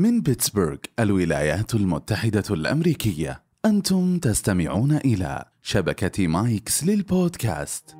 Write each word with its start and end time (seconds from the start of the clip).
من 0.00 0.20
بيتسبرغ 0.20 0.76
الولايات 0.98 1.74
المتحدة 1.74 2.44
الأمريكية. 2.50 3.42
أنتم 3.64 4.18
تستمعون 4.18 4.92
إلى 4.92 5.44
شبكة 5.62 6.26
مايكس 6.26 6.84
للبودكاست. 6.84 7.96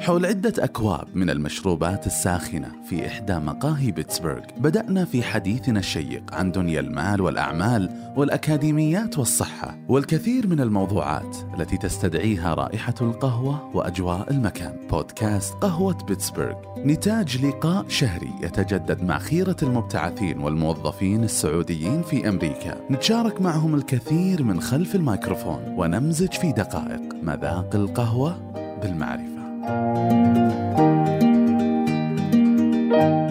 حول 0.00 0.26
عدة 0.26 0.52
أكواب 0.58 1.08
من 1.14 1.30
المشروبات 1.30 2.06
الساخنة 2.06 2.68
في 2.88 3.06
إحدى 3.06 3.34
مقاهي 3.34 3.90
بيتسبرغ. 3.90 4.40
بدأنا 4.58 5.04
في 5.04 5.22
حديثنا 5.22 5.78
الشيق 5.78 6.34
عن 6.34 6.52
دنيا 6.52 6.80
المال 6.80 7.20
والأعمال 7.20 7.90
والأكاديميات 8.16 9.18
والصحة 9.18 9.78
والكثير 9.88 10.46
من 10.46 10.60
الموضوعات 10.60 11.36
التي 11.54 11.76
تستدعيها 11.76 12.54
رائحة 12.54 12.94
القهوة 13.00 13.76
وأجواء 13.76 14.30
المكان. 14.30 14.76
بودكاست 14.90 15.54
قهوة 15.54 16.04
بيتسبرغ. 16.04 16.54
نتاج 16.78 17.46
لقاء 17.46 17.88
شهري 17.88 18.30
يتجدد 18.42 19.02
مع 19.02 19.18
خيرة 19.18 19.56
المبتعثين 19.62 20.38
والموظفين 20.38 21.24
السعوديين 21.24 22.02
في 22.02 22.28
أمريكا. 22.28 22.80
نتشارك 22.90 23.40
معهم 23.40 23.74
الكثير 23.74 24.42
من 24.42 24.60
خلف 24.60 24.94
الميكروفون 24.94 25.74
ونمزج 25.76 26.32
في 26.32 26.52
دقائق 26.52 27.02
مذاق 27.22 27.74
القهوة 27.74 28.50
بالمعرفة. 28.82 29.29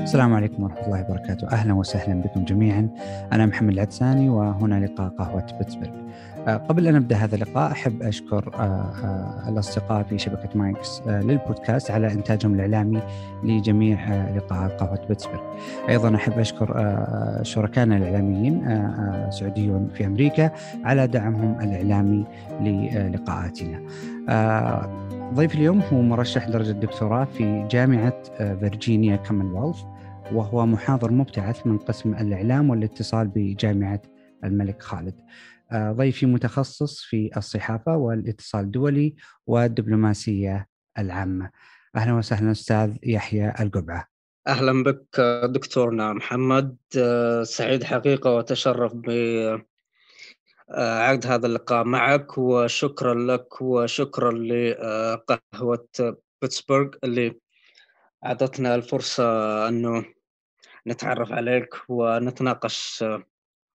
السلام 0.03 0.33
عليكم 0.33 0.63
ورحمة 0.63 0.85
الله 0.85 1.05
وبركاته. 1.09 1.47
أهلا 1.47 1.73
وسهلا 1.73 2.21
بكم 2.21 2.45
جميعا. 2.45 2.89
أنا 3.33 3.45
محمد 3.45 3.73
العدساني 3.73 4.29
وهنا 4.29 4.85
لقاء 4.85 5.09
قهوة 5.09 5.45
بيتسبرغ. 5.59 5.89
آه، 6.47 6.57
قبل 6.57 6.88
أن 6.88 6.93
نبدأ 6.93 7.15
هذا 7.15 7.35
اللقاء 7.35 7.71
أحب 7.71 8.03
أشكر 8.03 8.52
آه، 8.55 8.59
آه، 8.59 9.49
الأصدقاء 9.49 10.03
في 10.03 10.17
شبكة 10.17 10.49
مايكس 10.55 11.02
للبودكاست 11.07 11.91
على 11.91 12.11
إنتاجهم 12.11 12.53
الإعلامي 12.53 13.02
لجميع 13.43 14.25
لقاءات 14.35 14.71
قهوة 14.71 15.05
بيتسبرغ. 15.09 15.41
أيضا 15.89 16.16
أحب 16.16 16.39
أشكر 16.39 16.95
شركائنا 17.41 17.97
الإعلاميين 17.97 18.88
سعوديون 19.30 19.89
في 19.94 20.05
أمريكا 20.05 20.52
على 20.83 21.07
دعمهم 21.07 21.59
الإعلامي 21.61 22.25
للقاءاتنا. 22.61 23.80
ضيف 25.33 25.55
اليوم 25.55 25.81
هو 25.81 26.02
مرشح 26.02 26.49
درجة 26.49 26.72
دكتوراه 26.72 27.25
في 27.25 27.67
جامعة 27.72 28.23
فيرجينيا 28.38 29.16
كومنولث 29.16 29.77
وهو 30.33 30.66
محاضر 30.66 31.11
مبتعث 31.11 31.67
من 31.67 31.77
قسم 31.77 32.13
الإعلام 32.13 32.69
والاتصال 32.69 33.27
بجامعة 33.27 34.02
الملك 34.44 34.81
خالد. 34.81 35.16
آه، 35.72 35.91
ضيفي 35.91 36.25
متخصص 36.25 37.03
في 37.03 37.30
الصحافة 37.38 37.97
والاتصال 37.97 38.61
الدولي 38.61 39.16
والدبلوماسية 39.47 40.67
العامة. 40.97 41.50
أهلا 41.95 42.13
وسهلا 42.13 42.52
أستاذ 42.52 42.95
يحيى 43.03 43.53
القبعة. 43.59 44.07
أهلا 44.47 44.83
بك 44.83 45.22
دكتورنا 45.44 46.13
محمد 46.13 46.77
آه، 46.97 47.44
سعيد 47.44 47.83
حقيقة 47.83 48.35
وتشرف 48.35 48.94
بعقد 50.70 51.28
هذا 51.28 51.48
اللقاء 51.48 51.84
معك 51.84 52.38
وشكرا 52.38 53.14
لك 53.14 53.62
وشكرا 53.62 54.31
لقهوة 54.31 55.88
بيتسبرغ 56.42 56.89
اللي 57.03 57.39
أعطتنا 58.25 58.75
الفرصة 58.75 59.23
أنه 59.67 60.06
نتعرف 60.88 61.31
عليك 61.31 61.70
ونتناقش 61.90 63.06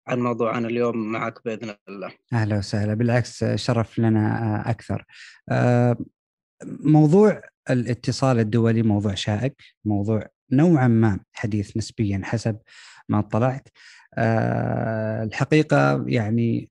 عن 0.09 0.20
موضوعنا 0.20 0.69
اليوم 0.69 1.12
معك 1.12 1.45
بإذن 1.45 1.75
الله. 1.89 2.12
أهلا 2.33 2.59
وسهلا 2.59 2.95
بالعكس 2.95 3.45
شرف 3.45 3.98
لنا 3.98 4.70
أكثر. 4.70 5.05
آه، 5.48 5.97
موضوع 6.65 7.42
الاتصال 7.70 8.39
الدولي 8.39 8.83
موضوع 8.83 9.15
شائك، 9.15 9.62
موضوع 9.84 10.27
نوعا 10.53 10.89
ما 10.89 11.20
حديث 11.33 11.77
نسبيا 11.77 12.20
حسب 12.25 12.59
ما 13.09 13.19
اطلعت. 13.19 13.69
آه، 14.15 15.25
الحقيقة 15.25 16.04
يعني 16.06 16.71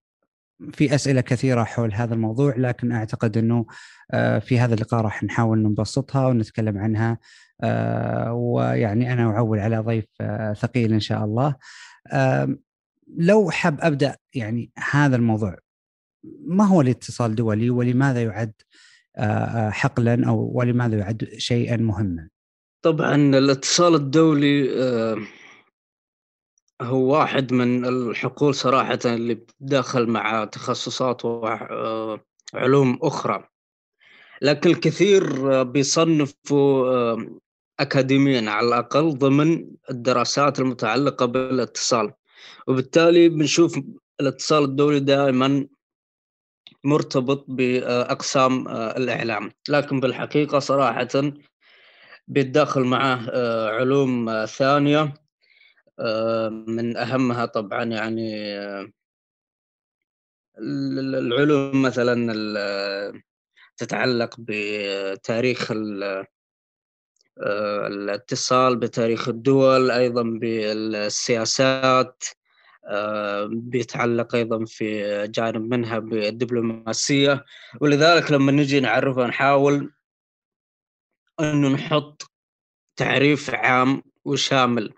في 0.73 0.95
أسئلة 0.95 1.21
كثيرة 1.21 1.63
حول 1.63 1.93
هذا 1.93 2.13
الموضوع 2.13 2.55
لكن 2.57 2.91
أعتقد 2.91 3.37
إنه 3.37 3.65
آه، 4.11 4.39
في 4.39 4.59
هذا 4.59 4.73
اللقاء 4.73 5.01
راح 5.01 5.23
نحاول 5.23 5.63
نبسطها 5.63 6.27
ونتكلم 6.27 6.77
عنها 6.77 7.17
ويعني 8.31 9.13
أنا 9.13 9.23
أعول 9.23 9.59
على 9.59 9.77
ضيف 9.77 10.05
ثقيل 10.59 10.93
إن 10.93 10.99
شاء 10.99 11.25
الله. 11.25 11.55
لو 13.17 13.49
حاب 13.51 13.77
أبدأ 13.81 14.15
يعني 14.33 14.71
هذا 14.91 15.15
الموضوع 15.15 15.57
ما 16.47 16.67
هو 16.67 16.81
الاتصال 16.81 17.31
الدولي 17.31 17.69
ولماذا 17.69 18.23
يعد 18.23 18.53
آه، 19.17 19.21
آه، 19.23 19.69
حقلا 19.69 20.27
أو 20.27 20.51
ولماذا 20.53 20.97
يعد 20.97 21.29
شيئا 21.37 21.77
مهما؟ 21.77 22.29
طبعا 22.81 23.15
الاتصال 23.15 23.95
الدولي 23.95 24.83
آه، 24.83 25.17
هو 26.83 27.13
واحد 27.13 27.53
من 27.53 27.85
الحقول 27.85 28.55
صراحة 28.55 28.99
اللي 29.05 29.33
بتداخل 29.33 30.07
مع 30.07 30.45
تخصصات 30.45 31.25
وعلوم 31.25 32.99
أخرى. 33.01 33.47
لكن 34.41 34.69
الكثير 34.69 35.63
بيصنفوا 35.63 37.17
أكاديميا 37.79 38.51
على 38.51 38.67
الأقل 38.67 39.17
ضمن 39.17 39.67
الدراسات 39.89 40.59
المتعلقة 40.59 41.25
بالاتصال. 41.25 42.13
وبالتالي 42.67 43.29
بنشوف 43.29 43.79
الاتصال 44.21 44.63
الدولي 44.63 45.00
دائما 45.00 45.67
مرتبط 46.83 47.45
بأقسام 47.47 48.67
آه، 48.67 48.97
الإعلام. 48.97 49.51
لكن 49.69 50.00
بالحقيقة 50.00 50.59
صراحة 50.59 51.07
بيتداخل 52.27 52.83
معه 52.83 53.25
آه، 53.29 53.69
علوم 53.69 54.29
آه، 54.29 54.45
ثانية. 54.45 55.13
من 56.49 56.97
أهمها 56.97 57.45
طبعا 57.45 57.83
يعني 57.83 58.57
العلوم 60.57 61.81
مثلا 61.81 62.33
تتعلق 63.77 64.35
بتاريخ 64.39 65.71
الاتصال 67.37 68.75
بتاريخ 68.75 69.29
الدول 69.29 69.91
أيضا 69.91 70.23
بالسياسات 70.23 72.23
آه، 72.85 73.49
بيتعلق 73.51 74.35
أيضا 74.35 74.65
في 74.65 75.27
جانب 75.27 75.73
منها 75.73 75.99
بالدبلوماسية. 75.99 77.45
ولذلك 77.81 78.31
لما 78.31 78.51
نجي 78.51 78.79
نعرفها 78.79 79.27
نحاول 79.27 79.93
إنه 81.39 81.69
نحط 81.69 82.31
تعريف 82.95 83.49
عام 83.49 84.03
وشامل 84.25 84.93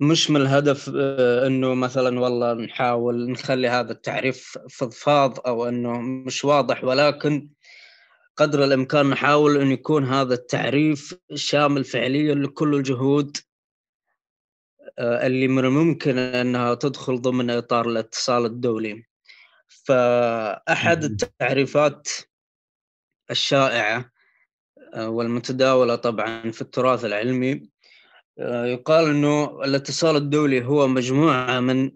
مش 0.00 0.30
من 0.30 0.40
الهدف 0.40 0.90
آه، 0.96 1.46
إنه 1.46 1.74
مثلا 1.74 2.20
والله 2.20 2.54
نحاول 2.54 3.30
نخلي 3.30 3.68
هذا 3.68 3.92
التعريف 3.92 4.58
فضفاض 4.70 5.46
أو 5.46 5.68
إنه 5.68 6.00
مش 6.00 6.44
واضح 6.44 6.84
ولكن 6.84 7.48
قدر 8.36 8.64
الإمكان 8.64 9.10
نحاول 9.10 9.56
ان 9.60 9.70
يكون 9.70 10.04
هذا 10.04 10.34
التعريف 10.34 11.14
شامل 11.34 11.84
فعليا 11.84 12.34
لكل 12.34 12.74
الجهود 12.74 13.36
آه، 14.98 15.26
اللي 15.26 15.48
من 15.48 15.64
الممكن 15.64 16.18
إنها 16.18 16.74
تدخل 16.74 17.20
ضمن 17.20 17.50
إطار 17.50 17.88
الاتصال 17.88 18.44
الدولي. 18.44 19.06
فأحد 19.68 21.04
التعريفات 21.04 22.08
الشائعة 23.30 24.10
آه، 24.94 25.08
والمتداولة 25.08 25.94
طبعا 25.96 26.50
في 26.50 26.62
التراث 26.62 27.04
العلمي 27.04 27.70
يقال 28.38 29.10
إنه 29.10 29.44
الاتصال 29.64 30.16
الدولي 30.16 30.64
هو 30.64 30.86
مجموعة 30.88 31.60
من 31.60 31.92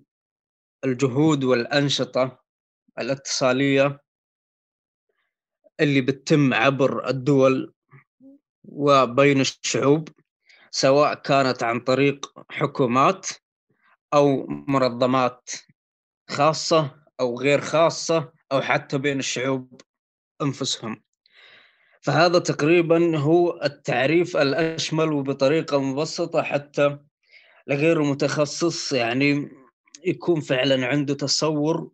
الجهود 0.85 1.45
والأنشطة 1.45 2.41
الاتصالية 2.99 4.01
اللي 5.81 6.01
بتتم 6.01 6.55
عبر 6.55 7.09
الدول 7.09 7.75
وبين 8.65 9.41
الشعوب 9.41 10.09
سواء 10.71 11.15
كانت 11.15 11.63
عن 11.63 11.81
طريق 11.81 12.33
حكومات 12.51 13.27
أو 14.15 14.47
منظمات 14.47 15.51
خاصة 16.31 17.05
أو 17.21 17.41
غير 17.41 17.61
خاصة 17.61 18.33
أو 18.53 18.61
حتى 18.61 18.99
بين 18.99 19.19
الشعوب 19.19 19.81
أنفسهم. 20.43 21.03
فهذا 22.01 22.39
تقريبا 22.39 23.19
هو 23.19 23.61
التعريف 23.65 24.37
الأشمل 24.37 25.13
وبطريقة 25.13 25.81
مبسطة 25.81 26.43
حتى 26.43 26.99
لغير 27.67 28.03
المتخصص 28.03 28.93
يعني 28.93 29.51
يكون 30.05 30.41
فعلا 30.41 30.87
عنده 30.87 31.15
تصور 31.15 31.91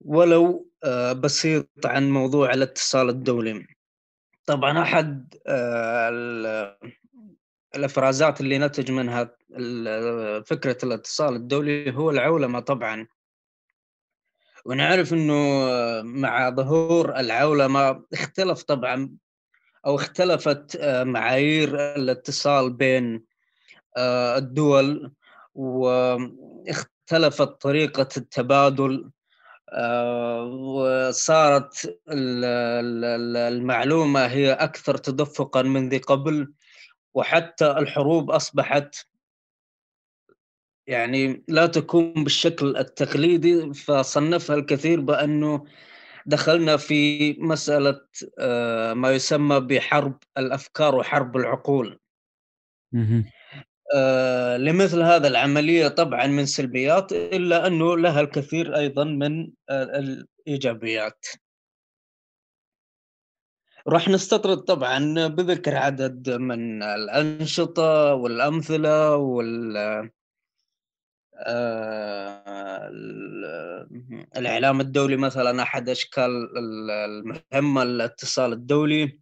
ولو 0.00 0.70
آه، 0.84 1.12
بسيط 1.12 1.68
عن 1.84 2.10
موضوع 2.10 2.54
الاتصال 2.54 3.08
الدولي. 3.08 3.66
طبعا 4.46 4.82
أحد 4.82 5.34
آه، 5.46 6.78
الأفرازات 7.74 8.40
اللي 8.40 8.58
نتج 8.58 8.90
منها 8.90 9.36
فكرة 10.42 10.78
الاتصال 10.84 11.36
الدولي 11.36 11.94
هو 11.96 12.10
العولمة 12.10 12.60
طبعا 12.60 13.06
ونعرف 14.64 15.12
إنه 15.12 15.62
مع 16.02 16.50
ظهور 16.50 17.16
العولمه 17.16 18.04
اختلف 18.12 18.62
طبعا 18.62 19.10
أو 19.86 19.96
اختلفت 19.96 20.80
معايير 20.84 21.74
الاتصال 21.96 22.72
بين 22.72 23.24
الدول 23.98 25.12
واختلفت 25.54 27.42
طريقة 27.42 28.08
التبادل 28.16 29.10
وصارت 30.52 31.98
المعلومة 33.48 34.26
هي 34.26 34.52
أكثر 34.52 34.96
تدفقا 34.96 35.62
من 35.62 35.88
ذي 35.88 35.98
قبل 35.98 36.52
وحتى 37.14 37.70
الحروب 37.70 38.30
أصبحت 38.30 39.06
يعني 40.88 41.44
لا 41.48 41.66
تكون 41.66 42.24
بالشكل 42.24 42.76
التقليدي 42.76 43.74
فصنفها 43.74 44.56
الكثير 44.56 45.00
بأنه 45.00 45.64
دخلنا 46.26 46.76
في 46.76 47.32
مسألة 47.32 48.00
آه، 48.38 48.94
ما 48.94 49.10
يسمى 49.12 49.60
بحرب 49.60 50.18
الأفكار 50.38 50.94
وحرب 50.94 51.36
العقول. 51.36 51.98
آه، 53.94 54.56
لمثل 54.56 55.02
هذا 55.02 55.28
العملية 55.28 55.88
طبعا 55.88 56.26
من 56.26 56.46
سلبيات 56.46 57.12
إلا 57.12 57.66
أنه 57.66 57.96
لها 57.96 58.20
الكثير 58.20 58.76
أيضا 58.76 59.04
من 59.04 59.50
الإيجابيات. 59.70 61.26
راح 63.88 64.08
نستطرد 64.08 64.58
طبعا 64.58 65.26
بذكر 65.26 65.76
عدد 65.76 66.30
من 66.30 66.82
الأنشطة 66.82 68.14
والأمثلة 68.14 69.16
وال 69.16 69.76
آه، 69.76 70.10
الإعلام 74.36 74.80
الدولي 74.80 75.16
مثلا 75.16 75.62
أحد 75.62 75.88
أشكال 75.88 76.30
المهمة 76.58 77.82
الاتصال 77.82 78.52
الدولي 78.52 79.18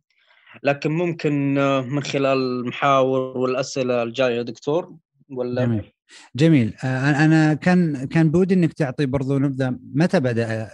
لكن 0.62 0.90
ممكن 0.90 1.54
من 1.88 2.02
خلال 2.02 2.38
المحاور 2.38 3.38
والأسئلة 3.38 4.02
الجاية 4.02 4.42
دكتور 4.42 4.96
ولا؟ 5.30 5.64
جميل. 5.64 5.92
جميل. 6.36 6.74
آه، 6.84 7.24
أنا 7.24 7.54
كان 7.54 8.04
كان 8.04 8.30
بودي 8.30 8.54
إنك 8.54 8.72
تعطي 8.72 9.06
برضو 9.06 9.38
نبذة 9.38 9.78
متى 9.94 10.20
بدأ 10.20 10.70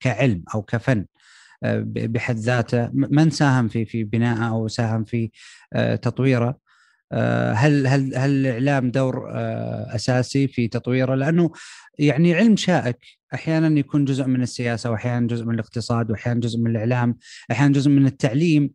كعلم 0.00 0.44
أو 0.54 0.62
كفن؟ 0.62 1.06
آه، 1.62 1.84
بحد 1.86 2.36
ذاته 2.36 2.90
من 2.92 3.30
ساهم 3.30 3.68
في 3.68 3.84
في 3.84 4.04
بنائه 4.04 4.48
أو 4.48 4.68
ساهم 4.68 5.04
في 5.04 5.30
تطويره؟ 6.02 6.48
آه، 6.48 6.65
هل 7.52 7.86
هل 7.86 8.16
هل 8.16 8.30
الإعلام 8.30 8.90
دور 8.90 9.30
آه، 9.30 9.94
أساسي 9.94 10.48
في 10.48 10.68
تطويره؟ 10.68 11.14
لأنه 11.14 11.50
يعني 11.98 12.34
علم 12.34 12.56
شائك. 12.56 12.98
أحيانا 13.34 13.78
يكون 13.78 14.04
جزء 14.04 14.24
من 14.24 14.42
السياسة 14.42 14.90
واحيانا 14.90 15.26
جزء 15.26 15.44
من 15.44 15.54
الاقتصاد 15.54 16.10
واحيانا 16.10 16.40
جزء 16.40 16.58
من 16.58 16.70
الإعلام 16.70 17.16
أحيانا 17.50 17.72
جزء 17.72 17.90
من 17.90 18.06
التعليم. 18.06 18.70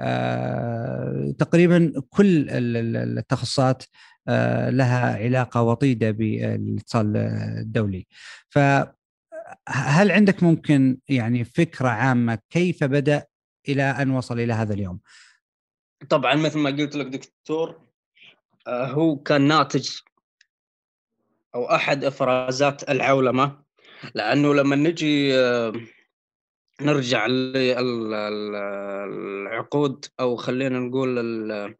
آه، 0.00 1.34
تقريبا 1.38 1.92
كل 2.10 2.46
التخصصات 2.50 3.82
لها 4.68 5.16
علاقة 5.16 5.62
وطيدة 5.62 6.10
بالاتصال 6.10 7.16
الدولي. 7.16 8.06
فهل 8.50 10.10
عندك 10.10 10.42
ممكن 10.42 10.98
يعني 11.08 11.44
فكرة 11.44 11.88
عامة 11.88 12.38
كيف 12.50 12.84
بدأ 12.84 13.24
إلى 13.68 13.82
أن 13.82 14.10
وصل 14.10 14.40
إلى 14.40 14.52
هذا 14.52 14.74
اليوم؟ 14.74 15.00
طبعا 16.10 16.34
مثل 16.34 16.58
ما 16.58 16.70
قلت 16.70 16.96
لك 16.96 17.06
دكتور 17.06 17.80
آه، 18.66 18.86
هو 18.86 19.16
كان 19.16 19.42
ناتج 19.42 19.90
أو 21.54 21.64
أحد 21.74 22.04
إفرازات 22.04 22.90
العولمة. 22.90 23.66
لأنه 24.14 24.54
لما 24.54 24.76
نجي 24.76 25.38
آه، 25.38 25.72
نرجع 26.80 27.26
للعقود 28.86 30.04
أو 30.20 30.36
خلينا 30.36 30.78
نقول 30.78 31.76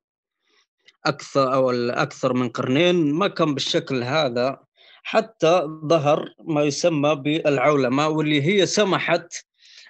أكثر 1.07 1.55
أو 1.55 1.71
الأكثر 1.71 2.33
من 2.33 2.49
قرنين 2.49 3.13
ما 3.13 3.29
كان 3.29 3.55
بالشكل 3.55 4.03
هذا. 4.03 4.67
حتى 5.03 5.63
ظهر 5.85 6.35
ما 6.45 6.63
يسمى 6.63 7.15
بالعولمة 7.15 8.09
واللي 8.09 8.43
هي 8.43 8.67
سمحت 8.67 9.35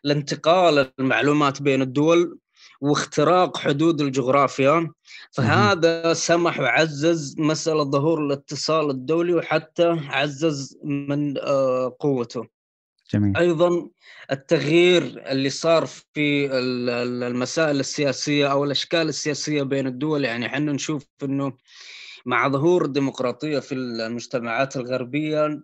لانتقال 0.05 0.93
المعلومات 0.99 1.63
بين 1.63 1.83
الدول 1.83 2.39
واختراق 2.81 3.57
حدود 3.57 4.01
الجغرافيا. 4.01 4.91
فهذا 5.33 6.15
سمح 6.15 6.61
وعزز 6.61 7.35
مسألة 7.39 7.85
ظهور 7.85 8.27
الاتصال 8.27 8.91
الدولي 8.91 9.35
وحتى 9.35 9.97
عزز 10.09 10.79
من 10.85 11.39
آه، 11.39 11.97
قوته. 12.01 12.47
جميل. 13.13 13.37
أيضا 13.37 13.89
التغيير 14.31 15.03
اللي 15.31 15.51
صار 15.51 15.87
في 15.87 16.49
المسائل 17.27 17.81
السياسية 17.81 18.53
أو 18.53 18.65
الأشكال 18.65 19.09
السياسية 19.09 19.63
بين 19.63 19.87
الدول 19.87 20.25
يعني 20.25 20.47
إحنا 20.47 20.73
نشوف 20.73 21.07
أنه 21.23 21.53
مع 22.27 22.49
ظهور 22.49 22.85
الديمقراطية 22.85 23.59
في 23.59 23.75
المجتمعات 23.75 24.77
الغربية 24.77 25.63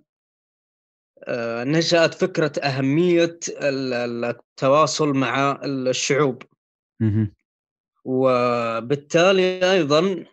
آه، 1.24 1.64
نشأت 1.64 2.14
فكرة 2.14 2.52
أهمية 2.60 3.38
التواصل 3.60 5.08
مع 5.08 5.60
الشعوب. 5.64 6.42
وبالتالي 8.04 9.72
أيضا 9.72 10.24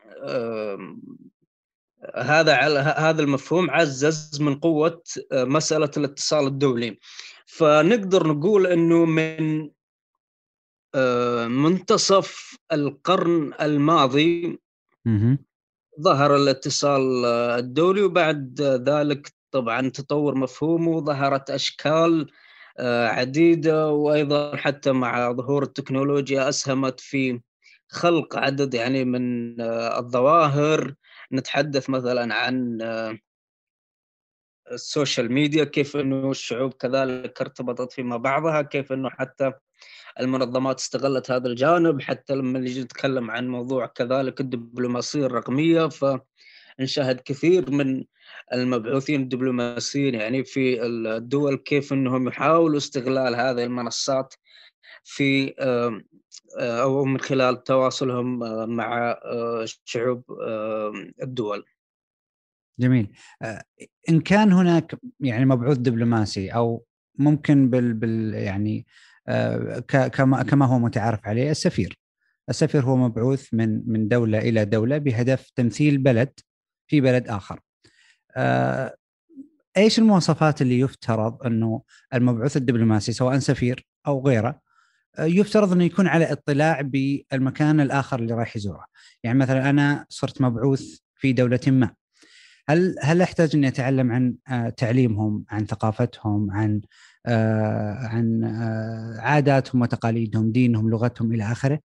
هذا 2.16 2.54
هذا 2.82 3.22
المفهوم 3.24 3.70
عزز 3.72 4.42
من 4.42 4.56
قوة 4.56 5.04
آه، 5.32 5.44
مسألة 5.44 5.92
الاتصال 5.98 6.48
الدولي. 6.48 7.00
فنقدر 7.46 8.28
نقول 8.28 8.68
إنه 8.68 9.06
من 9.06 9.70
آه، 10.96 11.48
منتصف 11.48 12.58
القرن 12.72 13.54
الماضي 13.62 14.60
ظهر 16.02 16.36
الاتصال 16.36 17.26
الدولي 17.26 18.02
وبعد 18.02 18.62
ذلك 18.62 19.34
طبعا 19.52 19.90
تطور 19.90 20.36
مفهومه 20.36 20.92
وظهرت 20.92 21.50
أشكال 21.50 22.22
آه، 22.22 22.49
عديدة 22.88 23.90
وأيضا 23.92 24.56
حتى 24.56 24.92
مع 24.92 25.32
ظهور 25.32 25.64
التكنولوجيا 25.64 26.50
أسهمت 26.50 27.00
في 27.00 27.42
خلق 27.90 28.38
عدد 28.38 28.74
يعني 28.74 29.06
من 29.06 29.62
آه، 29.62 30.00
الظواهر. 30.00 30.96
نتحدث 31.34 31.90
مثلا 31.90 32.36
عن 32.36 32.82
آه، 32.82 33.18
السوشيال 34.72 35.32
ميديا 35.32 35.64
كيف 35.64 35.98
إنه 35.98 36.32
الشعوب 36.32 36.74
كذلك 36.74 37.42
ارتبطت 37.42 37.94
فيما 37.94 38.18
بعضها 38.18 38.62
كيف 38.62 38.92
إنه 38.92 39.10
حتى 39.10 39.54
المنظمات 40.20 40.80
استغلت 40.80 41.32
هذا 41.32 41.48
الجانب. 41.48 42.02
حتى 42.02 42.36
لما 42.36 42.60
نجي 42.60 42.84
نتكلم 42.84 43.32
عن 43.32 43.48
موضوع 43.48 43.86
كذلك 43.86 44.42
الدبلوماسية 44.42 45.26
الرقمية 45.26 45.90
فنشاهد 46.80 47.22
كثير 47.26 47.72
من 47.72 48.04
المبعوثين 48.54 49.22
الدبلوماسيين 49.22 50.16
يعني 50.16 50.44
في 50.44 50.86
الدول 50.86 51.56
كيف 51.56 51.94
إنهم 51.94 52.28
يحاولوا 52.28 52.78
استغلال 52.78 53.36
هذه 53.36 53.64
المنصات 53.64 54.34
في 55.04 55.54
أو 56.58 57.06
من 57.06 57.20
خلال 57.20 57.64
تواصلهم 57.64 58.40
مع 58.76 59.20
شعوب 59.86 60.24
الدول. 61.24 61.66
جميل. 62.80 63.08
إن 64.10 64.22
كان 64.22 64.52
هناك 64.52 64.96
يعني 65.20 65.46
مبعوث 65.46 65.78
دبلوماسي 65.78 66.50
أو 66.50 66.86
ممكن 67.16 67.70
بال, 67.70 67.94
بال 67.94 68.34
يعني 68.34 68.88
كما 69.88 70.44
كما 70.44 70.66
هو 70.66 70.80
متعارف 70.80 71.28
عليه 71.28 71.52
السفير. 71.52 72.00
السفير 72.50 72.82
هو 72.82 72.96
مبعوث 72.96 73.54
من 73.54 73.82
من 73.86 74.08
دولة 74.08 74.40
إلى 74.40 74.66
دولة 74.66 74.98
بهدف 74.98 75.52
تمثيل 75.56 75.98
بلد 75.98 76.40
في 76.90 77.02
بلد 77.02 77.28
آخر. 77.28 77.60
آه، 78.36 78.96
إيش 79.78 80.00
المواصفات 80.00 80.62
اللي 80.62 80.80
يفترض 80.80 81.44
أنه 81.46 81.82
المبعوث 82.14 82.58
الدبلوماسي 82.58 83.12
سواء 83.12 83.40
سفير 83.40 83.88
أو 84.08 84.28
غيره 84.28 84.60
آه، 85.20 85.26
يفترض 85.26 85.72
أنه 85.72 85.84
يكون 85.84 86.08
على 86.08 86.32
اطلاع 86.32 86.82
بالمكان 86.82 87.80
الآخر 87.80 88.20
اللي 88.20 88.34
رايح 88.34 88.56
يزوره، 88.56 88.86
يعني 89.24 89.40
مثلا 89.40 89.70
أنا 89.70 90.06
صرت 90.10 90.42
مبعوث 90.42 90.98
في 91.16 91.34
دولة 91.34 91.60
ما. 91.68 91.90
هل 92.70 92.96
هل 93.02 93.22
أحتاج 93.22 93.56
أني 93.56 93.68
أتعلم 93.68 94.12
عن 94.12 94.36
آه، 94.50 94.70
تعليمهم، 94.70 95.46
عن 95.50 95.66
ثقافتهم، 95.66 96.52
عن 96.52 96.82
عن 98.12 98.44
عاداتهم 99.20 99.82
وتقاليدهم، 99.82 100.52
دينهم، 100.52 100.90
لغتهم 100.90 101.34
إلى 101.34 101.44
آخره؟ 101.52 101.80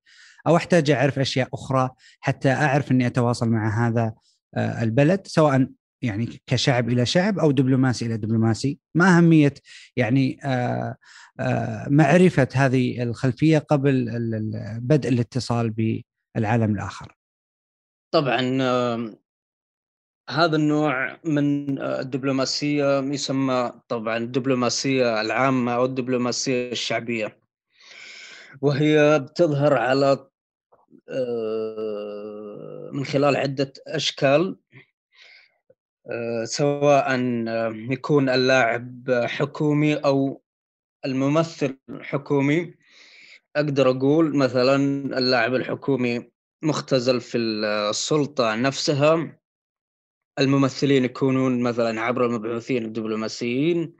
أو 0.46 0.56
أحتاج 0.56 0.90
أعرف 0.90 1.18
أشياء 1.18 1.48
أخرى 1.54 1.90
حتى 2.20 2.52
أعرف 2.52 2.90
أني 2.90 3.06
أتواصل 3.06 3.48
مع 3.48 3.88
هذا 3.88 4.12
البلد 4.56 5.26
سواء 5.26 5.68
يعني 6.04 6.42
كشعب 6.46 6.88
إلى 6.88 7.06
شعب 7.06 7.38
أو 7.38 7.50
دبلوماسي 7.50 8.06
إلى 8.06 8.16
دبلوماسي. 8.16 8.78
ما 8.94 9.18
أهمية 9.18 9.54
يعني 9.96 10.38
آه، 10.44 10.96
آه، 11.40 11.86
معرفة 11.88 12.48
هذه 12.54 13.02
الخلفية 13.02 13.58
قبل 13.58 14.08
بدء 14.82 15.08
الاتصال 15.08 15.70
بالعالم 16.34 16.74
الآخر؟ 16.74 17.16
طبعا 18.14 18.40
هذا 20.30 20.56
النوع 20.56 21.18
من 21.24 21.78
الدبلوماسية 21.82 22.98
يسمى 22.98 23.72
طبعا 23.88 24.16
الدبلوماسية 24.16 25.20
العامة 25.20 25.74
أو 25.74 25.84
الدبلوماسية 25.84 26.72
الشعبية. 26.72 27.38
وهي 28.60 29.18
بتظهر 29.18 29.74
على 29.74 30.26
آه، 31.08 32.43
من 32.94 33.04
خلال 33.04 33.36
عدة 33.36 33.72
أشكال 33.88 34.56
سواء 36.44 37.20
يكون 37.90 38.28
اللاعب 38.28 39.10
حكومي 39.24 39.94
أو 39.94 40.42
الممثل 41.04 41.78
حكومي. 42.00 42.74
أقدر 43.56 43.90
أقول 43.90 44.36
مثلا 44.36 44.76
اللاعب 45.18 45.54
الحكومي 45.54 46.30
مختزل 46.62 47.20
في 47.20 47.38
السلطة 47.38 48.54
نفسها. 48.54 49.38
الممثلين 50.38 51.04
يكونون 51.04 51.62
مثلا 51.62 52.00
عبر 52.00 52.26
المبعوثين 52.26 52.84
الدبلوماسيين 52.84 53.96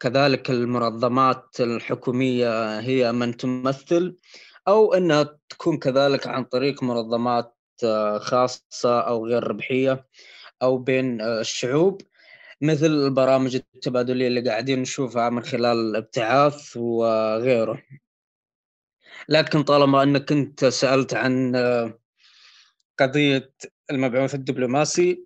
كذلك 0.00 0.50
المنظمات 0.50 1.60
الحكومية 1.60 2.80
هي 2.80 3.12
من 3.12 3.36
تمثل. 3.36 4.16
أو 4.70 4.94
أنها 4.94 5.38
تكون 5.48 5.78
كذلك 5.78 6.26
عن 6.26 6.44
طريق 6.44 6.82
منظمات 6.82 7.56
خاصة 8.18 9.00
أو 9.00 9.26
غير 9.26 9.44
ربحية 9.44 10.06
أو 10.62 10.78
بين 10.78 11.20
الشعوب 11.20 12.02
مثل 12.62 12.86
البرامج 12.86 13.56
التبادلية 13.56 14.26
اللي 14.26 14.50
قاعدين 14.50 14.80
نشوفها 14.82 15.30
من 15.30 15.42
خلال 15.42 15.76
الابتعاث 15.76 16.76
وغيره. 16.76 17.82
لكن 19.28 19.62
طالما 19.62 20.02
أنك 20.02 20.32
أنت 20.32 20.64
سألت 20.64 21.14
عن 21.14 21.56
قضية 22.98 23.52
المبعوث 23.90 24.34
الدبلوماسي 24.34 25.24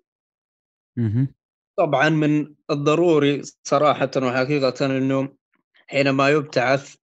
طبعا 1.77 2.09
من 2.09 2.55
الضروري 2.71 3.41
صراحة 3.63 4.11
وحقيقة 4.17 4.85
أنه 4.85 5.35
حينما 5.87 6.29
يبتعث 6.29 6.95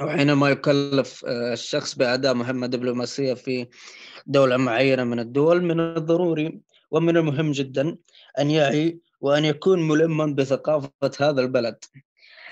أو 0.00 0.08
حينما 0.08 0.50
يكلف 0.50 1.24
آه، 1.24 1.52
الشخص 1.52 1.94
بأداء 1.94 2.34
مهمة 2.34 2.66
دبلوماسية 2.66 3.34
في 3.34 3.66
دولة 4.26 4.56
معينة 4.56 5.04
من 5.04 5.18
الدول 5.20 5.62
من 5.64 5.80
الضروري 5.80 6.60
ومن 6.90 7.16
المهم 7.16 7.52
جدا 7.52 7.96
أن 8.38 8.50
يعي 8.50 9.00
وأن 9.20 9.44
يكون 9.44 9.88
ملما 9.88 10.26
بثقافة 10.26 10.90
هذا 11.20 11.40
البلد. 11.40 11.84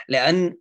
لأن 0.09 0.57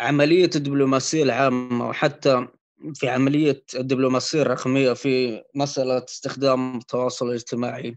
عملية 0.00 0.50
الدبلوماسية 0.56 1.22
العامة 1.22 1.88
وحتى 1.88 2.48
في 2.94 3.08
عملية 3.08 3.64
الدبلوماسية 3.74 4.42
الرقمية 4.42 4.92
في 4.92 5.42
مسألة 5.54 6.04
استخدام 6.04 6.76
التواصل 6.76 7.28
الاجتماعي 7.28 7.96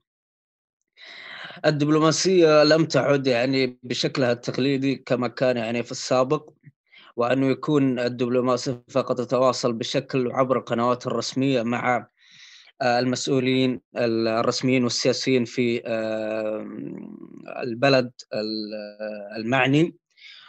الدبلوماسية 1.66 2.64
لم 2.64 2.86
تعد 2.86 3.28
يعني 3.28 3.80
بشكلها 3.84 4.32
التقليدي 4.32 4.96
كما 4.96 5.28
كان 5.28 5.58
يعني 5.58 5.84
في 5.84 5.92
السابق. 5.92 6.50
وأنه 7.16 7.48
يكون 7.48 8.00
الدبلوماسي 8.00 8.80
فقط 8.90 9.20
يتواصل 9.20 9.74
بشكل 9.74 10.32
عبر 10.32 10.58
القنوات 10.58 11.08
الرسمية 11.08 11.64
مع 11.64 12.08
آه، 12.82 13.00
المسؤولين 13.00 13.82
الرسميين 13.98 14.84
والسياسيين 14.84 15.46
في 15.46 15.82
آه، 15.86 16.68
البلد 17.64 18.12
المعني. 19.38 19.96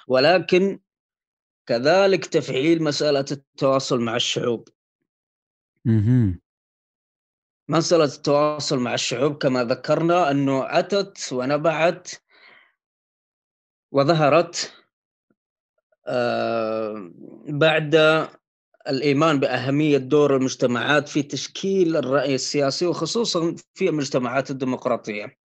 ولكن 0.09 0.81
كذلك 1.67 2.27
تفعيل 2.27 2.83
مسألة 2.83 3.25
التواصل 3.33 4.01
مع 4.01 4.17
الشعوب. 4.17 4.69
مسألة 7.69 8.05
التواصل 8.05 8.79
مع 8.79 8.95
الشعوب 8.95 9.39
كما 9.39 9.65
ذكرنا 9.65 10.31
أنه 10.31 10.79
أتت 10.79 11.33
ونبعت 11.33 12.11
وظهرت 13.93 14.84
بعد 17.49 17.95
الإيمان 18.89 19.41
بأهمية 19.41 19.99
دور 19.99 20.37
المجتمعات 20.37 21.09
في 21.09 21.23
تشكيل 21.23 21.97
الرأي 21.97 22.35
السياسي 22.35 22.87
وخصوصا 22.87 23.57
في 23.75 23.89
المجتمعات 23.89 24.51
الديمقراطية. 24.51 25.39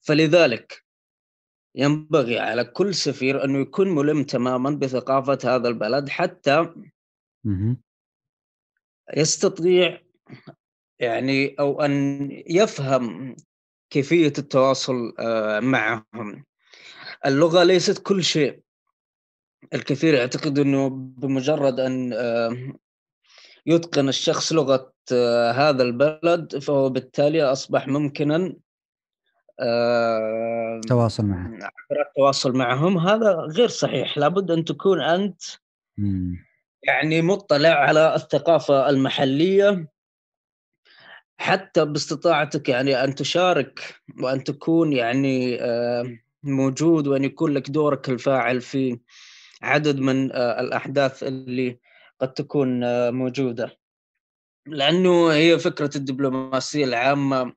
فلذلك 0.00 0.84
ينبغي 1.74 2.38
على 2.38 2.64
كل 2.64 2.94
سفير 2.94 3.44
أنه 3.44 3.58
يكون 3.58 3.88
ملم 3.88 4.24
تماما 4.24 4.70
بثقافة 4.70 5.38
هذا 5.44 5.68
البلد 5.68 6.08
حتى 6.08 6.74
يستطيع 9.16 10.02
يعني 10.98 11.54
أو 11.60 11.80
أن 11.82 12.28
يفهم 12.46 13.36
كيفية 13.90 14.32
التواصل 14.38 15.14
آه، 15.18 15.60
معهم. 15.60 16.44
اللغة 17.26 17.62
ليست 17.64 17.98
كل 17.98 18.24
شيء. 18.24 18.65
الكثير 19.74 20.14
يعتقد 20.14 20.58
أنه 20.58 20.88
بمجرد 20.90 21.80
أن 21.80 22.12
آه، 22.12 22.56
يتقن 23.66 24.08
الشخص 24.08 24.52
لغة 24.52 24.92
آه، 25.12 25.52
هذا 25.52 25.82
البلد 25.82 26.58
فهو 26.58 26.88
بالتالي 26.88 27.42
أصبح 27.42 27.88
ممكنا 27.88 28.56
التواصل 29.60 31.26
معه. 31.26 31.58
التواصل 32.08 32.52
معهم. 32.52 32.98
هذا 32.98 33.32
غير 33.32 33.68
صحيح. 33.68 34.18
لابد 34.18 34.50
أن 34.50 34.64
تكون 34.64 35.00
أنت 35.00 35.42
يعني 36.82 37.22
مطلع 37.22 37.68
على 37.68 38.14
الثقافة 38.14 38.88
المحلية 38.88 39.88
حتى 41.38 41.84
باستطاعتك 41.84 42.68
يعني 42.68 43.04
أن 43.04 43.14
تشارك 43.14 44.00
وأن 44.22 44.44
تكون 44.44 44.92
يعني 44.92 45.62
آه، 45.62 46.18
موجود 46.42 47.06
وأن 47.06 47.24
يكون 47.24 47.52
لك 47.52 47.70
دورك 47.70 48.08
الفاعل 48.08 48.60
في 48.60 48.98
عدد 49.62 49.98
من 49.98 50.32
آه، 50.32 50.60
الأحداث 50.60 51.22
اللي 51.22 51.78
قد 52.20 52.32
تكون 52.32 52.84
آه، 52.84 53.10
موجودة. 53.10 53.78
لأنه 54.66 55.28
هي 55.32 55.58
فكرة 55.58 55.90
الدبلوماسية 55.96 56.84
العامة 56.84 57.52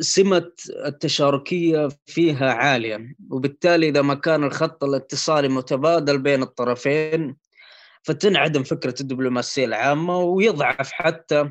سمة 0.00 0.52
التشاركية 0.86 1.88
فيها 2.06 2.52
عالية. 2.52 3.16
وبالتالي 3.30 3.88
إذا 3.88 4.02
ما 4.02 4.14
كان 4.14 4.44
الخط 4.44 4.84
الاتصالي 4.84 5.48
متبادل 5.48 6.18
بين 6.18 6.42
الطرفين 6.42 7.36
فتنعدم 8.02 8.62
فكرة 8.62 8.94
الدبلوماسية 9.00 9.64
العامة 9.64 10.18
ويضعف 10.18 10.92
حتى 10.92 11.50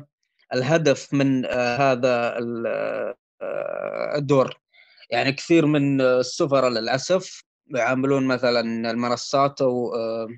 الهدف 0.54 1.14
من 1.14 1.44
آه، 1.46 1.92
هذا 1.92 2.38
آه، 3.42 4.16
الدور. 4.16 4.60
يعني 5.10 5.32
كثير 5.32 5.66
من 5.66 6.00
السفراء 6.00 6.70
للأسف 6.70 7.44
يعاملون 7.74 8.26
مثلا 8.26 8.90
المنصات 8.90 9.62
أو 9.62 9.94
آه، 9.94 10.28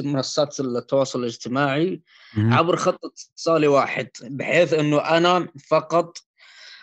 منصات 0.00 0.60
التواصل 0.60 1.20
الاجتماعي 1.20 2.02
عبر 2.36 2.76
خط 2.76 3.04
اتصالي 3.04 3.66
واحد 3.66 4.08
بحيث 4.22 4.72
إنه 4.72 4.98
أنا 4.98 5.48
فقط 5.68 6.18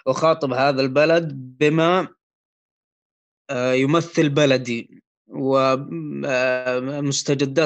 أخاطب 0.07 0.53
هذا 0.53 0.81
البلد 0.81 1.33
بما 1.33 2.07
آه، 3.49 3.73
يمثل 3.73 4.29
بلدي 4.29 5.03
ومستجدات 5.27 6.23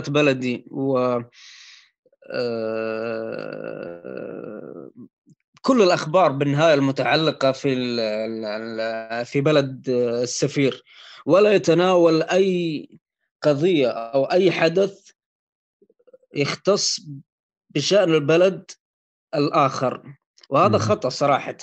آه، 0.07 0.11
بلدي 0.11 0.65
و 0.71 1.19
كل 5.65 5.81
الأخبار 5.81 6.31
بالنهاية 6.31 6.73
المتعلقة 6.73 7.51
في 7.51 7.75
في 9.25 9.41
بلد 9.41 9.89
السفير 9.89 10.83
ولا 11.25 11.53
يتناول 11.53 12.23
أي 12.23 12.89
قضية 13.41 13.87
أو 13.89 14.25
أي 14.25 14.51
حدث 14.51 15.09
يختص 16.35 16.99
بشأن 17.69 18.13
البلد 18.13 18.71
الآخر. 19.35 20.13
وهذا 20.49 20.77
خطأ 20.77 21.09
صراحة 21.09 21.57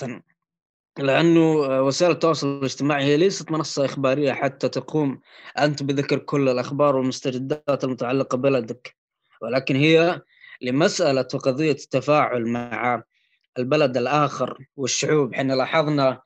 لأنه 0.99 1.51
وسائل 1.85 2.11
التواصل 2.11 2.57
الاجتماعي 2.57 3.03
هي 3.03 3.17
ليست 3.17 3.51
منصة 3.51 3.85
إخبارية 3.85 4.33
حتى 4.33 4.69
تقوم 4.69 5.21
أنت 5.59 5.83
بذكر 5.83 6.17
كل 6.17 6.49
الأخبار 6.49 6.95
والمستجدات 6.95 7.83
المتعلقة 7.83 8.35
ببلدك 8.35 8.95
ولكن 9.41 9.75
هي 9.75 10.21
لمسألة 10.61 11.27
وقضية 11.33 11.71
التفاعل 11.71 12.45
مع 12.45 13.03
البلد 13.59 13.97
الآخر 13.97 14.65
والشعوب 14.75 15.33
إحنا 15.33 15.53
لاحظنا 15.53 16.21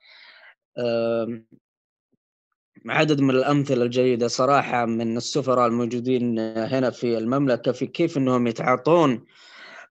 عدد 2.86 3.22
من 3.22 3.30
الأمثلة 3.30 3.84
الجيدة 3.86 4.28
صراحة 4.28 4.86
من 4.86 5.18
السفراء 5.18 5.68
الموجودين 5.68 6.40
هنا 6.40 6.90
في 6.90 7.18
المملكة 7.18 7.72
في 7.72 7.88
كيف 7.88 8.18
أنهم 8.18 8.48
يتعاطون 8.48 9.26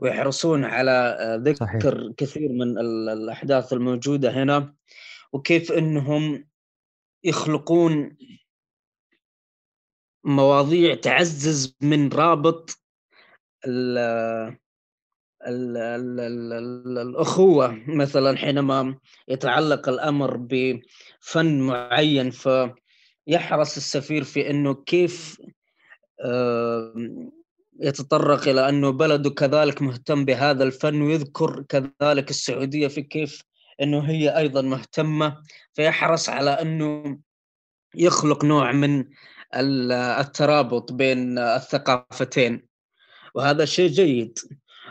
ويحرصون 0.01 0.65
على 0.65 1.19
ذكر 1.45 1.55
صحيح. 1.67 2.13
كثير 2.17 2.49
من 2.53 2.79
الأحداث 3.09 3.73
الموجودة 3.73 4.31
هنا 4.31 4.75
وكيف 5.33 5.73
أنهم 5.73 6.49
يخلقون 7.25 8.17
مواضيع 10.25 10.95
تعزز 10.95 11.77
من 11.81 12.09
رابط 12.13 12.79
ال 15.47 15.77
ال 15.77 16.21
ال 16.21 16.53
ال 16.53 16.99
الأخوة 16.99 17.83
مثلا 17.87 18.37
حينما 18.37 18.99
يتعلق 19.29 19.89
الأمر 19.89 20.37
بفن 20.37 21.61
معين 21.61 22.31
ف 22.31 22.49
يحرص 23.27 23.77
السفير 23.77 24.25
في 24.25 24.51
إنه 24.51 24.75
كيف 24.75 25.41
يتطرق 27.81 28.49
إلى 28.49 28.69
أنه 28.69 28.91
بلده 28.91 29.31
كذلك 29.31 29.83
مهتم 29.83 30.25
بهذا 30.25 30.65
الفن 30.65 31.03
ويذكر 31.03 31.63
كذلك 31.69 32.31
السعودية 32.31 32.89
في 32.89 33.03
كيف 33.03 33.43
أنه 33.83 34.01
هي 34.01 34.39
أيضا 34.39 34.63
مهتمة. 34.63 35.43
فيحرص 35.73 36.29
على 36.29 36.51
أنه 36.51 37.19
يخلق 37.95 38.45
نوع 38.45 38.73
من 38.73 39.05
الترابط 40.21 40.93
بين 40.93 41.39
الثقافتين. 41.39 42.67
وهذا 43.35 43.65
شيء 43.65 43.91
جيد. 43.91 44.39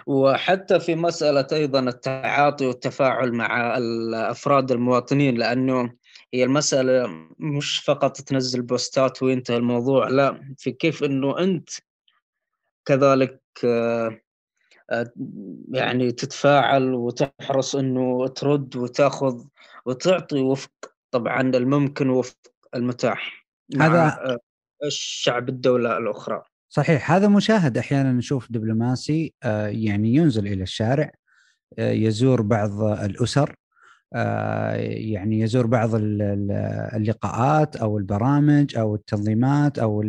وحتى 0.07 0.79
في 0.79 0.95
مسألة 0.95 1.47
أيضا 1.51 1.79
التعاطي 1.79 2.65
والتفاعل 2.65 3.31
مع 3.31 3.77
الأفراد 3.77 4.71
المواطنين 4.71 5.35
لأنه 5.35 5.93
هي 6.33 6.43
المسألة 6.43 7.07
مش 7.39 7.79
فقط 7.79 8.21
تنزل 8.21 8.61
بوستات 8.61 9.23
وينتهي 9.23 9.57
الموضوع 9.57 10.07
لا 10.07 10.53
في 10.57 10.71
كيف 10.71 11.03
أنه 11.03 11.39
أنت 11.39 11.69
كذلك 12.85 13.41
آه، 13.65 14.19
آه، 14.89 15.11
يعني 15.71 16.11
تتفاعل 16.11 16.93
وتحرص 16.93 17.75
أنه 17.75 18.27
ترد 18.27 18.75
وتأخذ 18.75 19.43
وتعطي 19.85 20.41
وفق 20.41 20.71
طبعا 21.11 21.41
الممكن 21.41 22.09
وفق 22.09 22.37
المتاح 22.75 23.47
هذا 23.79 24.37
الشعب 24.83 25.49
الدولة 25.49 25.97
الأخرى. 25.97 26.43
صحيح 26.75 27.11
هذا 27.11 27.27
مشاهد 27.27 27.77
أحيانا 27.77 28.11
نشوف 28.11 28.51
دبلوماسي 28.51 29.33
آه، 29.43 29.67
يعني 29.67 30.15
ينزل 30.15 30.47
إلى 30.47 30.63
الشارع 30.63 31.11
آه، 31.79 31.91
يزور 31.91 32.41
بعض 32.41 32.81
الأسر 32.81 33.55
آه، 34.13 34.75
يعني 34.75 35.39
يزور 35.39 35.67
بعض 35.67 35.89
اللقاءات 35.95 37.75
أو 37.75 37.97
البرامج 37.97 38.77
أو 38.77 38.95
التنظيمات 38.95 39.79
أو 39.79 40.01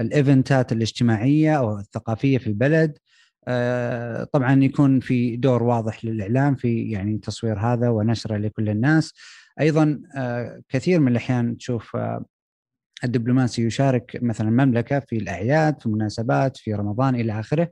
الإيفنتات 0.00 0.72
الاجتماعية 0.72 1.58
أو 1.58 1.78
الثقافية 1.78 2.38
في 2.38 2.46
البلد. 2.46 2.98
طبعا 4.32 4.64
يكون 4.64 5.00
في 5.00 5.36
دور 5.36 5.62
واضح 5.62 6.04
للإعلام 6.04 6.54
في 6.54 6.90
يعني 6.90 7.18
تصوير 7.18 7.58
هذا 7.58 7.88
ونشره 7.88 8.36
لكل 8.36 8.68
الناس. 8.68 9.12
أيضا 9.60 10.00
كثير 10.68 11.00
من 11.00 11.08
الأحيان 11.08 11.56
تشوف 11.56 11.96
الدبلوماسي 13.04 13.66
يشارك 13.66 14.18
مثلا 14.22 14.48
المملكه 14.48 15.00
في 15.00 15.16
الأعياد 15.16 15.80
في 15.80 15.86
المناسبات 15.86 16.56
في 16.56 16.74
رمضان 16.74 17.14
إلى 17.14 17.40
آخره 17.40 17.70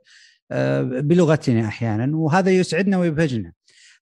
آه، 0.53 0.83
بلغتنا 0.83 1.69
أحيانا 1.69 2.17
وهذا 2.17 2.51
يسعدنا 2.51 2.99
ويبهجنا. 2.99 3.53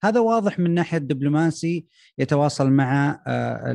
هذا 0.05 0.21
واضح 0.21 0.59
من 0.59 0.75
ناحية 0.75 0.99
الدبلوماسي 0.99 1.87
يتواصل 2.19 2.71
مع 2.71 3.23
آه، 3.27 3.73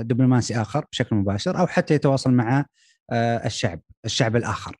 الدبلوماسي 0.00 0.60
آخر 0.60 0.84
بشكل 0.92 1.16
مباشر 1.16 1.58
أو 1.58 1.66
حتى 1.66 1.94
يتواصل 1.94 2.30
مع 2.32 2.66
آه، 3.10 3.46
الشعب، 3.46 3.80
الشعب 4.04 4.36
الآخر. 4.36 4.76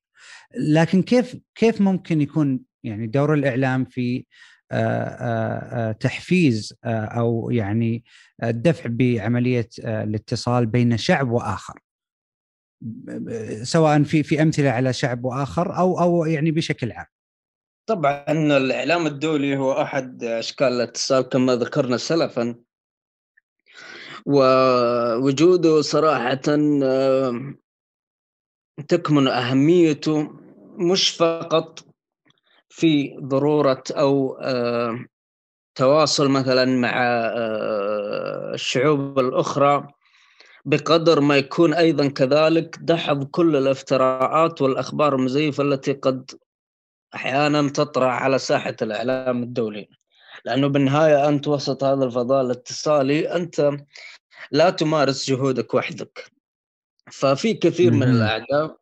لكن 0.58 1.02
كيف 1.02 1.36
كيف 1.54 1.80
ممكن 1.80 2.20
يكون 2.20 2.60
يعني 2.84 3.06
دور 3.06 3.34
الإعلام 3.34 3.84
في 3.84 4.24
تحفيز 6.00 6.74
أو 6.84 7.50
يعني 7.50 8.04
الدفع 8.42 8.84
بعملية 8.92 9.68
الاتصال 9.78 10.66
بين 10.66 10.96
شعب 10.96 11.30
وآخر 11.30 11.80
سواء 13.62 14.02
في 14.02 14.22
في 14.22 14.42
أمثلة 14.42 14.70
على 14.70 14.92
شعب 14.92 15.24
واخر 15.24 15.78
أو 15.78 16.00
أو 16.00 16.24
يعني 16.24 16.50
بشكل 16.50 16.92
عام. 16.92 17.06
طبعا 17.86 18.24
الإعلام 18.56 19.06
الدولي 19.06 19.56
هو 19.56 19.72
أحد 19.82 20.24
أشكال 20.24 20.66
الاتصال 20.66 21.22
كما 21.22 21.56
ذكرنا 21.56 21.96
سلفا 21.96 22.54
ووجوده 24.26 25.80
صراحة 25.80 26.40
تكمن 28.88 29.28
أهميته 29.28 30.30
مش 30.76 31.10
فقط 31.10 31.84
في 32.68 33.16
ضرورة 33.20 33.82
أو 33.90 34.38
تواصل 35.74 36.28
مثلا 36.30 36.64
مع 36.64 36.92
الشعوب 38.54 39.18
الأخرى 39.18 39.88
بقدر 40.66 41.20
ما 41.20 41.36
يكون 41.36 41.74
أيضا 41.74 42.08
كذلك 42.08 42.78
دحض 42.80 43.24
كل 43.24 43.56
الافتراءات 43.56 44.62
والأخبار 44.62 45.14
المزيفة 45.14 45.62
التي 45.62 45.92
قد 45.92 46.30
أحيانا 47.14 47.68
تطرح 47.68 48.22
على 48.22 48.38
ساحة 48.38 48.76
الإعلام 48.82 49.42
الدولي. 49.42 49.88
لأنه 50.44 50.66
بالنهاية 50.66 51.28
أنت 51.28 51.48
وسط 51.48 51.84
هذا 51.84 52.04
الفضاء 52.04 52.42
الاتصالي 52.42 53.36
أنت 53.36 53.70
لا 54.50 54.70
تمارس 54.70 55.30
جهودك 55.30 55.74
وحدك. 55.74 56.32
ففي 57.12 57.54
كثير 57.54 57.92
من 57.92 58.02
الاعداء 58.02 58.76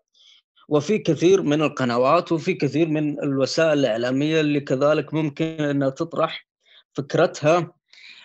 وفي 0.68 0.98
كثير 0.98 1.42
من 1.42 1.62
القنوات 1.62 2.32
وفي 2.32 2.54
كثير 2.54 2.88
من 2.88 3.22
الوسائل 3.22 3.78
الإعلامية 3.78 4.40
اللي 4.40 4.60
كذلك 4.60 5.14
ممكن 5.14 5.44
انها 5.44 5.90
تطرح 5.90 6.46
فكرتها 6.92 7.72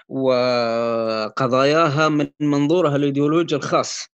وقضاياها 0.10 2.10
من 2.10 2.30
منظورها 2.40 2.96
الإيديولوجي 2.96 3.56
الخاص. 3.56 4.10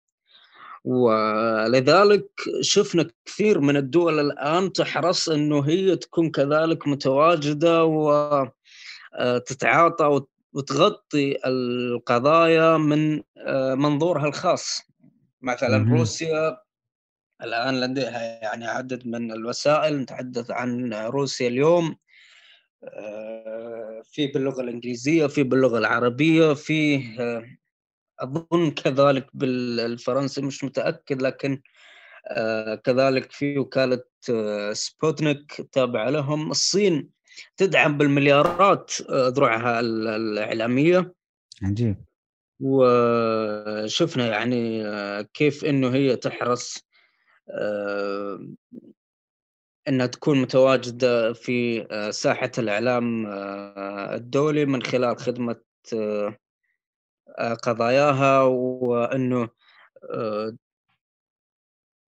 ولذلك 0.84 2.26
شفنا 2.62 3.08
كثير 3.26 3.60
من 3.60 3.78
الدول 3.78 4.20
الآن 4.20 4.74
تحرص 4.74 5.30
إنه 5.30 5.60
هي 5.60 5.96
تكون 5.96 6.32
كذلك 6.32 6.88
متواجدة 6.88 7.86
وتتعاطى 7.86 10.06
آه، 10.06 10.28
وتغطي 10.54 11.38
القضايا 11.46 12.78
من 12.78 13.24
آه، 13.38 13.76
منظورها 13.76 14.28
الخاص. 14.28 14.82
مثلا 15.42 15.98
روسيا 15.98 16.58
الآن 17.44 17.82
لديها 17.82 18.44
يعني 18.44 18.66
عدد 18.66 19.08
من 19.08 19.32
الوسائل 19.32 19.98
نتحدث 19.98 20.52
عن 20.52 20.94
روسيا 20.94 21.48
اليوم. 21.48 21.96
في 24.04 24.28
باللغة 24.28 24.62
الإنجليزية 24.62 25.28
في 25.28 25.44
باللغة 25.44 25.78
العربية 25.78 26.54
في 26.54 27.04
آه، 27.20 27.46
أظن 28.20 28.72
كذلك 28.72 29.28
بالفرنسي 29.34 30.42
مش 30.42 30.64
متأكد 30.64 31.22
لكن 31.22 31.62
آه، 32.28 32.76
كذلك 32.76 33.32
في 33.32 33.58
وكالة 33.58 34.04
سبوتنيك 34.74 35.68
تابعة 35.72 36.10
لهم. 36.10 36.52
الصين 36.52 37.10
تدعم 37.58 37.98
بالمليارات 37.98 38.92
ذروعها 39.12 39.80
الإعلامية. 39.80 41.14
عجيب. 41.64 41.96
وشفنا 42.60 44.28
يعني 44.28 44.84
كيف 45.24 45.66
إنه 45.66 45.90
هي 45.90 46.16
تحرص 46.16 46.86
إنها 49.88 50.06
تكون 50.06 50.42
متواجدة 50.42 51.34
في 51.34 51.88
آه، 51.92 52.12
ساحة 52.12 52.52
الإعلام 52.58 53.26
آه، 53.26 54.16
الدولي 54.16 54.66
من 54.66 54.84
خلال 54.84 55.18
خدمة 55.18 55.62
آه، 55.94 56.38
قضاياها 57.64 58.42
وإنه 58.44 59.50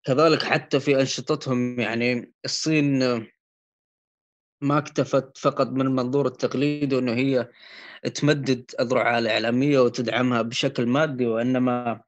كذلك 0.04 0.44
حتى 0.44 0.80
في 0.80 1.00
أنشطتهم 1.02 1.80
يعني 1.80 2.34
الصين 2.46 3.00
ما 4.62 4.78
اكتفت 4.78 5.38
فقط 5.38 5.68
من 5.68 5.82
المنظور 5.82 6.28
التقليدي 6.28 6.98
انه 6.98 7.14
هي 7.14 7.50
تمدد 8.14 8.72
أذرعها 8.80 9.20
الإعلامية 9.20 9.80
وتدعمها 9.80 10.42
بشكل 10.42 10.86
مادي 10.86 11.26
وإنما 11.26 12.02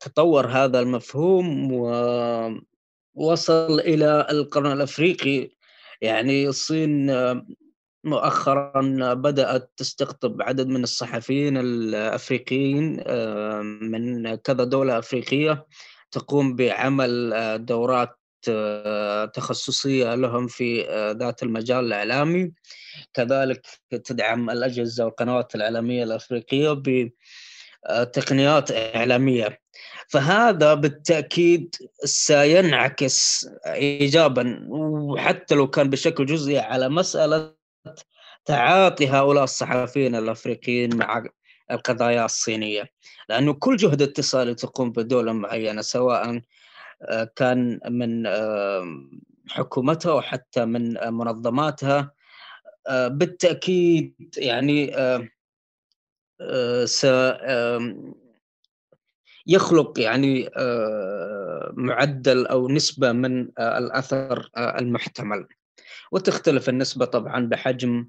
تطور 0.00 0.46
هذا 0.46 0.80
المفهوم 0.80 1.72
و 1.72 1.90
وصل 3.14 3.80
إلى 3.80 4.26
القرن 4.30 4.72
الأفريقي. 4.72 5.50
يعني 6.00 6.48
الصين 6.48 7.10
مؤخرا 8.04 9.14
بدأت 9.14 9.72
تستقطب 9.76 10.42
عدد 10.42 10.66
من 10.66 10.82
الصحفيين 10.82 11.56
الأفريقيين 11.56 12.82
من 13.82 14.34
كذا 14.34 14.64
دولة 14.64 14.98
أفريقية 14.98 15.66
تقوم 16.10 16.56
بعمل 16.56 17.34
دورات 17.64 18.16
تخصصية 19.34 20.14
لهم 20.14 20.46
في 20.46 20.82
ذات 21.20 21.42
المجال 21.42 21.84
الإعلامي. 21.84 22.52
كذلك 23.14 23.66
تدعم 23.90 24.50
الأجهزة 24.50 25.04
والقنوات 25.04 25.54
الإعلامية 25.54 26.04
الأفريقية 26.04 26.82
بتقنيات 27.90 28.70
إعلامية. 28.72 29.60
فهذا 30.10 30.74
بالتأكيد 30.74 31.74
سينعكس 32.04 33.48
ايجابا 33.66 34.66
وحتى 34.68 35.54
لو 35.54 35.70
كان 35.70 35.90
بشكل 35.90 36.26
جزئي 36.26 36.58
على 36.58 36.88
مسألة 36.88 37.54
تعاطي 38.44 39.08
هؤلاء 39.08 39.44
الصحفيين 39.44 40.14
الأفريقيين 40.14 40.96
مع 40.96 41.24
القضايا 41.70 42.24
الصينية. 42.24 42.90
لأنه 43.28 43.52
كل 43.52 43.76
جهد 43.76 44.02
اتصالي 44.02 44.54
تقوم 44.54 44.92
بدولة 44.92 45.32
معينة 45.32 45.82
سواء 45.82 46.40
آه، 47.02 47.30
كان 47.36 47.80
من 47.88 48.26
آه، 48.26 48.84
حكومتها 49.48 50.12
وحتى 50.12 50.64
من 50.64 50.92
منظماتها. 50.92 52.12
آه، 52.88 53.08
بالتأكيد 53.08 54.14
يعني 54.36 54.94
يخلق 59.50 60.00
يعني 60.00 60.50
آه، 60.56 61.72
معدل 61.76 62.46
أو 62.46 62.68
نسبة 62.68 63.12
من 63.12 63.50
آه، 63.58 63.78
الأثر 63.78 64.50
آه، 64.56 64.78
المحتمل. 64.78 65.48
وتختلف 66.12 66.68
النسبة 66.68 67.04
طبعا 67.04 67.46
بحجم 67.46 68.08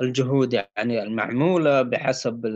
الجهود 0.00 0.52
يعني 0.52 1.02
المعمولة 1.02 1.82
بحسب 1.82 2.46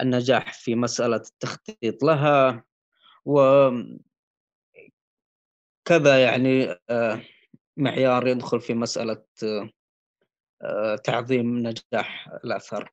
النجاح 0.00 0.52
في 0.52 0.74
مسألة 0.74 1.16
التخطيط 1.16 2.02
لها. 2.02 2.64
و 3.24 3.70
كذا 5.84 6.22
يعني 6.22 6.76
معيار 7.76 8.26
يدخل 8.26 8.60
في 8.60 8.74
مسألة 8.74 9.24
تعظيم 11.04 11.58
نجاح 11.58 12.28
الأثر. 12.44 12.92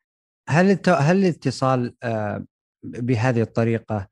هل 0.50 0.80
هل 0.88 1.18
الاتصال 1.18 1.96
بهذه 2.84 3.42
الطريقة. 3.42 4.08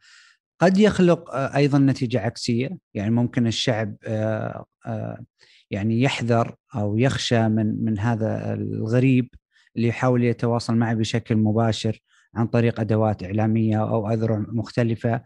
قد 0.60 0.77
يخلق 0.77 1.32
آه، 1.36 1.55
أيضا 1.55 1.79
نتيجة 1.79 2.19
عكسية. 2.21 2.77
يعني 2.93 3.12
ممكن 3.12 3.47
الشعب 3.47 3.95
آه، 4.03 4.65
آه، 4.86 5.23
يعني 5.71 6.01
يحذر 6.01 6.55
أو 6.75 6.97
يخشى 6.97 7.47
من 7.47 7.86
من 7.86 7.99
هذا 7.99 8.53
الغريب 8.53 9.29
اللي 9.75 9.88
يحاول 9.88 10.23
يتواصل 10.23 10.75
معه 10.75 10.93
بشكل 10.93 11.36
مباشر 11.36 11.99
عن 12.36 12.47
طريق 12.47 12.79
أدوات 12.79 13.23
إعلامية 13.23 13.82
أو 13.89 14.10
أذرع 14.12 14.45
مختلفة. 14.47 15.21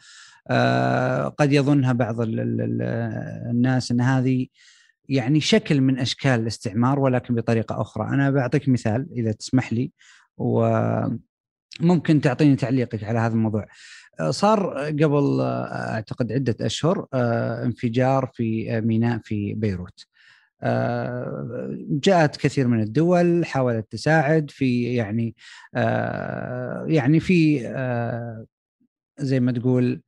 قد 1.29 1.51
يظنها 1.51 1.93
بعض 1.93 2.15
الناس 2.21 3.91
أن 3.91 4.01
هذه 4.01 4.47
يعني 5.09 5.39
شكل 5.41 5.81
من 5.81 5.99
أشكال 5.99 6.39
الاستعمار 6.39 6.99
ولكن 6.99 7.35
بطريقة 7.35 7.81
أخرى. 7.81 8.07
أنا 8.07 8.29
بعطيك 8.31 8.69
مثال 8.69 9.07
إذا 9.11 9.31
تسمح 9.31 9.73
لي 9.73 9.91
و 10.37 10.65
ممكن 11.79 12.21
تعطيني 12.21 12.55
تعليقك 12.55 13.03
على 13.03 13.19
هذا 13.19 13.33
الموضوع. 13.33 13.65
آه، 14.19 14.31
صار 14.31 14.87
قبل 14.87 15.41
آه، 15.41 15.93
أعتقد 15.93 16.31
عدة 16.31 16.55
أشهر 16.61 17.07
آه، 17.13 17.63
انفجار 17.65 18.31
في 18.33 18.81
ميناء 18.81 19.19
في 19.23 19.53
بيروت. 19.53 20.05
جاءت 21.89 22.37
كثير 22.37 22.67
من 22.67 22.81
الدول 22.81 23.45
حاولت 23.45 23.91
تساعد 23.91 24.51
في 24.51 24.93
يعني 24.93 25.35
يعني 26.87 27.19
في 27.19 27.59
زي 29.17 29.39
ما 29.39 29.51
تقول 29.51 30.01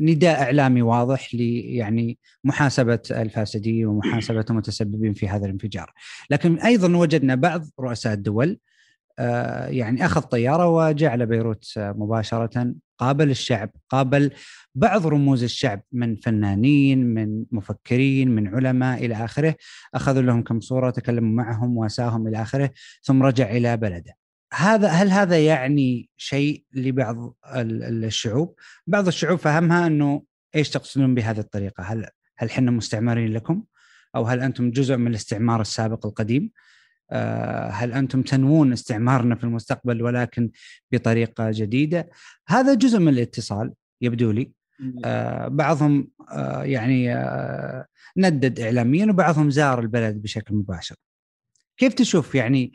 نداء 0.00 0.42
إعلامي 0.42 0.82
واضح 0.82 1.34
ل 1.34 1.40
يعني 1.64 2.18
محاسبة 2.44 3.02
الفاسدين 3.10 3.86
ومحاسبة 3.86 4.44
المتسببين 4.50 5.14
في 5.14 5.28
هذا 5.28 5.44
الانفجار، 5.44 5.92
لكن 6.30 6.58
أيضا 6.58 6.96
وجدنا 6.96 7.34
بعض 7.34 7.64
رؤساء 7.80 8.12
الدول 8.12 8.58
يعني 9.68 10.04
أخذ 10.04 10.20
طيارة 10.20 10.66
وجاء 10.68 11.10
على 11.10 11.26
بيروت 11.26 11.72
مباشرة 11.76 12.74
قابل 12.98 13.30
الشعب 13.30 13.70
قابل 13.88 14.30
بعض 14.74 15.06
رموز 15.06 15.42
الشعب 15.42 15.82
من 15.92 16.16
فنانين 16.16 17.14
من 17.14 17.44
مفكرين 17.50 18.30
من 18.30 18.54
علماء 18.54 19.04
إلى 19.04 19.24
آخره. 19.24 19.54
أخذوا 19.94 20.22
لهم 20.22 20.42
كم 20.42 20.60
صورة 20.60 20.90
تكلموا 20.90 21.44
معهم 21.44 21.76
وأساهم 21.76 22.28
إلى 22.28 22.42
آخره 22.42 22.70
ثم 23.02 23.22
رجع 23.22 23.50
إلى 23.50 23.76
بلده. 23.76 24.16
هذا 24.54 24.88
هل 24.88 25.10
هذا 25.10 25.46
يعني 25.46 26.08
شيء 26.16 26.64
لبعض 26.72 27.34
الشعوب؟ 27.56 28.54
بعض 28.86 29.06
الشعوب 29.06 29.38
فهمها 29.38 29.86
أنه 29.86 30.22
إيش 30.56 30.70
تقصدون 30.70 31.14
بهذه 31.14 31.38
الطريقة؟ 31.38 31.82
هل 31.82 32.06
هل 32.38 32.48
إحنا 32.48 32.70
مستعمرين 32.70 33.32
لكم؟ 33.32 33.62
أو 34.16 34.24
هل 34.24 34.40
أنتم 34.40 34.70
جزء 34.70 34.96
من 34.96 35.06
الاستعمار 35.06 35.60
السابق 35.60 36.06
القديم؟ 36.06 36.50
آه، 36.52 36.70
هل 37.72 37.92
أنتم 37.92 38.22
تنوون 38.22 38.72
استعمارنا 38.72 39.34
في 39.34 39.44
المستقبل 39.44 40.02
ولكن 40.02 40.50
بطريقة 40.92 41.50
جديدة؟ 41.50 42.10
هذا 42.48 42.74
جزء 42.74 42.98
من 42.98 43.08
الاتصال 43.08 43.72
يبدو 44.00 44.30
لي. 44.30 44.52
آه، 45.04 45.48
بعضهم 45.48 46.08
آه، 46.32 46.64
يعني 46.64 47.14
ندد 48.16 48.60
اعلاميا 48.60 49.06
وبعضهم 49.06 49.50
زار 49.50 49.80
البلد 49.80 50.22
بشكل 50.22 50.54
مباشر. 50.54 50.96
كيف 51.76 51.94
تشوف 51.94 52.34
يعني 52.34 52.72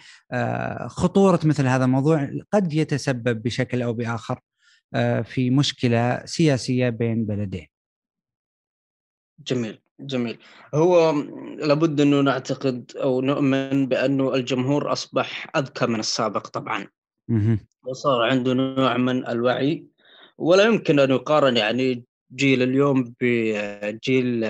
خطورة 0.87 1.39
مثل 1.43 1.67
هذا 1.67 1.85
الموضوع 1.85 2.29
قد 2.51 2.73
يتسبب 2.73 3.43
بشكل 3.43 3.81
أو 3.81 3.93
بآخر 3.93 4.39
في 5.23 5.49
مشكلة 5.49 6.25
سياسية 6.25 6.89
بين 6.89 7.25
بلدين؟ 7.25 7.67
جميل. 9.39 9.84
جميل. 9.99 10.37
هو 10.73 11.11
لابد 11.57 12.01
أنه 12.01 12.21
نعتقد 12.21 12.91
أو 12.95 13.21
نؤمن 13.21 13.87
بأنه 13.87 14.35
الجمهور 14.35 14.91
أصبح 14.91 15.47
أذكى 15.55 15.85
من 15.85 15.99
السابق 15.99 16.47
طبعا. 16.47 16.87
وصار 17.83 18.21
عنده 18.21 18.53
نوع 18.53 18.97
من 18.97 19.27
الوعي 19.27 19.85
ولا 20.37 20.63
يمكن 20.63 20.99
أن 20.99 21.11
يقارن 21.11 21.57
يعني 21.57 22.03
جيل 22.35 22.61
اليوم 22.61 23.13
بجيل 23.21 24.45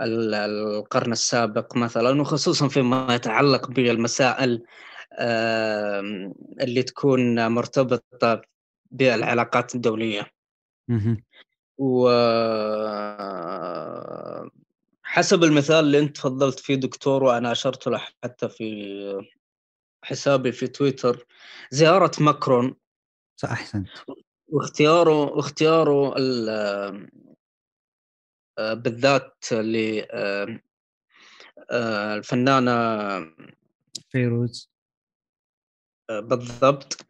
القرن 0.00 1.12
السابق 1.12 1.76
مثلا 1.76 2.20
وخصوصا 2.20 2.68
فيما 2.68 3.14
يتعلق 3.14 3.70
بالمسائل 3.70 4.62
اللي 6.60 6.82
تكون 6.82 7.46
مرتبطة 7.48 8.42
بالعلاقات 8.90 9.74
الدولية. 9.74 10.26
و 11.78 12.08
حسب 15.02 15.44
المثال 15.44 15.84
اللي 15.84 15.98
انت 15.98 16.16
تفضلت 16.16 16.60
فيه 16.60 16.74
دكتور 16.74 17.24
وأنا 17.24 17.52
اشرت 17.52 17.86
له 17.86 17.98
حتى 17.98 18.48
في 18.48 19.26
حسابي 20.04 20.52
في 20.52 20.66
تويتر 20.66 21.26
زيارة 21.70 22.10
ماكرون. 22.20 22.76
صح 23.36 23.50
احسنت 23.50 23.88
واختياره 24.48 25.38
اختياره 25.38 26.14
بالذات 28.58 29.44
للفنانه 31.70 32.76
فيروز. 34.10 34.70
بالضبط. 36.10 37.06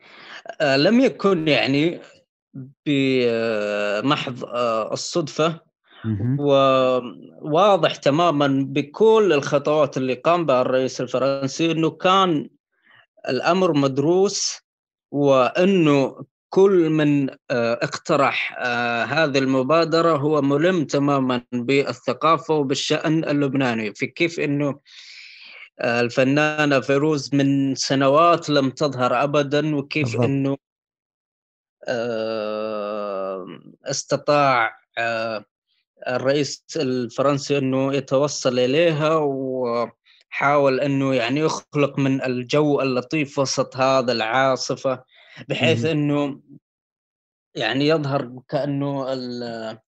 لم 0.63 1.01
يكن 1.01 1.49
يعني 1.49 2.01
بمحض 2.87 4.45
آه، 4.45 4.93
الصدفة 4.93 5.61
وواضح 6.41 7.97
تماما 7.97 8.65
بكل 8.69 9.33
الخطوات 9.33 9.97
اللي 9.97 10.15
قام 10.15 10.47
بها 10.47 10.61
الرئيس 10.61 11.01
الفرنسي 11.01 11.71
إنه 11.71 11.91
كان 11.91 12.49
الأمر 13.29 13.73
مدروس 13.73 14.57
وإنه 15.11 16.25
كل 16.49 16.91
من 16.91 17.31
آه، 17.31 17.79
اقترح 17.83 18.57
آه، 18.59 19.05
هذه 19.05 19.39
المبادرة 19.39 20.17
هو 20.17 20.43
ملم 20.43 20.85
تماما 20.85 21.43
بالثقافة 21.53 22.55
وبالشأن 22.55 23.25
اللبناني 23.25 23.95
في 23.95 24.07
كيف 24.07 24.41
إنه 24.41 24.81
الفنانة 25.81 26.81
فيروز 26.81 27.35
من 27.35 27.75
سنوات 27.75 28.51
لم 28.51 28.71
تظهر 28.71 29.23
ابدا 29.23 29.77
وكيف 29.77 30.05
بالضبط. 30.05 30.25
استطاع 33.85 34.77
الرئيس 36.09 36.65
الفرنسي 36.77 37.59
إنه 37.59 37.95
يتوصل 37.95 38.59
إليها 38.59 39.15
وحاول 39.17 40.81
إنه 40.81 41.15
يعني 41.15 41.41
يخلق 41.41 41.99
من 41.99 42.23
الجو 42.23 42.81
اللطيف 42.81 43.39
وسط 43.39 43.77
هذا 43.77 44.13
العاصفة 44.13 45.05
بحيث 45.49 45.85
إنه 45.85 46.41
يعني 47.55 47.89
يظهر 47.89 48.41
كأنه 48.49 49.13
ال 49.13 49.79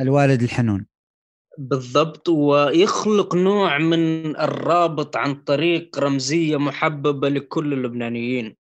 الوالد 0.00 0.42
الحنون. 0.42 0.86
بالضبط 1.58 2.28
ويخلق 2.28 3.34
نوع 3.34 3.78
من 3.78 4.36
الرابط 4.36 5.16
عن 5.16 5.34
طريق 5.34 5.98
رمزية 5.98 6.56
محببة 6.56 7.28
لكل 7.28 7.72
اللبنانيين. 7.72 8.56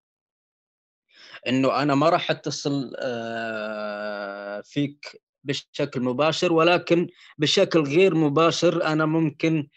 إنه 1.47 1.81
أنا 1.81 1.95
ما 1.95 2.09
راح 2.09 2.31
أتصل 2.31 2.93
آه، 2.99 4.61
فيك 4.61 5.21
بشكل 5.43 6.01
مباشر 6.01 6.53
ولكن 6.53 7.07
بشكل 7.37 7.79
غير 7.79 8.15
مباشر 8.15 8.83
أنا 8.85 9.05
ممكن 9.05 9.67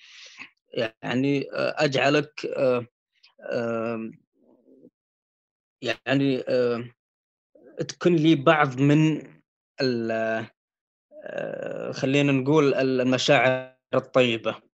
يعني 1.03 1.51
آه، 1.53 1.75
أجعلك 1.79 2.47
آه، 2.57 2.87
يعني 5.83 6.45
تكون 7.89 8.17
لي 8.17 8.35
بعض 8.35 8.81
من 8.81 9.23
خلينا 11.93 12.33
نقول 12.33 12.75
المشاعر 12.75 13.75
الطيبة. 13.95 14.74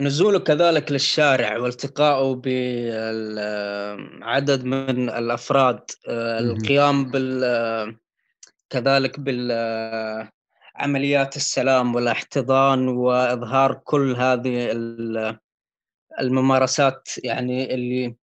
نزوله 0.00 0.38
كذلك 0.38 0.92
للشارع 0.92 1.58
والتقائه 1.58 2.40
بعدد 4.20 4.64
من 4.64 5.10
الأفراد 5.10 5.80
آه، 6.08 6.38
القيام 6.38 7.10
بال 7.10 7.96
كذلك 8.70 9.20
بالعمليات 9.20 9.76
السلام 11.36 11.94
والإحتضان 11.94 12.88
وإظهار 12.88 13.74
كل 13.74 14.16
هذه 14.16 14.70
الممارسات 16.20 17.08
يعني 17.24 17.74
اللي 17.74 18.16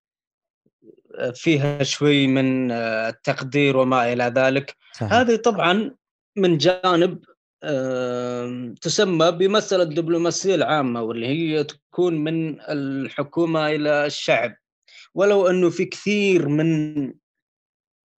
فيها 1.34 1.82
شوي 1.82 2.26
من 2.26 2.70
التقدير 2.70 3.76
وما 3.76 4.12
إلى 4.12 4.24
ذلك 4.24 4.76
صحيح. 4.92 5.12
هذه 5.12 5.36
طبعا 5.36 5.94
من 6.36 6.58
جانب 6.58 7.24
تسمى 8.80 9.30
بمسألة 9.30 9.82
الدبلوماسية 9.82 10.54
العامة 10.54 11.02
واللي 11.02 11.26
هي 11.26 11.64
تكون 11.64 12.14
من 12.24 12.60
الحكومة 12.60 13.68
إلى 13.68 14.06
الشعب. 14.06 14.56
ولو 15.14 15.46
أنه 15.46 15.70
في 15.70 15.84
كثير 15.84 16.48
من 16.48 17.14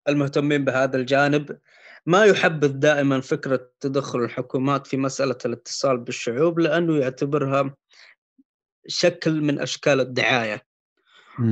المهتمين 0.09 0.65
بهذا 0.65 0.97
الجانب 0.97 1.59
ما 2.07 2.25
يحبذ 2.25 2.69
دائما 2.69 3.21
فكرة 3.21 3.71
تدخل 3.81 4.19
الحكومات 4.19 4.87
في 4.87 4.97
مسألة 4.97 5.39
الاتصال 5.45 5.99
بالشعوب 5.99 6.59
لأنه 6.59 6.99
يعتبرها 6.99 7.75
شكل 8.87 9.41
من 9.41 9.61
أشكال 9.61 10.01
الدعاية. 10.01 10.63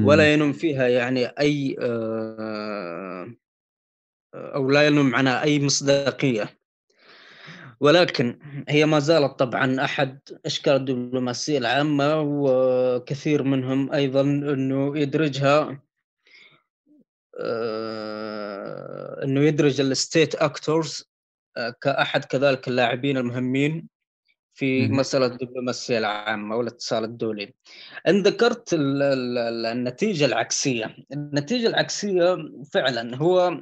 ولا 0.07 0.33
ينم 0.33 0.53
فيها 0.53 0.89
يعني 0.89 1.27
أي 1.27 1.77
آه، 1.81 3.35
أو 4.35 4.71
لا 4.71 4.87
ينم 4.87 5.15
عنها 5.15 5.43
أي 5.43 5.61
مصداقية. 5.61 6.56
ولكن 7.81 8.39
هي 8.69 8.87
ما 8.87 8.99
زالت 8.99 9.39
طبعا 9.39 9.85
أحد 9.85 10.19
أشكال 10.47 10.73
الدبلوماسية 10.73 11.59
العامة 11.59 12.21
وكثير 12.21 13.43
منهم 13.43 13.93
أيضا 13.93 14.21
إنه 14.21 14.99
يدرجها 14.99 15.83
آه، 17.41 19.25
إنه 19.25 19.41
يدرج 19.41 19.81
الستيت 19.81 20.35
أكتورز 20.35 21.05
آه، 21.57 21.75
كأحد 21.81 22.25
كذلك 22.25 22.69
اللاعبين 22.69 23.17
المهمين 23.17 23.89
في 24.55 24.89
مسألة 24.89 25.27
الدبلوماسية 25.27 25.99
العامة 25.99 26.57
والاتصال 26.57 27.05
الدولي. 27.05 27.55
إن 28.09 28.23
ذكرت 28.23 28.69
النتيجة 28.73 30.25
العكسية، 30.25 30.97
النتيجة 31.13 31.67
العكسية 31.67 32.37
فعلا 32.73 33.17
هو 33.17 33.61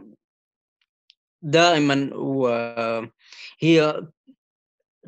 دائما 1.45 2.11
وهي 2.15 4.03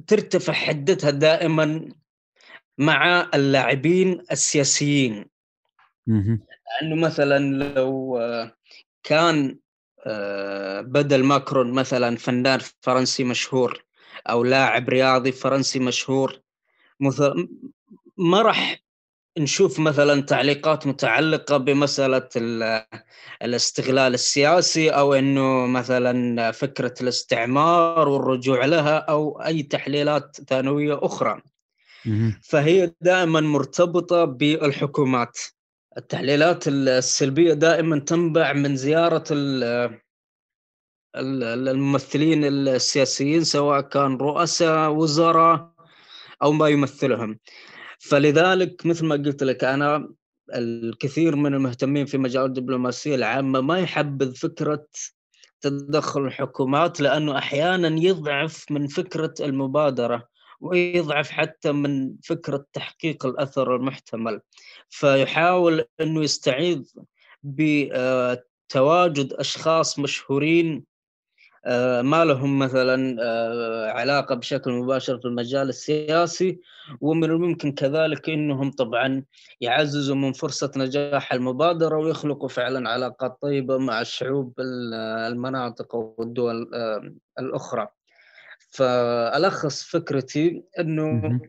ترتفع 0.07 0.53
حدتها 0.53 1.11
دائما 1.11 1.89
مع 2.79 3.31
اللاعبين 3.35 4.21
السياسيين. 4.33 5.27
لأنه 6.81 6.97
مثلا 7.07 7.39
لو 7.39 8.21
كان 9.03 9.59
آه، 10.09 10.81
بدل 10.81 11.25
ماكرون 11.25 11.73
مثلا 11.73 12.17
فنان 12.17 12.61
فرنسي 12.81 13.25
مشهور 13.25 13.85
أو 14.31 14.45
لاعب 14.45 14.89
رياضي 14.89 15.33
فرنسي 15.33 15.79
مشهور 15.79 16.41
ما 18.17 18.43
راح 18.43 18.86
نشوف 19.39 19.81
مثلا 19.81 20.23
تعليقات 20.23 20.87
متعلقة 20.87 21.57
بمسألة 21.57 22.29
الاستغلال 23.43 24.15
السياسي 24.15 24.91
أو 24.91 25.15
إنه 25.15 25.67
مثلا 25.67 26.51
فكرة 26.51 26.95
الاستعمار 27.01 28.09
والرجوع 28.09 28.65
لها 28.65 28.99
أو 28.99 29.43
أي 29.43 29.63
تحليلات 29.63 30.37
ثانوية 30.49 30.99
أخرى. 31.03 31.43
فهي 32.43 32.93
دائما 33.01 33.41
مرتبطة 33.41 34.25
بالحكومات. 34.25 35.39
التحليلات 35.99 36.69
السلبية 36.69 37.53
دائما 37.53 37.99
تنبع 37.99 38.53
من 38.53 38.77
زيارة 38.77 39.25
الممثلين 41.17 42.45
السياسيين 42.45 43.45
سواء 43.45 43.81
كان 43.81 44.17
رؤساء 44.17 44.91
وزراء 44.91 45.73
أو 46.43 46.53
ما 46.53 46.69
يمثلهم. 46.69 47.39
فلذلك 48.09 48.87
مثل 48.87 49.07
ما 49.07 49.15
قلت 49.15 49.43
لك 49.43 49.65
أنا 49.65 50.09
الكثير 50.55 51.37
من 51.37 51.55
المهتمين 51.55 52.07
في 52.07 52.19
مجال 52.19 52.45
الدبلوماسية 52.45 53.15
العامة 53.15 53.61
ما 53.61 53.79
يحبذ 53.79 54.35
فكرة 54.35 54.87
تدخل 55.61 56.21
الحكومات 56.25 57.01
لأنه 57.01 57.39
أحيانا 57.39 58.01
يضعف 58.03 58.65
من 58.71 58.87
فكرة 58.87 59.35
المبادرة 59.41 60.29
ويضعف 60.61 61.31
حتى 61.31 61.73
من 61.73 62.17
فكرة 62.25 62.67
تحقيق 62.73 63.27
الأثر 63.27 63.77
المحتمل. 63.77 64.41
فيحاول 64.89 65.85
إنه 66.01 66.23
يستعيذ 66.23 66.93
بتواجد 67.43 69.33
أشخاص 69.33 69.99
مشهورين 69.99 70.85
ما 72.03 72.25
لهم 72.25 72.59
مثلا 72.59 73.17
آه، 73.23 73.91
علاقة 73.91 74.35
بشكل 74.35 74.73
مباشر 74.73 75.19
في 75.19 75.25
المجال 75.25 75.69
السياسي 75.69 76.61
ومن 77.01 77.25
الممكن 77.25 77.73
كذلك 77.73 78.31
إنهم 78.31 78.71
طبعا 78.71 79.25
يعززوا 79.61 80.17
من 80.17 80.33
فرصة 80.33 80.73
نجاح 80.77 81.33
المبادرة 81.33 81.97
ويخلقوا 81.97 82.49
فعلا 82.49 82.91
علاقات 82.91 83.39
طيبة 83.43 83.79
مع 83.79 84.01
الشعوب 84.01 84.55
المناطق 84.61 85.95
والدول 85.95 86.75
آه، 86.75 87.15
الأخرى. 87.39 87.89
فألخص 88.71 89.83
فكرتي 89.83 90.65
إنه 90.79 91.41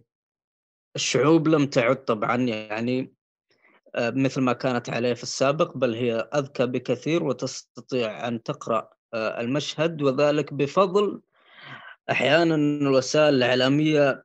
الشعوب 0.95 1.47
لم 1.47 1.65
تعد 1.65 2.05
طبعا 2.05 2.35
يعني 2.37 3.13
مثل 3.97 4.41
ما 4.41 4.53
كانت 4.53 4.89
عليه 4.89 5.13
في 5.13 5.23
السابق 5.23 5.77
بل 5.77 5.93
هي 5.93 6.13
أذكى 6.13 6.65
بكثير 6.65 7.23
وتستطيع 7.23 8.27
أن 8.27 8.43
تقرأ 8.43 8.77
آه، 8.77 8.96
المشهد 9.13 10.01
وذلك 10.01 10.53
بفضل 10.53 11.21
أحيانا 12.11 12.55
الوسائل 12.55 13.33
الإعلامية 13.33 14.23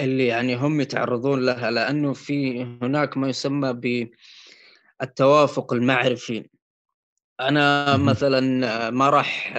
اللي 0.00 0.26
يعني 0.26 0.56
هم 0.56 0.80
يتعرضون 0.80 1.46
لها 1.46 1.70
لأنه 1.70 2.12
في 2.12 2.62
هناك 2.82 3.16
ما 3.16 3.28
يسمى 3.28 3.72
بالتوافق 5.00 5.72
المعرفي. 5.72 6.48
أنا 7.40 7.96
مثلا 7.96 8.90
ما 8.90 9.10
راح 9.10 9.56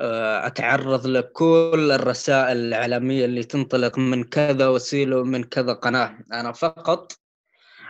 آه، 0.00 0.46
أتعرض 0.46 1.06
لكل 1.06 1.92
الرسائل 1.92 2.56
الإعلامية 2.56 3.24
اللي 3.24 3.44
تنطلق 3.44 3.98
من 3.98 4.24
كذا 4.24 4.68
وسيلة 4.68 5.20
ومن 5.20 5.44
كذا 5.44 5.72
قناة. 5.72 6.18
أنا 6.32 6.52
فقط 6.52 7.12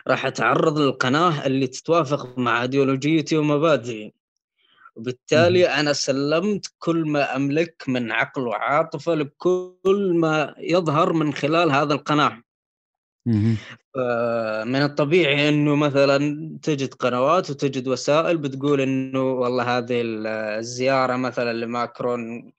راح 0.09 0.27
أتعرض 0.27 0.79
للقناة 0.79 1.47
اللي 1.47 1.67
تتوافق 1.67 2.39
مع 2.39 2.63
إيديولوجيتي 2.63 3.37
ومبادئي. 3.37 4.15
وبالتالي 4.97 5.69
أنا 5.69 5.93
سلمت 5.93 6.67
كل 6.79 7.09
ما 7.09 7.37
أملك 7.37 7.85
من 7.89 8.13
عقل 8.13 8.47
وعاطفة 8.47 9.15
لكل 9.15 10.13
ما 10.17 10.55
يظهر 10.59 11.13
من 11.13 11.35
خلال 11.35 11.71
هذا 11.71 11.95
القناة. 11.95 12.43
من 14.65 14.83
الطبيعي 14.83 15.49
إنه 15.49 15.75
مثلا 15.77 16.19
تجد 16.63 16.95
قنوات 16.95 17.51
وتجد 17.51 17.89
وسائل 17.89 18.37
بتقول 18.39 18.81
إنه 18.81 19.33
والله 19.33 19.79
هذه 19.79 20.03
الزيارة 20.59 21.17
مثلا 21.17 21.53
لماكرون 21.53 22.53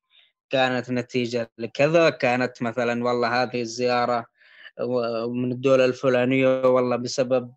كانت 0.49 0.91
نتيجة 0.91 1.51
لكذا 1.57 2.09
كانت 2.09 2.61
مثلا 2.61 3.03
والله 3.03 3.43
هذه 3.43 3.61
الزيارة 3.61 4.25
من 5.27 5.51
الدولة 5.51 5.85
الفلانية 5.85 6.65
والله 6.65 6.95
بسبب 6.95 7.51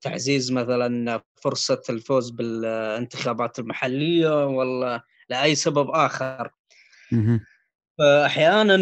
تعزيز 0.00 0.52
مثلا 0.52 1.22
فرصة 1.42 1.82
الفوز 1.90 2.30
بالانتخابات 2.30 3.58
المحلية 3.58 4.46
ولا 4.46 5.04
لأي 5.28 5.54
سبب 5.54 5.90
آخر. 5.90 6.50
فاحيانا 7.98 8.76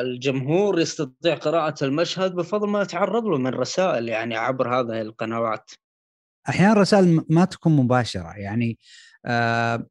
الجمهور 0.00 0.80
يستطيع 0.80 1.34
قراءة 1.34 1.84
المشهد 1.84 2.34
بفضل 2.34 2.68
ما 2.68 2.82
يتعرض 2.82 3.24
له 3.24 3.38
من 3.38 3.50
رسائل 3.50 4.08
يعني 4.08 4.36
عبر 4.36 4.80
هذه 4.80 5.00
القنوات. 5.00 5.70
أحيانا 6.48 6.74
رسائل 6.74 7.24
ما 7.28 7.44
تكون 7.44 7.76
مباشرة 7.76 8.32
يعني 8.36 8.78
آه 9.26 9.86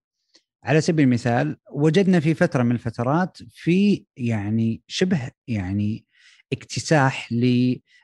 على 0.64 0.82
سبيل 0.82 1.06
المثال 1.06 1.58
وجدنا 1.72 2.20
في 2.20 2.34
فترة 2.34 2.64
من 2.64 2.72
الفترات 2.72 3.38
في 3.50 4.06
يعني 4.18 4.82
شبه 4.88 5.32
يعني 5.48 6.06
اكتساح 6.54 7.34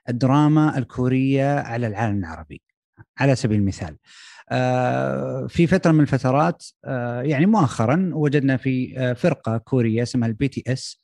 للدراما 0.09 0.77
الكورية 0.77 1.59
على 1.59 1.87
العالم 1.87 2.19
العربي 2.19 2.61
على 3.17 3.35
سبيل 3.35 3.59
المثال. 3.59 3.97
آه، 4.49 5.47
في 5.47 5.67
فترة 5.67 5.91
من 5.91 5.99
الفترات 5.99 6.65
آه، 6.85 7.21
يعني 7.21 7.45
مؤخرا 7.45 8.11
وجدنا 8.13 8.57
في 8.57 8.93
آه، 8.97 9.13
فرقة 9.13 9.57
كورية 9.57 10.03
اسمها 10.03 10.27
ال 10.27 10.47
BTS 10.47 11.03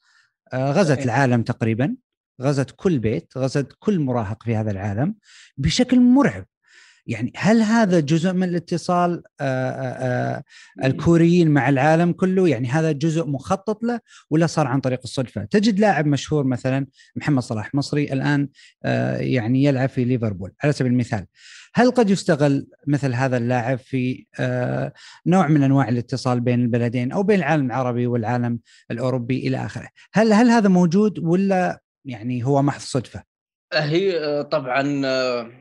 غزت 0.55 1.05
العالم 1.05 1.43
تقريبا 1.43 1.95
غزت 2.41 2.73
كل 2.75 2.99
بيت 2.99 3.33
غزت 3.37 3.75
كل 3.79 3.99
مراهق 3.99 4.43
في 4.43 4.55
هذا 4.55 4.71
العالم 4.71 5.15
بشكل 5.57 5.99
مرعب. 5.99 6.45
يعني 7.09 7.33
هل 7.35 7.61
هذا 7.61 7.99
جزء 7.99 8.33
من 8.33 8.43
الاتصال 8.43 9.23
آه، 9.41 9.43
آه، 9.43 10.43
آه، 10.83 10.87
الكوريين 10.87 11.51
مع 11.51 11.69
العالم 11.69 12.11
كله؟ 12.11 12.47
يعني 12.47 12.67
هذا 12.67 12.91
جزء 12.91 13.27
مخطط 13.27 13.83
له 13.83 13.99
ولا 14.29 14.47
صار 14.47 14.67
عن 14.67 14.79
طريق 14.79 14.99
الصدفة؟ 15.03 15.45
تجد 15.45 15.79
لاعب 15.79 16.05
مشهور 16.05 16.43
مثلا 16.43 16.87
محمد 17.15 17.43
صلاح 17.43 17.75
مصري 17.75 18.13
الآن 18.13 18.49
يعني 19.19 19.63
يلعب 19.63 19.89
في 19.89 20.03
ليفربول 20.03 20.51
على 20.63 20.73
سبيل 20.73 20.91
المثال. 20.91 21.25
هل 21.75 21.91
قد 21.91 22.09
يستغل 22.09 22.67
مثل 22.87 23.13
هذا 23.13 23.37
اللاعب 23.37 23.77
في 23.77 24.25
نوع 25.25 25.47
من 25.47 25.63
أنواع 25.63 25.89
الاتصال 25.89 26.39
بين 26.39 26.61
البلدين 26.61 27.11
أو 27.11 27.23
بين 27.23 27.39
العالم 27.39 27.65
العربي 27.65 28.07
والعالم 28.07 28.59
الأوروبي 28.91 29.47
إلى 29.47 29.65
آخره؟ 29.65 29.87
هل 30.13 30.33
هل 30.33 30.49
هذا 30.49 30.69
موجود 30.69 31.19
ولا 31.19 31.81
يعني 32.05 32.45
هو 32.45 32.61
محض 32.61 32.81
صدفة؟ 32.81 33.23
هي 33.73 34.43
طبعا 34.43 34.81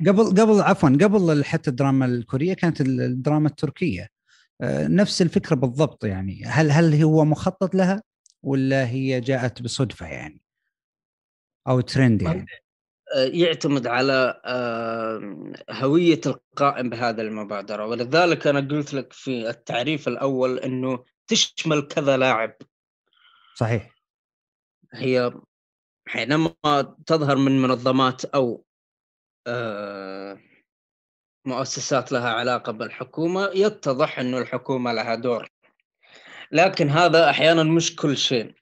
قبل 0.07 0.25
قبل 0.25 0.61
عفوا 0.61 0.89
قبل 0.89 1.45
حتى 1.45 1.71
الدراما 1.71 2.07
الكورية 2.07 2.55
كانت 2.55 2.81
الدراما 2.81 3.49
التركية. 3.49 4.09
نفس 4.63 5.23
الفكرة 5.23 5.55
بالضبط 5.55 6.05
يعني. 6.05 6.45
هل 6.45 6.71
هل 6.71 7.03
هو 7.03 7.25
مخطط 7.25 7.75
لها 7.75 8.03
ولا 8.43 8.89
هي 8.89 9.21
جاءت 9.21 9.63
بصدفة 9.63 10.07
يعني؟ 10.07 10.43
أو 11.69 11.81
ترند 11.81 12.23
يعني؟ 12.23 12.47
يعتمد 13.17 13.87
على 13.87 14.41
هوية 15.71 16.21
القائم 16.27 16.91
بهذا 16.91 17.23
المبادرة. 17.23 17.87
ولذلك 17.87 18.47
أنا 18.47 18.61
قلت 18.61 18.95
لك 18.95 19.13
في 19.13 19.51
التعريف 19.51 20.09
الأول 20.09 20.59
إنه 20.59 21.05
تشمل 21.27 21.83
كذا 21.83 22.17
لاعب. 22.17 22.55
صحيح. 23.55 23.95
هي 24.93 25.33
حينما 26.09 26.97
تظهر 27.07 27.37
من 27.37 27.63
منظمات 27.63 28.25
أو 28.25 28.65
مؤسسات 31.47 32.13
لها 32.13 32.31
علاقة 32.31 32.73
بالحكومة 32.73 33.51
يتضح 33.55 34.19
إنه 34.19 34.39
الحكومة 34.39 34.93
لها 34.93 35.15
دور. 35.15 35.49
لكن 36.53 36.89
هذا 36.89 37.31
أحيانا 37.31 37.63
مش 37.63 37.97
كل 37.97 38.17
شيء. 38.17 38.55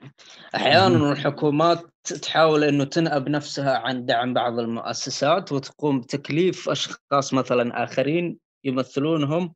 أحيانا 0.54 1.12
الحكومات 1.12 1.86
تحاول 2.22 2.64
إنه 2.64 2.84
تنأب 2.84 3.28
نفسها 3.28 3.78
عن 3.78 4.06
دعم 4.06 4.34
بعض 4.34 4.58
المؤسسات 4.58 5.52
وتقوم 5.52 6.00
بتكليف 6.00 6.68
أشخاص 6.68 7.34
مثلا 7.34 7.84
آخرين 7.84 8.38
يمثلونهم 8.64 9.54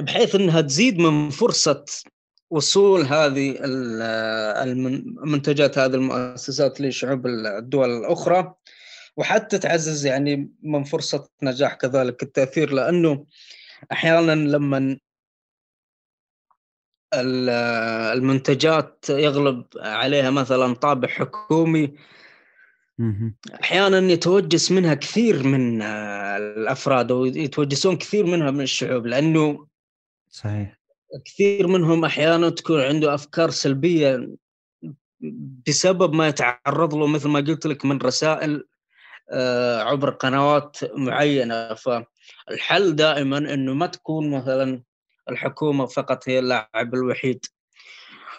بحيث 0.00 0.34
إنها 0.34 0.60
تزيد 0.60 0.98
من 0.98 1.30
فرصة 1.30 1.84
وصول 2.52 3.00
هذه 3.00 3.56
المنتجات 5.24 5.78
هذه 5.78 5.94
المؤسسات 5.94 6.80
لشعوب 6.80 7.26
الدول 7.26 7.90
الأخرى 7.90 8.54
وحتى 9.16 9.58
تعزز 9.58 10.06
يعني 10.06 10.52
من 10.62 10.84
فرصة 10.84 11.28
نجاح 11.42 11.74
كذلك 11.74 12.22
التأثير 12.22 12.72
لأنه 12.72 13.26
أحيانا 13.92 14.32
لما 14.32 14.98
المنتجات 18.14 19.04
يغلب 19.10 19.64
عليها 19.76 20.30
مثلا 20.30 20.74
طابع 20.74 21.08
حكومي 21.08 21.94
أحيانا 23.62 23.98
يتوجس 24.12 24.72
منها 24.72 24.94
كثير 24.94 25.42
من 25.42 25.82
الأفراد 25.82 27.12
ويتوجسون 27.12 27.96
كثير 27.96 28.26
منها 28.26 28.50
من 28.50 28.60
الشعوب 28.60 29.06
لأنه 29.06 29.66
صحيح. 30.28 30.81
كثير 31.24 31.66
منهم 31.66 32.04
أحيانا 32.04 32.50
تكون 32.50 32.80
عنده 32.80 33.14
أفكار 33.14 33.50
سلبية 33.50 34.28
بسبب 35.66 36.14
ما 36.14 36.28
يتعرض 36.28 36.94
له 36.94 37.06
مثل 37.06 37.28
ما 37.28 37.40
قلت 37.40 37.66
لك 37.66 37.84
من 37.84 37.98
رسائل 37.98 38.66
آه، 39.30 39.82
عبر 39.82 40.10
قنوات 40.10 40.76
معينة. 40.94 41.74
فالحل 41.74 42.96
دائما 42.96 43.38
إنه 43.38 43.74
ما 43.74 43.86
تكون 43.86 44.30
مثلا 44.30 44.82
الحكومة 45.30 45.86
فقط 45.86 46.28
هي 46.28 46.38
اللاعب 46.38 46.94
الوحيد 46.94 47.44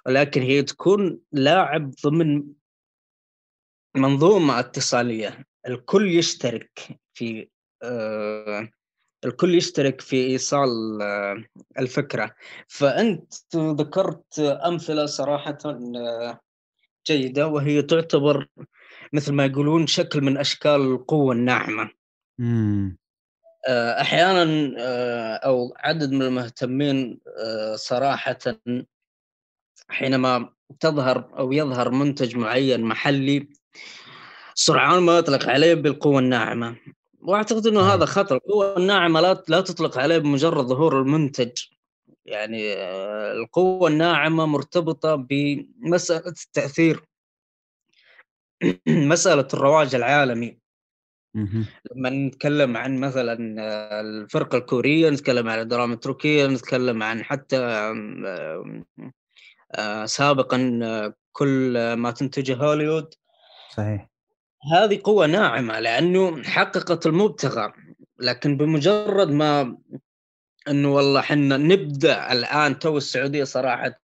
ولكن 0.05 0.41
هي 0.41 0.63
تكون 0.63 1.19
لاعب 1.31 1.91
ضمن 2.05 2.43
منظومة 3.95 4.59
اتصالية. 4.59 5.45
الكل 5.67 6.11
يشترك 6.11 6.99
في 7.13 7.49
آه، 7.83 8.69
الكل 9.25 9.55
يشترك 9.55 10.01
في 10.01 10.25
إيصال 10.25 11.01
آه، 11.01 11.43
الفكرة. 11.79 12.35
فأنت 12.67 13.33
ذكرت 13.55 14.39
أمثلة 14.39 15.05
صراحة 15.05 15.57
آه، 15.65 16.39
جيدة 17.07 17.47
وهي 17.47 17.81
تعتبر 17.81 18.47
مثل 19.13 19.33
ما 19.33 19.45
يقولون 19.45 19.87
شكل 19.87 20.21
من 20.21 20.37
أشكال 20.37 20.81
القوة 20.81 21.33
الناعمة. 21.33 21.89
امم 22.39 22.97
أحيانا 23.69 24.45
أو 25.35 25.73
عدد 25.79 26.11
من 26.11 26.21
المهتمين 26.21 27.19
صراحة 27.75 28.37
حينما 29.89 30.49
تظهر 30.79 31.29
أو 31.37 31.51
يظهر 31.51 31.91
منتج 31.91 32.35
معين 32.35 32.81
محلي 32.81 33.47
سرعان 34.53 34.99
ما 34.99 35.17
يطلق 35.17 35.49
عليه 35.49 35.73
بالقوة 35.73 36.19
الناعمة. 36.19 36.75
واعتقد 37.23 37.67
إنه 37.67 37.81
هذا 37.81 38.05
خطر. 38.05 38.35
القوه 38.35 38.77
الناعمة 38.77 39.21
لا 39.21 39.43
لا 39.47 39.61
تطلق 39.61 39.97
عليه 39.97 40.17
بمجرد 40.17 40.65
ظهور 40.65 41.01
المنتج. 41.01 41.51
يعني 42.25 42.73
القوة 43.31 43.89
الناعمة 43.89 44.45
مرتبطة 44.45 45.15
بمسألة 45.15 46.33
التأثير. 46.45 47.03
مسألة 48.87 49.47
الرواج 49.53 49.95
العالمي. 49.95 50.63
لما 51.95 52.09
نتكلم 52.09 52.77
عن 52.77 52.99
مثلا 52.99 53.37
الفرقه 54.01 54.57
الكورية 54.57 55.09
نتكلم 55.09 55.49
عن 55.49 55.59
الدراما 55.59 55.93
التركية 55.93 56.47
نتكلم 56.47 57.03
عن 57.03 57.23
حتى 57.23 57.57
آه، 59.75 60.05
سابقا 60.05 61.13
كل 61.31 61.93
ما 61.93 62.11
تنتجه 62.11 62.55
هوليوود 62.55 63.13
صحيح. 63.69 64.12
هذه 64.71 64.99
قوة 65.03 65.25
ناعمة 65.25 65.79
لأنه 65.79 66.43
حققت 66.43 67.05
المبتغى 67.05 67.73
لكن 68.19 68.57
بمجرد 68.57 69.31
ما 69.31 69.77
أنه 70.67 70.95
والله 70.95 71.21
حنا 71.21 71.57
نبدأ 71.57 72.31
الآن 72.31 72.79
تو 72.79 72.97
السعودية 72.97 73.43
صراحة 73.43 73.99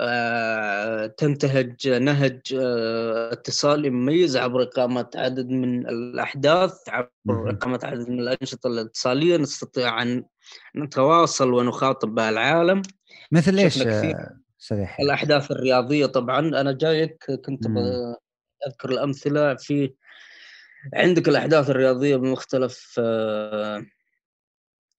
آه، 0.00 1.06
تنتهج 1.06 1.88
نهج 1.88 2.40
آه، 2.60 3.32
اتصالي 3.32 3.90
مميز 3.90 4.36
عبر 4.36 4.62
إقامة 4.62 5.10
عدد 5.14 5.48
من 5.48 5.88
الأحداث 5.88 6.88
عبر 6.88 7.10
إقامة 7.50 7.80
عدد 7.82 8.08
من 8.08 8.20
الأنشطة 8.20 8.66
الاتصالية 8.66 9.36
نستطيع 9.36 10.02
أن 10.02 10.24
نتواصل 10.76 11.52
ونخاطب 11.52 12.14
بها 12.14 12.30
العالم. 12.30 12.82
مثل 13.32 13.58
إيش 13.58 13.82
صحيح 14.58 15.00
الأحداث 15.00 15.50
الرياضية 15.50 16.06
طبعا. 16.06 16.38
أنا 16.38 16.72
جايك 16.72 17.24
كنت 17.44 17.66
أذكر 18.66 18.90
الأمثلة. 18.90 19.54
في 19.54 19.94
عندك 20.94 21.28
الأحداث 21.28 21.70
الرياضية 21.70 22.16
بمختلف 22.16 22.94
آه، 22.98 23.86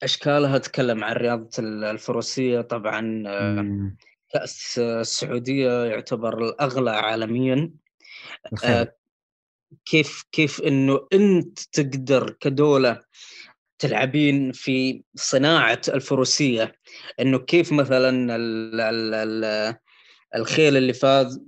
أشكالها. 0.03 0.57
تكلم 0.57 1.03
عن 1.03 1.15
رياضة 1.15 1.49
الفروسية 1.59 2.61
طبعا 2.61 3.23
آه، 3.27 3.91
كأس 4.33 4.79
السعودية 4.79 5.85
يعتبر 5.85 6.37
الأغلى 6.37 6.91
عالميا. 6.91 7.71
آه، 8.63 8.95
كيف 9.85 10.23
كيف 10.31 10.61
إنه 10.61 11.07
أنت 11.13 11.59
تقدر 11.59 12.31
كدولة 12.39 13.01
تلعبين 13.79 14.51
في 14.51 15.03
صناعة 15.15 15.81
الفروسية؟ 15.87 16.75
إنه 17.19 17.39
كيف 17.39 17.71
مثلا 17.71 18.35
الخيل 20.35 20.77
اللي 20.77 20.93
فاز 20.93 21.41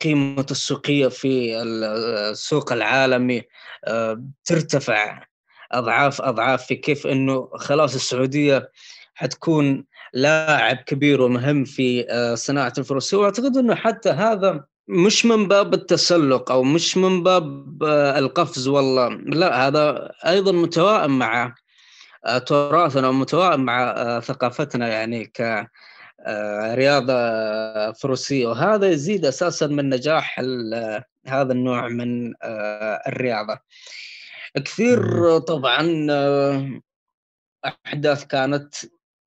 قيمة 0.00 0.46
السوقية 0.50 1.08
في 1.08 1.62
السوق 1.62 2.72
العالمي 2.72 3.42
آه، 3.84 4.22
ترتفع 4.44 5.22
أضعاف 5.72 6.20
أضعاف 6.20 6.66
في 6.66 6.74
كيف 6.74 7.06
أنه 7.06 7.50
خلاص 7.54 7.94
السعودية 7.94 8.70
حتكون 9.14 9.84
لاعب 10.12 10.76
كبير 10.76 11.22
ومهم 11.22 11.64
في 11.64 12.06
آه، 12.10 12.34
صناعة 12.34 12.72
الفروسية 12.78 13.16
وأعتقد 13.16 13.56
أنه 13.56 13.74
حتى 13.74 14.10
هذا 14.10 14.64
مش 14.88 15.26
من 15.26 15.48
باب 15.48 15.74
التسلق 15.74 16.52
أو 16.52 16.62
مش 16.62 16.96
من 16.96 17.22
باب 17.22 17.82
آه، 17.82 18.18
القفز 18.18 18.68
والله. 18.68 19.08
لا 19.08 19.66
هذا 19.66 20.12
أيضا 20.26 20.52
متوائم 20.52 21.18
مع 21.18 21.54
تراثنا 22.46 23.08
ومتوائم 23.08 23.60
مع 23.60 23.94
ثقافتنا 24.20 24.88
يعني 24.88 25.24
ك 25.24 25.66
رياضة 26.74 27.14
فروسية. 27.92 28.46
وهذا 28.46 28.88
يزيد 28.88 29.24
أساسا 29.26 29.66
من 29.66 29.88
نجاح 29.88 30.40
هذا 31.26 31.52
النوع 31.52 31.88
من 31.88 32.34
آه، 32.42 33.02
الرياضة. 33.06 33.58
كثير 34.64 35.38
طبعا 35.38 36.06
آه، 36.10 36.80
أحداث 37.86 38.24
كانت 38.24 38.74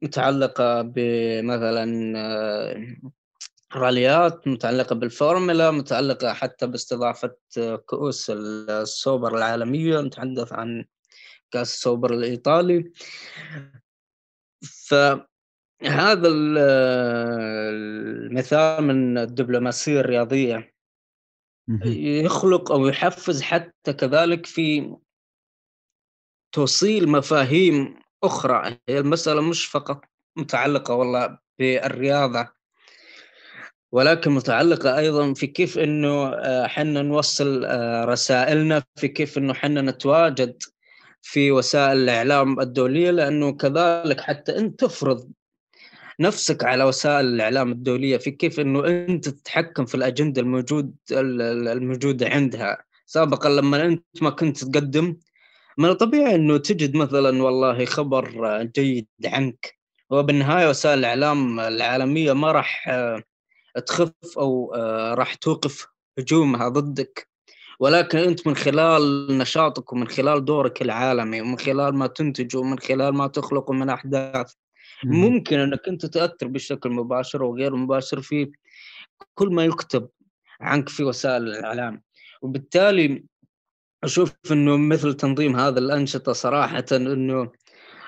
متعلقة 0.01 0.81
بمثلا 0.81 1.85
راليات 3.75 4.47
متعلقة 4.47 4.95
بالفورمولا 4.95 5.71
متعلقة 5.71 6.33
حتى 6.33 6.67
باستضافة 6.67 7.35
كؤوس 7.85 8.29
السوبر 8.29 9.37
العالمية. 9.37 10.01
نتحدث 10.01 10.53
عن 10.53 10.85
كأس 11.51 11.73
السوبر 11.73 12.13
الإيطالي. 12.13 12.91
ف 14.61 14.95
هذا 15.85 16.27
المثال 17.71 18.83
من 18.83 19.17
الدبلوماسية 19.17 19.99
الرياضية. 19.99 20.73
يخلق 21.85 22.71
أو 22.71 22.87
يحفز 22.87 23.41
حتى 23.41 23.93
كذلك 23.93 24.45
في 24.45 24.95
توصيل 26.51 27.09
مفاهيم 27.09 27.95
أخرى. 28.23 28.77
هي 28.89 28.99
المسألة 28.99 29.41
مش 29.41 29.65
فقط 29.65 30.01
متعلقة 30.37 30.93
والله 30.93 31.37
بالرياضة 31.59 32.47
ولكن 33.91 34.31
متعلقة 34.31 34.97
أيضا 34.97 35.33
في 35.33 35.47
كيف 35.47 35.77
إنه 35.77 36.29
إحنا 36.65 37.01
نوصل 37.01 37.65
رسائلنا 38.05 38.83
في 38.95 39.07
كيف 39.07 39.37
إنه 39.37 39.51
إحنا 39.51 39.81
نتواجد 39.81 40.63
في 41.21 41.51
وسائل 41.51 41.97
الإعلام 41.97 42.59
الدولية. 42.59 43.11
لأنه 43.11 43.51
كذلك 43.51 44.21
حتى 44.21 44.57
انت 44.57 44.79
تفرض 44.79 45.31
نفسك 46.19 46.63
على 46.63 46.83
وسائل 46.83 47.25
الإعلام 47.25 47.71
الدولية 47.71 48.17
في 48.17 48.31
كيف 48.31 48.59
إنه 48.59 48.87
أنت 48.87 49.29
تتحكم 49.29 49.85
في 49.85 49.95
الأجندة 49.95 50.41
الموجود 50.41 50.95
الموجودة 51.11 52.29
عندها؟ 52.29 52.77
سابقا 53.05 53.49
لما 53.49 53.85
أنت 53.85 54.03
ما 54.21 54.29
كنت 54.29 54.63
تقدم 54.63 55.17
من 55.77 55.89
الطبيعي 55.89 56.35
إنه 56.35 56.57
تجد 56.57 56.95
مثلا 56.95 57.43
والله 57.43 57.85
خبر 57.85 58.63
جيد 58.63 59.07
عنك 59.25 59.77
وبالنهاية 60.09 60.69
وسائل 60.69 60.99
الإعلام 60.99 61.59
العالمية 61.59 62.33
ما 62.33 62.51
راح 62.51 62.89
تخف 63.85 64.11
أو 64.37 64.73
راح 65.13 65.33
توقف 65.33 65.87
هجومها 66.19 66.69
ضدك. 66.69 67.33
ولكن 67.79 68.17
أنت 68.17 68.47
من 68.47 68.55
خلال 68.55 69.27
نشاطك 69.37 69.93
ومن 69.93 70.07
خلال 70.07 70.45
دورك 70.45 70.81
العالمي 70.81 71.41
ومن 71.41 71.59
خلال 71.59 71.95
ما 71.95 72.07
تنتج 72.07 72.55
ومن 72.55 72.79
خلال 72.79 73.13
ما 73.13 73.27
تخلقه 73.27 73.73
من 73.73 73.89
أحداث 73.89 74.53
ممكن 75.05 75.59
أنك 75.59 75.87
أنت 75.87 76.05
تأثر 76.05 76.47
بشكل 76.47 76.89
مباشر 76.89 77.43
وغير 77.43 77.75
مباشر 77.75 78.21
في 78.21 78.51
كل 79.35 79.47
ما 79.47 79.65
يكتب 79.65 80.09
عنك 80.61 80.89
في 80.89 81.03
وسائل 81.03 81.43
الإعلام. 81.43 82.03
وبالتالي 82.41 83.23
أشوف 84.03 84.33
إنه 84.51 84.77
مثل 84.77 85.13
تنظيم 85.13 85.55
هذا 85.55 85.79
الأنشطة 85.79 86.33
صراحة 86.33 86.85
إنه 86.91 87.51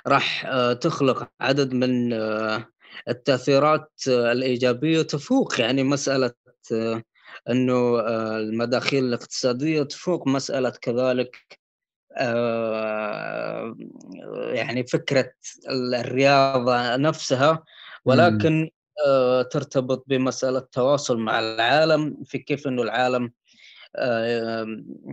راح 0.07 0.45
آه، 0.45 0.73
تخلق 0.73 1.29
عدد 1.41 1.73
من 1.73 2.13
آه، 2.13 2.65
التأثيرات 3.07 3.91
آه، 4.09 4.31
الإيجابية 4.31 5.01
تفوق 5.01 5.61
يعني 5.61 5.83
مسألة 5.83 6.31
إنه 7.49 7.99
المداخيل 8.39 9.03
الاقتصادية 9.03 9.83
تفوق 9.83 10.27
مسألة 10.27 10.69
كذلك 10.69 11.59
يعني 14.53 14.87
فكرة 14.87 15.31
الرياضة 15.69 16.95
نفسها 16.95 17.63
ولكن 18.05 18.69
ترتبط 19.51 20.03
بمسألة 20.07 20.57
التواصل 20.57 21.17
مع 21.17 21.39
العالم 21.39 22.23
في 22.25 22.37
كيف 22.37 22.67
إنه 22.67 22.81
العالم 22.81 23.31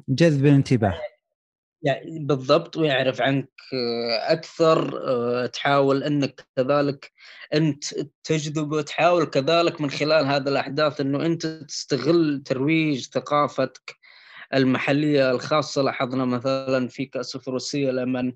جذب 0.09 0.47
الانتباه. 0.47 1.01
يعني 1.83 2.19
بالضبط 2.19 2.77
ويعرف 2.77 3.21
عنك 3.21 3.51
أكثر 4.29 5.47
تحاول 5.47 6.03
إنك 6.03 6.47
كذلك 6.57 7.13
أنت 7.55 7.85
تجذب 8.25 8.73
وتحاول 8.73 9.25
كذلك 9.25 9.81
من 9.81 9.91
خلال 9.91 10.27
هذه 10.27 10.49
الأحداث 10.49 11.01
إنه 11.01 11.27
أنت 11.27 11.47
تستغل 11.47 12.43
ترويج 12.45 13.09
ثقافتك 13.09 14.02
المحلية 14.55 15.31
الخاصة. 15.31 15.83
لاحظنا 15.83 16.25
مثلا 16.25 16.89
في 16.89 17.07
كأس 17.07 17.37
الفروسية 17.37 17.91
لما 17.91 18.33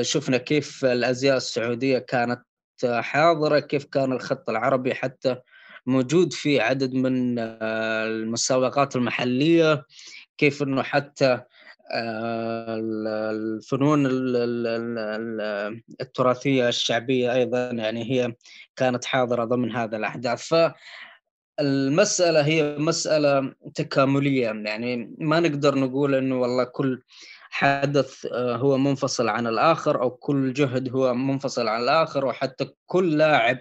شفنا 0.00 0.36
كيف 0.36 0.84
الأزياء 0.84 1.36
السعودية 1.36 1.98
كانت 1.98 2.42
حاضرة 2.84 3.58
كيف 3.58 3.84
كان 3.84 4.12
الخط 4.12 4.50
العربي 4.50 4.94
حتى 4.94 5.36
موجود 5.86 6.32
في 6.32 6.60
عدد 6.60 6.94
من 6.94 7.38
المسابقات 7.38 8.96
المحلية 8.96 9.84
كيف 10.38 10.62
إنه 10.62 10.82
حتى 10.82 11.40
الفنون 11.92 14.06
التراثية 16.00 16.68
الشعبية 16.68 17.32
أيضا 17.32 17.70
يعني 17.70 18.10
هي 18.10 18.34
كانت 18.76 19.04
حاضرة 19.04 19.44
ضمن 19.44 19.76
هذا 19.76 19.96
الأحداث. 19.96 20.54
المسألة 21.60 22.46
هي 22.46 22.78
مسألة 22.78 23.54
تكاملية. 23.74 24.46
يعني 24.46 25.14
ما 25.18 25.40
نقدر 25.40 25.78
نقول 25.78 26.14
إنه 26.14 26.40
والله 26.40 26.64
كل 26.64 27.02
حدث 27.50 28.26
آه، 28.26 28.56
هو 28.56 28.78
منفصل 28.78 29.28
عن 29.28 29.46
الآخر 29.46 30.02
أو 30.02 30.10
كل 30.10 30.52
جهد 30.52 30.88
هو 30.88 31.14
منفصل 31.14 31.68
عن 31.68 31.82
الآخر 31.82 32.26
وحتى 32.26 32.70
كل 32.86 33.18
لاعب 33.18 33.58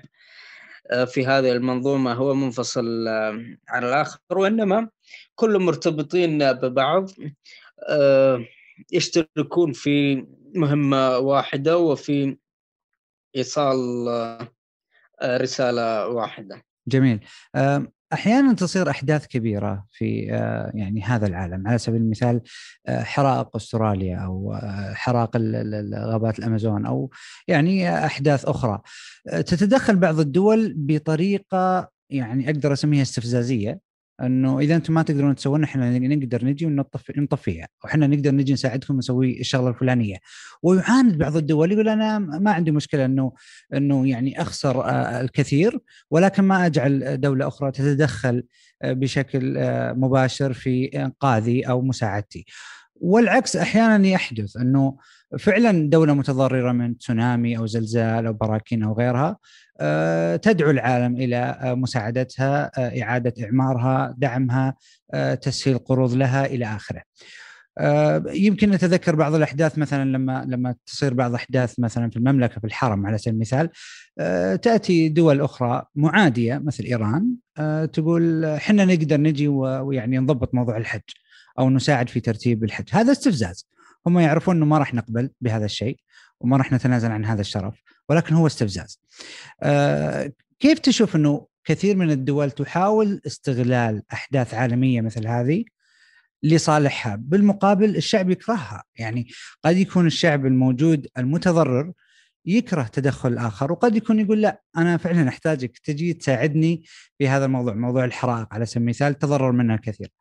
آه، 0.91 1.05
في 1.05 1.25
هذه 1.25 1.51
المنظومة 1.51 2.13
هو 2.13 2.33
منفصل 2.33 3.07
آه، 3.07 3.45
عن 3.69 3.83
الآخر. 3.83 4.19
وإنما 4.31 4.89
كلهم 5.35 5.65
مرتبطين 5.65 6.53
ببعض 6.53 7.09
يشتركون 8.91 9.71
في 9.73 10.25
مهمة 10.55 11.17
واحدة 11.17 11.77
وفي 11.77 12.37
إيصال 13.35 14.07
رسالة 15.23 16.07
واحدة. 16.07 16.63
جميل. 16.87 17.19
أحيانا 18.13 18.53
تصير 18.53 18.89
أحداث 18.89 19.27
كبيرة 19.27 19.85
في 19.91 20.33
آه، 20.33 20.71
يعني 20.75 21.03
هذا 21.03 21.27
العالم. 21.27 21.67
على 21.67 21.77
سبيل 21.77 22.01
المثال 22.01 22.41
آه، 22.87 23.03
حرائق 23.03 23.55
أستراليا 23.55 24.17
أو 24.17 24.53
آه، 24.53 24.93
حرائق 24.93 25.37
غابات 25.95 26.39
الأمازون 26.39 26.85
أو 26.85 27.09
يعني 27.47 28.05
أحداث 28.05 28.45
أخرى. 28.45 28.81
تتدخل 29.25 29.95
بعض 29.95 30.19
الدول 30.19 30.73
بطريقة 30.77 31.89
يعني 32.09 32.49
أقدر 32.49 32.73
أسميها 32.73 33.01
استفزازية. 33.01 33.79
إنه 34.21 34.59
إذا 34.59 34.75
أنتم 34.75 34.93
ما 34.93 35.01
تقدرون 35.01 35.35
تسوون 35.35 35.63
إحنا 35.63 35.99
نقدر 35.99 36.45
نجي 36.45 36.65
ونطفي 36.65 37.13
نطفيها. 37.17 37.67
وحنا 37.83 38.07
نقدر 38.07 38.31
نجي 38.31 38.53
نساعدكم 38.53 38.97
نسوي 38.97 39.39
الشغلة 39.39 39.69
الفلانية. 39.69 40.17
ويعاند 40.63 41.17
بعض 41.17 41.37
الدول 41.37 41.71
يقول 41.71 41.89
أنا 41.89 42.19
ما 42.19 42.51
عندي 42.51 42.71
مشكلة 42.71 43.05
انه 43.05 43.31
إنه 43.73 44.07
يعني 44.07 44.41
أخسر 44.41 44.85
آه، 44.85 45.21
الكثير 45.21 45.79
ولكن 46.11 46.43
ما 46.43 46.65
أجعل 46.65 47.21
دولة 47.21 47.47
أخرى 47.47 47.71
تتدخل 47.71 48.43
آه، 48.81 48.93
بشكل 48.93 49.57
آه، 49.57 49.93
مباشر 49.93 50.53
في 50.53 50.85
إنقاذي 50.85 51.61
أو 51.61 51.81
مساعدتي. 51.81 52.45
والعكس 53.01 53.55
أحيانا 53.55 54.07
يحدث 54.07 54.57
أنه 54.57 54.97
فعلا 55.39 55.89
دولة 55.89 56.13
متضررة 56.13 56.71
من 56.71 56.97
تسونامي 56.97 57.57
أو 57.57 57.65
زلزال 57.65 58.25
أو 58.25 58.33
براكين 58.33 58.83
أو 58.83 58.93
غيرها 58.93 59.37
آه، 59.79 60.35
تدعو 60.35 60.71
العالم 60.71 61.15
إلى 61.15 61.37
آه، 61.37 61.73
مساعدتها 61.73 62.71
آه، 62.77 63.01
إعادة 63.03 63.33
إعمارها 63.45 64.15
دعمها 64.17 64.75
تسهيل 65.41 65.77
قروض 65.77 66.13
لها 66.13 66.45
إلى 66.45 66.65
آخره. 66.65 67.01
يمكن 68.33 68.71
نتذكر 68.71 69.15
بعض 69.15 69.35
الأحداث 69.35 69.77
مثلا 69.77 70.03
لما 70.03 70.45
لما 70.47 70.75
تصير 70.85 71.13
بعض 71.13 71.29
الأحداث 71.29 71.79
مثلا 71.79 72.09
في 72.09 72.17
المملكة 72.17 72.59
في 72.59 72.67
الحرم 72.67 73.05
على 73.05 73.17
سبيل 73.17 73.33
المثال 73.33 73.69
تأتي 74.61 75.09
دول 75.09 75.41
أخرى 75.41 75.83
معادية 75.95 76.57
مثل 76.57 76.83
إيران 76.83 77.35
تقول 77.93 78.45
إحنا 78.45 78.85
نقدر 78.85 79.21
نجي 79.21 79.47
ويعني 79.47 80.17
نضبط 80.17 80.55
موضوع 80.55 80.77
الحج. 80.77 81.01
أو 81.59 81.69
نساعد 81.69 82.09
في 82.09 82.19
ترتيب 82.19 82.63
الحج. 82.63 82.89
هذا 82.91 83.11
استفزاز. 83.11 83.67
هم 84.07 84.19
يعرفون 84.19 84.55
إنه 84.55 84.65
ما 84.65 84.77
راح 84.77 84.93
نقبل 84.93 85.29
بهذا 85.41 85.65
الشيء 85.65 85.99
وما 86.39 86.57
راح 86.57 86.71
نتنازل 86.71 87.11
عن 87.11 87.25
هذا 87.25 87.41
الشرف 87.41 87.81
ولكن 88.09 88.35
هو 88.35 88.47
استفزاز. 88.47 88.99
آه 89.63 90.31
كيف 90.59 90.79
تشوف 90.79 91.15
إنه 91.15 91.47
كثير 91.65 91.95
من 91.95 92.11
الدول 92.11 92.51
تحاول 92.51 93.21
استغلال 93.27 94.03
أحداث 94.13 94.53
عالمية 94.53 95.01
مثل 95.01 95.27
هذه 95.27 95.65
لصالحها؟ 96.43 97.15
بالمقابل 97.15 97.95
الشعب 97.95 98.29
يكرهها. 98.29 98.83
يعني 98.95 99.27
قد 99.63 99.77
يكون 99.77 100.07
الشعب 100.07 100.45
الموجود 100.45 101.07
المتضرر 101.17 101.93
يكره 102.45 102.83
تدخل 102.83 103.33
الآخر 103.33 103.71
وقد 103.71 103.95
يكون 103.95 104.19
يقول 104.19 104.41
لا 104.41 104.61
أنا 104.77 104.97
فعلا 104.97 105.29
أحتاجك 105.29 105.77
تجي 105.77 106.13
تساعدني 106.13 106.83
في 107.17 107.27
هذا 107.27 107.45
الموضوع 107.45 107.73
موضوع 107.73 108.05
الحرائق 108.05 108.53
على 108.53 108.65
سبيل 108.65 108.83
المثال 108.83 109.19
تضرر 109.19 109.51
منها 109.51 109.75
الكثير. 109.75 110.11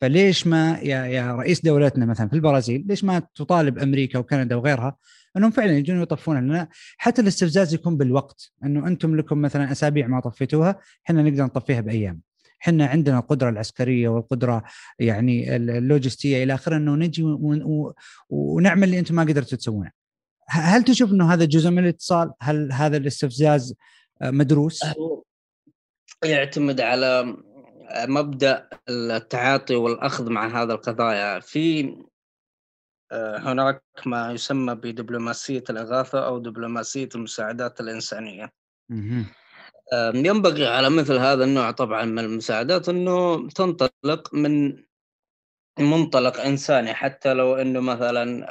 فليش 0.00 0.46
ما 0.46 0.78
يا 0.82 1.06
يا 1.06 1.34
رئيس 1.34 1.60
دولتنا 1.60 2.06
مثلا 2.06 2.28
في 2.28 2.34
البرازيل 2.34 2.84
ليش 2.86 3.04
ما 3.04 3.22
تطالب 3.34 3.78
أمريكا 3.78 4.18
وكندا 4.18 4.56
وغيرها 4.56 4.96
أنهم 5.36 5.50
فعلا 5.50 5.78
يجون 5.78 6.02
يطفون 6.02 6.40
لنا 6.40 6.68
حتى 6.98 7.22
الاستفزاز 7.22 7.74
يكون 7.74 7.96
بالوقت 7.96 8.52
أنه 8.64 8.86
أنتم 8.86 9.16
لكم 9.16 9.40
مثلا 9.40 9.72
أسابيع 9.72 10.06
ما 10.06 10.20
طفيتوها 10.20 10.78
إحنا 11.06 11.22
نقدر 11.22 11.44
نطفيها 11.44 11.80
بأيام 11.80 12.20
إحنا 12.62 12.86
عندنا 12.86 13.18
القدرة 13.18 13.48
العسكرية 13.48 14.08
والقدرة 14.08 14.62
يعني 14.98 15.56
اللوجستية 15.56 16.42
إلى 16.44 16.54
آخره 16.54 16.76
أنه 16.76 16.94
نجي 16.94 17.22
ونعمل 18.30 18.84
اللي 18.84 18.98
أنتم 18.98 19.14
ما 19.14 19.22
قدرتوا 19.22 19.58
تسوونه. 19.58 19.90
هل 20.48 20.82
تشوف 20.82 21.12
أنه 21.12 21.32
هذا 21.32 21.44
جزء 21.44 21.70
من 21.70 21.78
الاتصال؟ 21.78 22.32
هل 22.40 22.72
هذا 22.72 22.96
الاستفزاز 22.96 23.74
مدروس؟ 24.22 24.80
يعتمد 26.24 26.80
على 26.80 27.36
مبدأ 27.96 28.68
التعاطي 28.88 29.76
والأخذ 29.76 30.30
مع 30.30 30.62
هذا 30.62 30.72
القضايا. 30.72 31.40
في 31.40 31.94
آه، 33.12 33.38
هناك 33.38 33.82
ما 34.06 34.32
يسمى 34.32 34.74
بدبلوماسية 34.74 35.64
الإغاثة 35.70 36.26
أو 36.26 36.38
دبلوماسية 36.38 37.08
المساعدات 37.14 37.80
الإنسانية. 37.80 38.52
ينبغي 40.14 40.66
على 40.66 40.90
مثل 40.90 41.16
هذا 41.16 41.44
النوع 41.44 41.70
طبعا 41.70 42.04
من 42.04 42.18
المساعدات 42.18 42.88
إنه 42.88 43.48
تنطلق 43.48 44.34
من 44.34 44.84
منطلق 45.78 46.40
إنساني. 46.40 46.94
حتى 46.94 47.34
لو 47.34 47.54
إنه 47.54 47.80
مثلا 47.80 48.46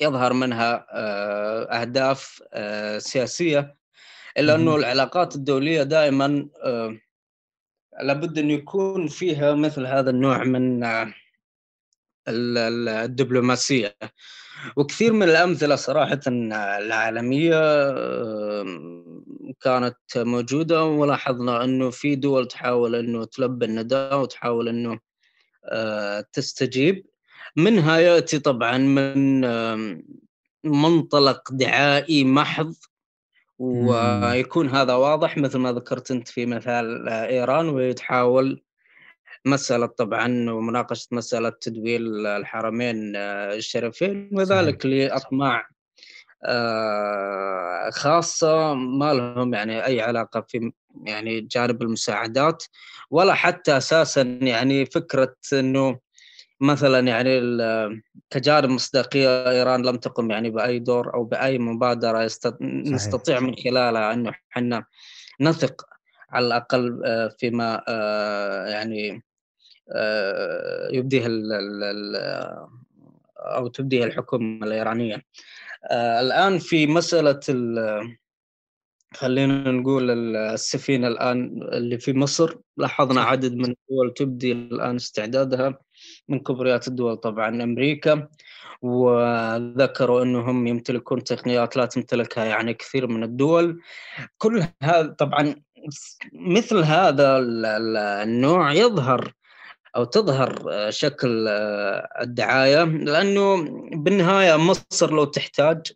يظهر 0.00 0.32
منها 0.32 0.86
آه، 0.90 1.80
أهداف 1.80 2.42
آه، 2.52 2.98
سياسية 2.98 3.76
إلا 4.38 4.54
إنه 4.54 4.76
العلاقات 4.76 5.36
الدولية 5.36 5.82
دائما 5.82 6.48
لابد 8.02 8.38
أن 8.38 8.50
يكون 8.50 9.08
فيها 9.08 9.54
مثل 9.54 9.86
هذا 9.86 10.10
النوع 10.10 10.44
من 10.44 10.84
آه، 10.84 11.12
الدبلوماسية. 12.28 13.96
وكثير 14.76 15.12
من 15.12 15.22
الأمثلة 15.22 15.76
صراحة 15.76 16.20
العالمية 16.26 17.60
كانت 19.60 19.96
موجودة 20.16 20.84
ولاحظنا 20.84 21.64
أنه 21.64 21.90
في 21.90 22.14
دول 22.14 22.48
تحاول 22.48 22.94
أنه 22.94 23.24
تلبي 23.24 23.66
النداء 23.66 24.20
وتحاول 24.20 24.98
آه، 25.64 26.24
تستجيب. 26.32 27.06
منها 27.56 27.98
يأتي 27.98 28.38
طبعا 28.38 28.78
من 28.78 29.40
منطلق 30.64 31.52
دعائي 31.52 32.24
محض 32.24 32.74
ويكون 33.58 34.68
هذا 34.68 34.94
واضح 34.94 35.38
مثل 35.38 35.58
ما 35.58 35.72
ذكرت 35.72 36.10
أنت 36.10 36.28
في 36.28 36.46
مثال 36.46 37.08
إيران 37.08 37.68
وتحاول 37.68 38.62
مسألة 39.44 39.86
طبعا 39.86 40.50
ومناقشة 40.50 41.08
مسألة 41.12 41.52
تدويل 41.60 42.26
الحرمين 42.26 43.16
آه، 43.16 43.54
الشريفين 43.54 44.30
وذلك 44.32 44.86
لأطماع 44.86 45.68
آه، 46.44 47.90
خاصة 47.90 48.74
ما 48.74 49.14
لهم 49.14 49.54
يعني 49.54 49.86
أي 49.86 50.00
علاقة 50.00 50.40
في 50.40 50.72
يعني 51.04 51.40
جانب 51.40 51.82
المساعدات 51.82 52.64
ولا 53.10 53.34
حتى 53.34 53.76
أساسا 53.76 54.22
يعني 54.22 54.86
فكرة 54.86 55.36
أنه 55.52 55.98
مثلا 56.60 57.08
يعني 57.08 57.40
كجانب 58.30 58.68
مصداقية 58.70 59.50
إيران 59.50 59.86
لم 59.86 59.96
تقم 59.96 60.30
يعني 60.30 60.50
بأي 60.50 60.78
دور 60.78 61.14
أو 61.14 61.24
بأي 61.24 61.58
مبادرة 61.58 62.22
يستط... 62.22 62.62
نستطيع 62.62 63.40
من 63.40 63.54
خلالها 63.56 64.12
انه 64.12 64.30
إحنا 64.52 64.84
نثق 65.40 65.86
على 66.30 66.46
الأقل 66.46 67.02
آه، 67.04 67.28
فيما 67.38 67.82
يعني 68.68 69.22
آه، 69.92 70.88
يبديه 70.92 71.26
ال 71.26 71.52
ال 71.82 72.16
أو 73.38 73.68
تبديه 73.68 74.04
الحكومة 74.04 74.66
الإيرانية. 74.66 75.22
آه، 75.90 76.20
الآن 76.20 76.58
في 76.58 76.86
مسألة 76.86 77.40
خلينا 79.14 79.70
نقول 79.70 80.36
السفينة 80.36 81.08
الآن 81.08 81.62
اللي 81.72 81.98
في 81.98 82.12
مصر. 82.12 82.56
لاحظنا 82.76 83.20
عدد 83.20 83.54
من 83.54 83.64
الدول 83.64 84.14
تبدي 84.14 84.52
الآن 84.52 84.96
استعدادها. 84.96 85.78
من 86.28 86.38
كبريات 86.38 86.88
الدول 86.88 87.16
طبعا 87.16 87.62
أمريكا 87.62 88.28
وذكروا 88.82 90.22
إنهم 90.22 90.66
يمتلكون 90.66 91.24
تقنيات 91.24 91.76
لا 91.76 91.86
تمتلكها 91.86 92.44
يعني 92.44 92.74
كثير 92.74 93.06
من 93.06 93.22
الدول. 93.22 93.80
كل 94.38 94.64
هذا 94.82 95.06
طبعا 95.06 95.54
مثل 96.32 96.78
هذا 96.78 97.38
النوع 97.38 98.72
يظهر 98.72 99.32
أو 99.96 100.04
تظهر 100.04 100.64
آه، 100.70 100.90
شكل 100.90 101.46
آه، 101.48 102.08
الدعاية 102.22 102.84
لأنه 102.84 103.56
بالنهاية 103.96 104.56
مصر 104.56 105.14
لو 105.14 105.24
تحتاج 105.24 105.92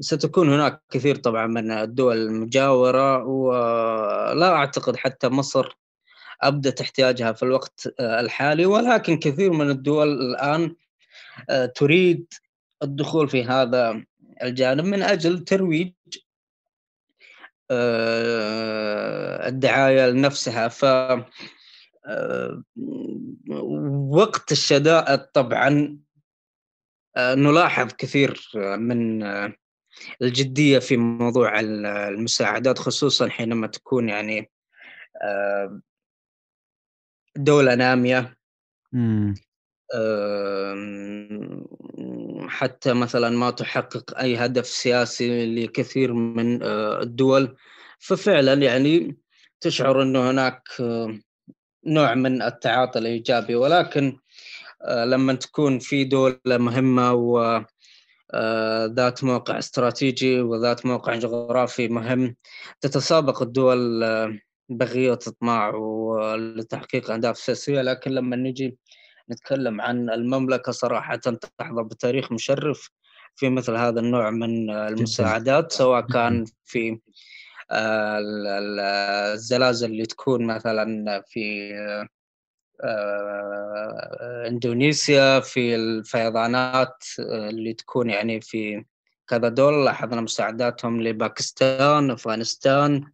ستكون 0.00 0.52
هناك 0.52 0.82
كثير 0.90 1.16
طبعا 1.16 1.46
من 1.46 1.70
الدول 1.70 2.16
المجاورة 2.16 3.24
ولا 3.24 4.52
أعتقد 4.52 4.96
حتى 4.96 5.28
مصر 5.28 5.76
ابدت 6.42 6.80
احتياجها 6.80 7.32
في 7.32 7.42
الوقت 7.42 7.94
آه، 8.00 8.20
الحالي 8.20 8.66
ولكن 8.66 9.18
كثير 9.18 9.52
من 9.52 9.70
الدول 9.70 10.08
الآن 10.08 10.76
تريد 11.74 12.26
الدخول 12.82 13.28
في 13.28 13.44
هذا 13.44 14.04
الجانب 14.42 14.84
من 14.84 15.02
أجل 15.02 15.44
ترويج 15.44 15.92
آه، 17.70 19.48
الدعاية 19.48 20.06
لنفسها. 20.06 20.68
ف 20.68 20.84
آه، 22.06 22.62
وقت 24.10 24.52
الشدائد 24.52 25.18
طبعا 25.18 25.98
آه، 27.16 27.34
نلاحظ 27.34 27.92
كثير 27.98 28.50
من 28.54 29.22
الجدية 30.22 30.78
في 30.78 30.96
موضوع 30.96 31.60
المساعدات 31.60 32.78
خصوصا 32.78 33.28
حينما 33.28 33.66
تكون 33.66 34.08
يعني 34.08 34.50
دوله 37.44 37.74
ناميه 37.74 38.36
حتى 42.48 42.92
مثلا 42.92 43.28
ما 43.30 43.50
تحقق 43.50 44.18
أي 44.18 44.36
هدف 44.36 44.66
سياسي 44.66 45.54
لكثير 45.54 46.12
من 46.12 46.62
آه، 46.62 47.02
الدول. 47.02 47.56
ففعلا 47.98 48.54
يعني 48.54 49.16
تشعر 49.60 50.02
إنه 50.02 50.30
هناك 50.30 50.62
آه، 50.80 51.18
نوع 51.86 52.14
من 52.14 52.42
التعاطي 52.42 52.98
الإيجابي. 52.98 53.54
ولكن 53.54 54.18
آه، 54.82 55.04
لما 55.04 55.34
تكون 55.34 55.78
في 55.78 56.04
دولة 56.04 56.36
مهمة 56.46 57.12
و 57.12 57.64
ذات 58.86 59.24
موقع 59.24 59.58
استراتيجي 59.58 60.40
وذات 60.40 60.86
موقع 60.86 61.14
جغرافي 61.16 61.88
مهم 61.88 62.36
تتسابق 62.80 63.42
الدول 63.42 64.04
بغية 64.70 65.12
أطماع 65.12 65.74
ولتحقيق 65.74 67.10
أهداف 67.10 67.38
سياسيه 67.38 67.82
لكن 67.82 68.10
لما 68.10 68.36
نجي 68.36 68.78
نتكلم 69.30 69.80
عن 69.80 70.10
المملكة 70.10 70.72
صراحة 70.72 71.16
تحظى 71.16 71.82
بتاريخ 71.82 72.32
مشرف 72.32 72.90
في 73.36 73.48
مثل 73.50 73.76
هذا 73.76 74.00
النوع 74.00 74.30
من 74.30 74.70
المساعدات 74.70 75.72
سواء 75.72 76.06
كان 76.06 76.44
في 76.64 76.98
آه، 77.70 78.18
الزلازل 79.34 79.90
اللي 79.90 80.06
تكون 80.06 80.46
مثلا 80.46 81.22
في 81.28 81.72
آه، 82.82 84.48
إندونيسيا 84.48 85.40
في 85.40 85.74
الفيضانات 85.74 87.04
اللي 87.18 87.74
تكون 87.74 88.10
يعني 88.10 88.40
في 88.40 88.84
كذا 89.26 89.48
دولة 89.48 89.84
لاحظنا 89.84 90.20
مساعداتهم 90.20 91.02
لباكستان 91.02 92.10
أفغانستان 92.10 93.04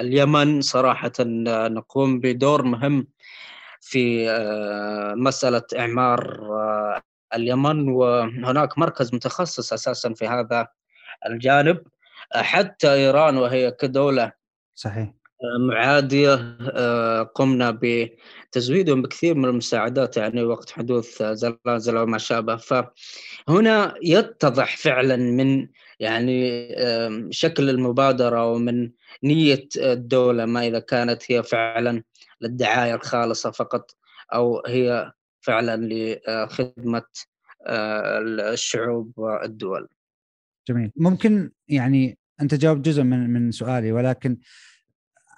اليمن 0.00 0.60
صراحة 0.60 1.12
نقوم 1.20 2.20
بدور 2.20 2.62
مهم 2.62 3.06
في 3.80 4.30
آه، 4.30 5.14
مسألة 5.14 5.62
إعمار 5.78 6.38
آه، 6.42 7.02
اليمن 7.34 7.88
وهناك 7.88 8.78
مركز 8.78 9.14
متخصص 9.14 9.72
أساسا 9.72 10.14
في 10.14 10.26
هذا 10.26 10.68
الجانب. 11.26 11.82
حتى 12.34 12.92
إيران 12.92 13.36
وهي 13.36 13.70
كدولة 13.70 14.32
صحيح. 14.74 15.08
آه، 15.44 15.58
معادية 15.58 16.58
قمنا 17.22 17.78
بتزويدهم 17.82 19.02
بكثير 19.02 19.34
من 19.34 19.44
المساعدات 19.44 20.16
يعني 20.16 20.42
وقت 20.42 20.70
حدوث 20.70 21.22
زلازل 21.22 21.96
وما 21.96 22.18
شابه. 22.18 22.56
فهنا 22.56 23.94
يتضح 24.02 24.76
فعلا 24.76 25.16
من 25.16 25.68
يعني 26.00 26.68
شكل 27.30 27.70
المبادرة 27.70 28.52
ومن 28.52 28.90
نية 29.24 29.68
الدولة 29.76 30.44
ما 30.44 30.66
إذا 30.66 30.78
كانت 30.78 31.32
هي 31.32 31.42
فعلا 31.42 32.02
للدعاية 32.40 32.94
الخالصة 32.94 33.50
فقط 33.50 33.90
أو 34.34 34.62
هي 34.66 35.12
فعلا 35.40 35.88
لخدمة 35.92 37.06
آه، 37.66 38.18
الشعوب 38.52 39.12
والدول. 39.16 39.88
جميل، 40.68 40.92
ممكن 40.96 41.50
يعني 41.68 42.18
أنت 42.40 42.54
جاوبت 42.54 42.84
جزء 42.84 43.02
من 43.02 43.30
من 43.30 43.50
سؤالي 43.50 43.92
ولكن 43.92 44.38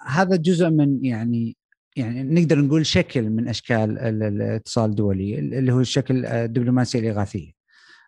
هذا 0.07 0.35
جزء 0.35 0.69
من 0.69 1.05
يعني 1.05 1.57
يعني 1.95 2.23
نقدر 2.23 2.59
نقول 2.59 2.85
شكل 2.85 3.29
من 3.29 3.47
أشكال 3.47 3.99
الاتصال 3.99 4.89
الدولي 4.89 5.39
اللي 5.39 5.71
هو 5.71 5.79
الشكل 5.79 6.25
الدبلوماسيه 6.25 6.99
الاغاثيه. 6.99 7.51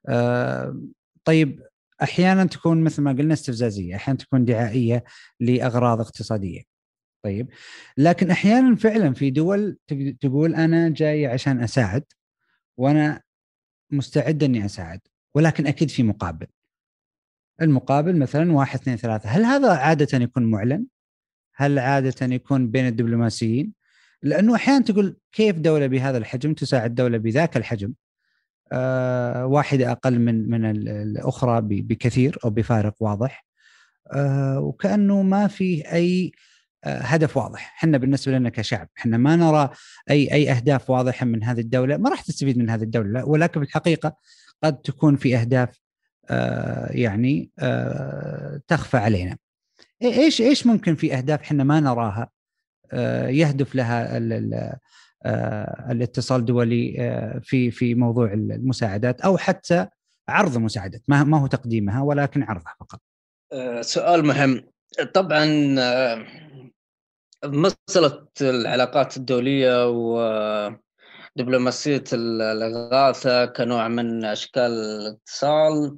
آه، 0.09 0.81
طيب 1.25 1.63
أحيانا 2.01 2.45
تكون 2.45 2.83
مثل 2.83 3.01
ما 3.01 3.11
قلنا 3.11 3.33
استفزازية، 3.33 3.95
أحيانا 3.95 4.19
تكون 4.19 4.45
دعائية 4.45 5.03
لأغراض 5.39 6.01
اقتصادية. 6.01 6.73
طيب 7.23 7.49
لكن 7.97 8.31
أحيانا 8.31 8.75
فعلا 8.75 9.13
في 9.13 9.29
دول 9.29 9.77
تقول 10.21 10.55
أنا 10.55 10.89
جاي 10.89 11.25
عشان 11.27 11.63
أساعد 11.63 12.03
وأنا 12.77 13.21
مستعد 13.91 14.43
إني 14.43 14.65
أساعد 14.65 14.99
ولكن 15.35 15.67
أكيد 15.67 15.89
في 15.89 16.03
مقابل 16.03 16.47
المقابل 17.61 18.19
مثلا 18.19 18.51
واحد 18.51 18.79
اثنين 18.79 18.97
ثلاثة 18.97 19.29
هل 19.29 19.43
هذا 19.43 19.73
عادة 19.73 20.17
يكون 20.17 20.51
معلن؟ 20.51 20.85
هل 21.55 21.79
عادة 21.79 22.25
يكون 22.35 22.71
بين 22.71 22.87
الدبلوماسيين؟ 22.87 23.73
لأنه 24.21 24.55
أحيانا 24.55 24.85
تقول 24.85 25.17
كيف 25.31 25.55
دولة 25.55 25.87
بهذا 25.87 26.17
الحجم 26.17 26.53
تساعد 26.53 26.95
دولة 26.95 27.17
بذاك 27.17 27.57
الحجم 27.57 27.93
واحدة 29.45 29.91
أقل 29.91 30.19
من 30.19 30.49
من 30.49 30.65
الأخرى 30.87 31.61
بكثير 31.61 32.37
أو 32.45 32.49
بفارق 32.49 32.95
واضح. 32.99 33.45
آه 34.13 34.59
وكأنه 34.59 35.21
ما 35.21 35.47
فيه 35.47 35.93
أي 35.93 36.31
هدف 36.85 37.37
واضح. 37.37 37.75
إحنا 37.77 37.97
بالنسبة 37.97 38.31
لنا 38.31 38.49
كشعب 38.49 38.87
إحنا 38.97 39.17
ما 39.17 39.35
نرى 39.35 39.69
أي 40.09 40.33
أي 40.33 40.51
أهداف 40.51 40.89
واضحة 40.89 41.25
من 41.25 41.43
هذه 41.43 41.59
الدولة. 41.59 41.97
ما 41.97 42.09
راح 42.09 42.21
تستفيد 42.21 42.57
من 42.57 42.69
هذه 42.69 42.83
الدولة 42.83 43.25
ولكن 43.25 43.59
في 43.59 43.65
الحقيقة 43.65 44.15
قد 44.63 44.81
تكون 44.81 45.15
في 45.15 45.37
أهداف 45.37 45.79
يعني 46.89 47.51
تخفى 48.67 48.97
علينا. 48.97 49.37
إيش 50.01 50.41
إيش 50.41 50.67
ممكن 50.67 50.95
في 50.95 51.17
أهداف 51.17 51.41
إحنا 51.41 51.63
ما 51.63 51.79
نراها 51.79 52.29
يهدف 53.29 53.75
لها 53.75 54.17
الاتصال 55.25 56.39
الدولي 56.39 56.93
في 57.43 57.71
في 57.71 57.95
موضوع 57.95 58.33
المساعدات 58.33 59.21
أو 59.21 59.37
حتى 59.37 59.87
عرض 60.29 60.55
المساعدات 60.55 61.01
ما 61.07 61.39
هو 61.39 61.47
تقديمها 61.47 62.01
ولكن 62.01 62.43
عرضها 62.43 62.75
فقط. 62.79 62.99
سؤال 63.81 64.25
مهم 64.25 64.63
طبعا 65.13 65.45
مسألة 67.45 68.27
العلاقات 68.41 69.17
الدولية 69.17 69.89
ودبلوماسية 71.35 72.03
الإغاثة 72.13 73.45
كنوع 73.45 73.87
من 73.87 74.25
أشكال 74.25 74.71
الاتصال 74.71 75.97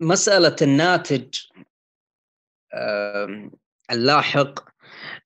مسألة 0.00 0.56
الناتج 0.62 1.38
اللاحق 3.90 4.75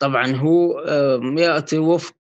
طبعا 0.01 0.37
هو 0.37 0.81
يأتي 1.39 1.79
وفق 1.79 2.15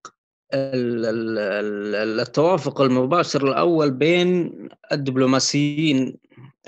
التوافق 2.21 2.81
المباشر 2.81 3.49
الأول 3.49 3.91
بين 3.91 4.53
الدبلوماسيين 4.93 6.17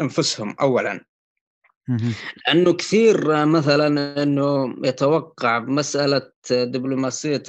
أنفسهم 0.01 0.57
أولا. 0.61 1.05
لأنه 2.47 2.73
كثير 2.73 3.47
مثلا 3.47 4.23
إنه 4.23 4.77
يتوقع 4.85 5.59
مسألة 5.59 6.23
دبلوماسية 6.51 7.43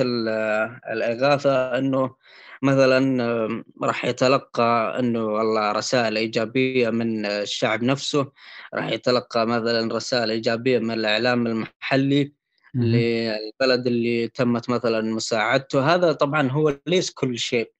الإغاثة 0.91 1.78
إنه 1.78 2.16
مثلا 2.61 3.64
راح 3.84 4.05
يتلقى 4.05 4.95
إنه 4.99 5.26
والله 5.26 5.72
رسائل 5.72 6.18
إيجابية 6.18 6.89
من 6.89 7.26
الشعب 7.26 7.84
نفسه 7.84 8.32
راح 8.74 8.89
يتلقى 8.91 9.47
مثلا 9.47 9.95
رسائل 9.95 10.32
إيجابية 10.32 10.80
من 10.80 10.91
الإعلام 10.91 11.47
المحلي. 11.47 12.34
للبلد 12.76 13.88
اللي 13.88 14.28
تمت 14.28 14.69
مثلا 14.69 15.01
مساعدته. 15.01 15.95
هذا 15.95 16.11
طبعا 16.11 16.49
هو 16.51 16.80
ليس 16.88 17.11
كل 17.11 17.38
شيء. 17.38 17.71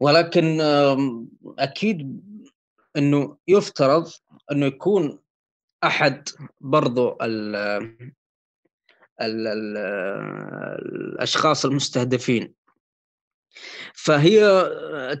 ولكن 0.00 0.60
أكيد 1.58 2.20
إنه 2.96 3.36
يفترض 3.48 4.10
إنه 4.52 4.66
يكون 4.66 5.18
أحد 5.84 6.28
برضو 6.60 7.18
ال 7.22 7.56
ال 9.20 9.46
ال 9.46 9.76
الأشخاص 11.16 11.64
المستهدفين. 11.64 12.54
فهي 13.94 14.40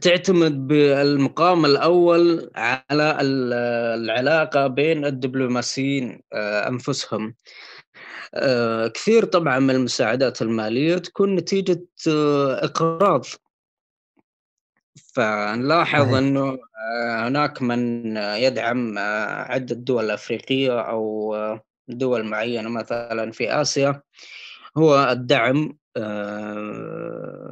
تعتمد 0.02 0.66
بالمقام 0.66 1.64
الأول 1.64 2.50
على 2.56 3.18
العلاقة 3.94 4.66
بين 4.66 5.04
الدبلوماسيين 5.04 6.22
آه، 6.32 6.68
أنفسهم. 6.68 7.34
كثير 8.94 9.24
طبعا 9.24 9.58
من 9.58 9.70
المساعدات 9.70 10.42
المالية 10.42 10.98
تكون 10.98 11.36
نتيجة 11.36 11.86
آه، 12.08 12.64
إقراض. 12.64 13.26
فنلاحظ 15.14 16.14
إنه 16.14 16.58
آه، 16.92 17.28
هناك 17.28 17.62
من 17.62 18.16
يدعم 18.16 18.98
آه، 18.98 19.52
عدة 19.52 19.74
دول 19.74 20.10
أفريقية 20.10 20.80
أو 20.80 21.34
آه، 21.34 21.64
دول 21.88 22.24
معينة 22.24 22.68
مثلا 22.68 23.32
في 23.32 23.60
آسيا. 23.60 24.02
هو 24.76 25.08
الدعم 25.10 25.78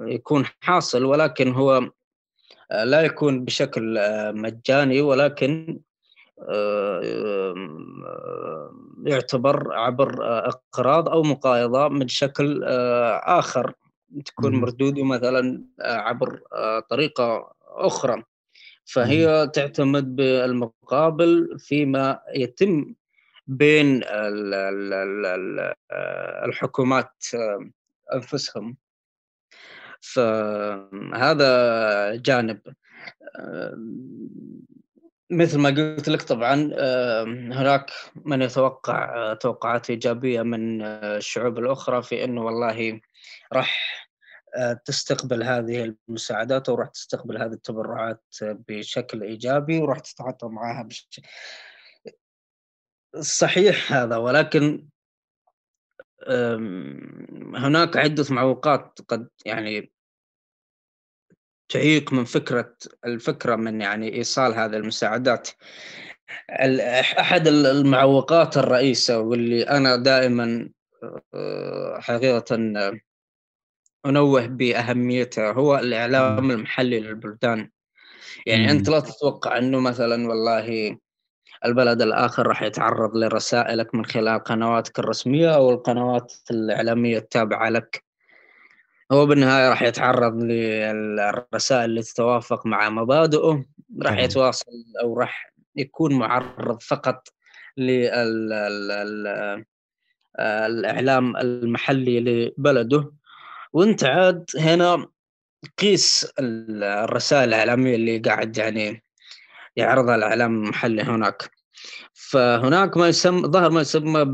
يكون 0.07 0.45
حاصل 0.61 1.05
ولكن 1.05 1.53
هو 1.53 1.91
لا 2.71 3.03
يكون 3.03 3.45
بشكل 3.45 3.99
مجاني 4.35 5.01
ولكن 5.01 5.81
يعتبر 9.07 9.73
عبر 9.73 10.15
أقراض 10.49 11.09
أو 11.09 11.23
مقايضة 11.23 11.89
من 11.89 12.09
شكل 12.09 12.65
آخر 13.25 13.73
تكون 14.25 14.55
مردودة 14.55 15.05
مثلا 15.05 15.65
عبر 15.81 16.41
طريقة 16.91 17.55
أخرى. 17.63 18.23
فهي 18.85 19.51
تعتمد 19.55 20.17
بالمقابل 20.17 21.59
فيما 21.59 22.21
يتم 22.35 22.95
بين 23.47 24.01
الحكومات 26.45 27.25
أنفسهم. 28.15 28.77
فهذا 30.01 31.51
جانب. 32.17 32.61
مثل 35.31 35.59
ما 35.59 35.69
قلت 35.69 36.09
لك 36.09 36.23
طبعا 36.23 36.55
هناك 37.53 37.91
من 38.15 38.43
يتوقع 38.43 39.35
توقعات 39.35 39.91
إيجابية 39.91 40.43
من 40.43 40.83
الشعوب 40.83 41.59
الأخرى 41.59 42.03
في 42.03 42.25
إنه 42.25 42.45
والله 42.45 43.01
راح 43.53 44.05
تستقبل 44.85 45.43
هذه 45.43 45.95
المساعدات 46.09 46.69
وراح 46.69 46.89
تستقبل 46.89 47.43
هذه 47.43 47.53
التبرعات 47.53 48.25
بشكل 48.43 49.23
إيجابي 49.23 49.79
وراح 49.79 49.99
تتعاطى 49.99 50.47
معها 50.47 50.83
بشكل 50.83 51.23
صحيح 53.21 53.93
هذا 53.93 54.17
ولكن 54.17 54.89
هناك 57.55 57.97
عدة 57.97 58.25
معوقات 58.31 58.99
قد 59.09 59.29
يعني 59.47 59.94
تعيق 61.75 62.13
من 62.13 62.25
فكرة 62.25 62.73
الفكرة 63.05 63.57
من 63.57 63.81
يعني 63.81 64.15
إيصال 64.15 64.55
هذه 64.55 64.77
المساعدات. 64.77 65.49
أحد 67.21 67.49
المعوقات 67.49 68.57
الرئيسة 68.57 69.19
واللي 69.19 69.63
أنا 69.63 69.97
دائما 69.97 70.69
أه، 71.35 71.99
حقيقة 72.01 72.57
أنوه 74.07 74.47
بأهميتها 74.47 75.53
هو 75.53 75.79
الإعلام 75.79 76.51
المحلي 76.51 77.01
للبلدان. 77.01 77.71
يعني 78.47 78.71
أنت 78.71 78.89
لا 78.89 79.01
تتوقع 79.01 79.59
أنه 79.59 79.81
مثلا 79.81 80.29
والله 80.29 80.97
البلد 81.65 82.03
الآخر 82.03 82.47
راح 82.47 82.63
يتعرض 82.63 83.17
لرسائلك 83.17 83.95
من 83.95 84.05
خلال 84.05 84.45
قنواتك 84.45 84.99
الرسمية 84.99 85.55
أو 85.55 85.71
القنوات 85.71 86.35
الإعلامية 86.51 87.19
التابعة 87.19 87.69
لك. 87.69 88.05
هو 89.15 89.27
بالنهاية 89.27 89.69
راح 89.69 89.83
يتعرض 89.83 90.43
للرسائل 90.43 91.85
اللي 91.85 92.03
تتوافق 92.03 92.67
مع 92.67 92.91
مبادئه 92.91 93.65
راح 94.03 94.19
يتواصل 94.19 94.73
أو 95.03 95.19
راح 95.19 95.53
يكون 95.77 96.15
معرض 96.15 96.83
فقط 96.83 97.29
للاعلام 97.77 99.67
المحلي 101.37 102.21
لبلده. 102.21 103.13
وأنت 103.73 104.05
عاد 104.05 104.51
هنا 104.59 105.09
قيس 105.79 106.33
الرسائل 106.39 107.49
الإعلامية 107.49 107.95
اللي 107.95 108.19
قاعد 108.19 108.59
يعني 108.59 109.03
يعرضها 109.77 110.15
الإعلام 110.15 110.65
المحلي 110.65 111.03
هناك. 111.03 111.51
فهناك 112.13 112.97
ما 112.97 113.09
يسمى 113.09 113.41
ظهر 113.49 113.71
ما 113.71 113.81
يسمى 113.81 114.25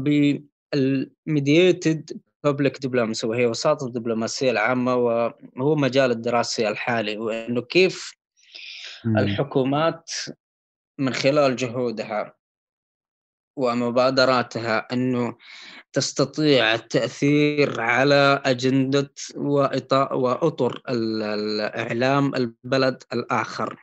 بالميدييتد 0.72 2.20
بابليك 2.44 2.78
دبلوماسي 2.78 3.26
وهي 3.26 3.46
وساطة 3.46 3.86
الدبلوماسية 3.86 4.50
العامة 4.50 4.94
وهو 4.94 5.76
مجال 5.76 6.10
الدراسي 6.10 6.68
الحالي 6.68 7.18
وإنه 7.18 7.60
كيف 7.60 8.12
الحكومات 9.06 10.10
من 10.98 11.14
خلال 11.14 11.56
جهودها 11.56 12.34
ومبادراتها 13.56 14.88
إنه 14.92 15.36
تستطيع 15.92 16.74
التأثير 16.74 17.80
على 17.80 18.42
أجندة 18.44 19.14
وأطر 20.12 20.82
الإعلام 20.88 22.34
البلد 22.34 23.02
الآخر. 23.12 23.76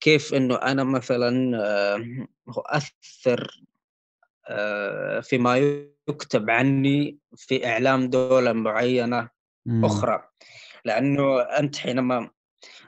كيف 0.00 0.34
إنه 0.34 0.54
أنا 0.54 0.84
مثلا 0.84 1.58
آه، 1.58 2.26
أؤثر 2.48 3.62
آه، 4.48 5.20
فيما 5.20 5.54
يكتب 6.08 6.50
عني 6.50 7.18
في 7.36 7.66
إعلام 7.66 8.10
دولة 8.10 8.52
معينة 8.52 9.28
أخرى. 9.84 10.28
لأنه 10.84 11.40
أنت 11.40 11.76
حينما 11.76 12.30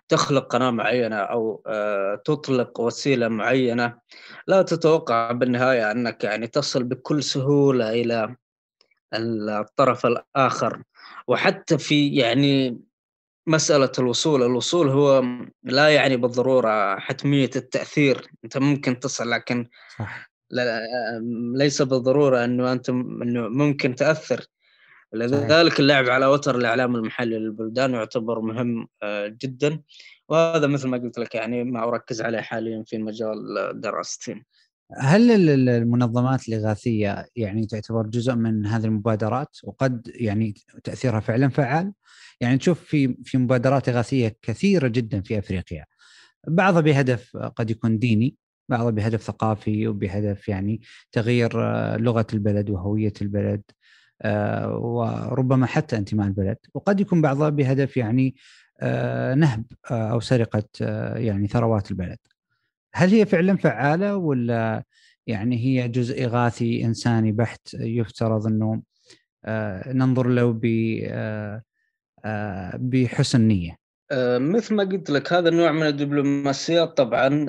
تخلق 0.09 0.47
قناة 0.47 0.71
معينة 0.71 1.17
أو 1.17 1.63
آه، 1.67 2.23
تطلق 2.25 2.81
وسيلة 2.81 3.29
معينة 3.29 3.99
لا 4.47 4.63
تتوقع 4.63 5.33
بالنهاية 5.33 5.91
أنك 5.91 6.25
يعني 6.25 6.47
تصل 6.47 6.85
بكل 6.85 7.23
سهولة 7.23 7.91
إلى 7.91 8.37
الطرف 9.15 10.07
الآخر. 10.07 10.83
وحتى 11.29 11.79
في 11.79 12.17
يعني 12.17 12.81
مسألة 13.47 13.93
الوصول 13.99 14.43
الوصول 14.43 14.89
هو 14.89 15.25
لا 15.63 15.89
يعني 15.95 16.17
بالضرورة 16.17 16.99
حتمية 16.99 17.51
التأثير. 17.57 18.31
أنت 18.45 18.59
ممكن 18.59 19.01
تصل 19.01 19.31
لكن 19.31 19.69
صح. 19.99 20.31
ليس 21.55 21.83
بالضرورة 21.83 22.45
أنه 22.45 22.73
أنت 22.73 22.89
أنه 22.89 23.49
ممكن 23.49 23.95
تأثر. 23.95 24.47
لذلك 25.13 25.81
اللعب 25.81 26.09
على 26.09 26.27
وتر 26.27 26.57
الإعلام 26.57 26.97
المحلي 26.97 27.39
للبلدان 27.39 27.95
يعتبر 27.95 28.41
مهم 28.41 28.89
آه، 29.03 29.37
جدا. 29.43 29.81
وهذا 30.29 30.67
مثل 30.67 30.89
ما 30.89 30.99
قلت 30.99 31.19
لك 31.19 31.35
يعني 31.35 31.65
ما 31.65 31.89
أركز 31.89 32.23
عليه 32.23 32.41
حاليا 32.41 32.85
في 32.87 32.99
مجال 32.99 33.37
دراستي. 33.75 34.45
هل 34.99 35.51
المنظمات 35.69 36.49
الإغاثية 36.49 37.27
يعني 37.37 37.67
تعتبر 37.67 38.07
جزء 38.07 38.35
من 38.35 38.67
هذه 38.67 38.85
المبادرات؟ 38.85 39.57
وقد 39.65 40.11
يعني 40.15 40.55
تأثيرها 40.85 41.21
فعلا 41.21 41.49
فعال؟ 41.49 41.93
يعني 42.41 42.59
تشوف 42.59 42.85
في 42.85 43.17
في 43.25 43.39
مبادرات 43.39 43.89
إغاثية 43.89 44.37
كثيرة 44.43 44.89
جدا 44.89 45.21
في 45.21 45.39
أفريقيا. 45.39 45.85
بعضها 46.49 46.81
بهدف 46.81 47.37
قد 47.37 47.71
يكون 47.71 47.99
ديني 47.99 48.37
بعضها 48.69 48.91
بهدف 48.91 49.23
ثقافي 49.23 49.89
وبهدف 49.89 50.49
يعني 50.49 50.81
تغيير 51.13 51.53
لغة 51.99 52.27
البلد 52.35 52.71
وهوية 52.71 53.13
البلد 53.23 53.63
آه، 54.23 54.77
وربما 54.79 55.67
حتى 55.67 55.97
انتماء 55.97 56.27
البلد. 56.27 56.57
وقد 56.75 57.01
يكون 57.01 57.23
بعضها 57.23 57.49
بهدف 57.49 57.97
يعني 57.97 58.35
آه، 58.81 59.35
نهب 59.35 59.65
آه، 59.91 60.11
أو 60.11 60.21
سرقة 60.21 60.65
يعني 61.17 61.49
ثروات 61.49 61.91
البلد. 61.91 62.19
هل 62.95 63.11
هي 63.11 63.27
فعلا 63.27 63.57
فعالة 63.57 64.17
ولا 64.17 64.85
يعني 65.27 65.59
هي 65.59 65.89
جزء 65.89 66.25
اغاثي 66.25 66.85
إنساني 66.85 67.33
بحت 67.33 67.75
يفترض 67.75 68.47
إنه 68.47 68.83
ننظر 69.87 70.29
له 70.29 70.53
ب 70.63 70.67
بحسن 72.75 73.41
نية؟ 73.41 73.77
مثل 74.39 74.75
ما 74.75 74.85
قلت 74.85 75.11
لك 75.11 75.33
هذا 75.33 75.49
النوع 75.49 75.73
من 75.73 75.83
الدبلوماسيات 75.83 76.97
طبعا 76.97 77.47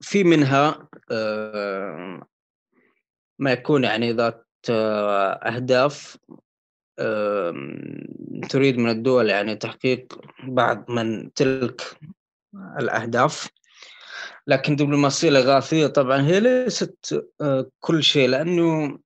في 0.00 0.24
منها 0.24 0.88
ما 3.38 3.52
يكون 3.52 3.84
يعني 3.84 4.12
ذات 4.12 4.46
آه، 4.70 5.32
أهداف 5.32 6.18
تريد 8.48 8.78
من 8.78 8.90
الدول 8.90 9.30
يعني 9.30 9.56
تحقيق 9.56 10.20
بعض 10.44 10.90
من 10.90 11.32
تلك 11.32 11.82
الأهداف. 12.78 13.48
لكن 14.46 14.72
الدبلوماسية 14.72 15.28
الإغاثية 15.28 15.86
طبعا 15.86 16.22
هي 16.22 16.40
ليست 16.40 17.24
آه، 17.40 17.70
كل 17.80 18.02
شيء 18.02 18.28
لأنه 18.28 18.98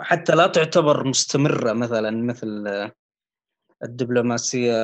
حتى 0.00 0.32
لا 0.34 0.46
تعتبر 0.46 1.04
مستمرة 1.04 1.72
مثلا 1.72 2.10
مثل 2.10 2.90
الدبلوماسية 3.82 4.74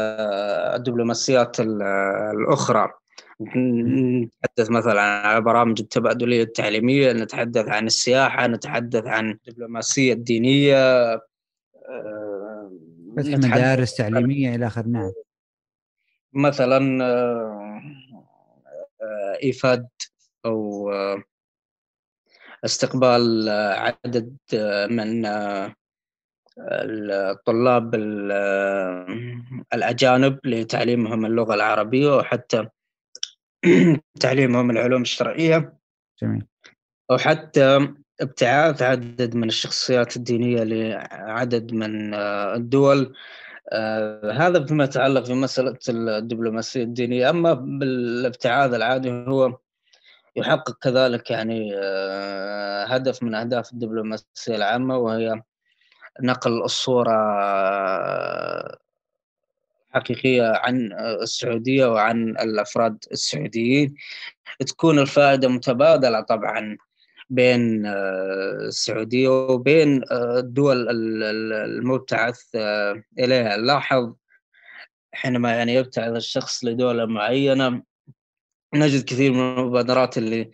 الدبلوماسيات 0.74 1.60
الأخرى. 1.60 2.99
نتحدث 3.40 4.70
مثلا 4.70 5.00
عن 5.00 5.40
برامج 5.40 5.80
التبادلية 5.80 6.42
التعليمية 6.42 7.12
نتحدث 7.12 7.68
عن 7.68 7.86
السياحة 7.86 8.46
نتحدث 8.46 9.06
عن 9.06 9.30
الدبلوماسية 9.30 10.12
الدينية 10.12 11.12
آه، 11.88 12.72
فتح 13.16 13.32
مدارس 13.32 13.94
تعليمية 13.94 14.54
إلى 14.54 14.66
اخره 14.66 14.86
نعم. 14.86 15.12
مثلا 16.32 17.04
آه، 17.04 17.82
آه، 19.02 19.38
إيفاد 19.42 19.88
أو 20.46 20.90
استقبال 22.64 23.48
عدد 23.78 24.36
من 24.90 25.26
الطلاب 26.58 27.94
الأجانب 29.74 30.38
لتعليمهم 30.44 31.26
اللغة 31.26 31.54
العربية 31.54 32.16
وحتى 32.16 32.68
تعليمهم 34.20 34.70
العلوم 34.70 35.02
الشرعية. 35.02 35.78
جميل. 36.22 36.46
أو 37.10 37.18
حتى 37.18 37.88
ابتعاث 38.20 38.82
عدد 38.82 39.34
من 39.34 39.48
الشخصيات 39.48 40.16
الدينية 40.16 40.62
لعدد 40.62 41.72
من 41.72 42.14
آه، 42.14 42.54
الدول. 42.54 43.14
آه، 43.72 44.32
هذا 44.32 44.66
فيما 44.66 44.84
يتعلق 44.84 45.24
في 45.24 45.34
مسألة 45.34 45.78
الدبلوماسية 45.88 46.82
الدينية. 46.82 47.30
أما 47.30 47.52
بالابتعاث 47.54 48.74
العادي 48.74 49.10
هو 49.10 49.58
يحقق 50.36 50.78
كذلك 50.82 51.30
يعني 51.30 51.72
آه، 51.76 52.84
هدف 52.84 53.22
من 53.22 53.34
أهداف 53.34 53.72
الدبلوماسية 53.72 54.56
العامة 54.56 54.96
وهي 54.96 55.42
نقل 56.22 56.62
الصورة 56.62 57.12
حقيقية 59.90 60.52
عن 60.56 60.92
السعودية 61.22 61.86
وعن 61.86 62.28
الأفراد 62.28 63.04
السعوديين. 63.12 63.94
تكون 64.66 64.98
الفائدة 64.98 65.48
متبادلة 65.48 66.20
طبعا 66.20 66.76
بين 67.30 67.86
السعودية 67.86 69.28
وبين 69.28 70.02
الدول 70.12 70.88
المبتعث 71.64 72.40
إليها. 73.18 73.56
لاحظ 73.56 74.14
حينما 75.12 75.52
يعني 75.54 75.74
يبتعث 75.74 76.16
الشخص 76.16 76.64
لدوله 76.64 77.06
معينة 77.06 77.82
نجد 78.74 79.04
كثير 79.04 79.32
من 79.32 79.58
المبادرات 79.58 80.18
اللي 80.18 80.50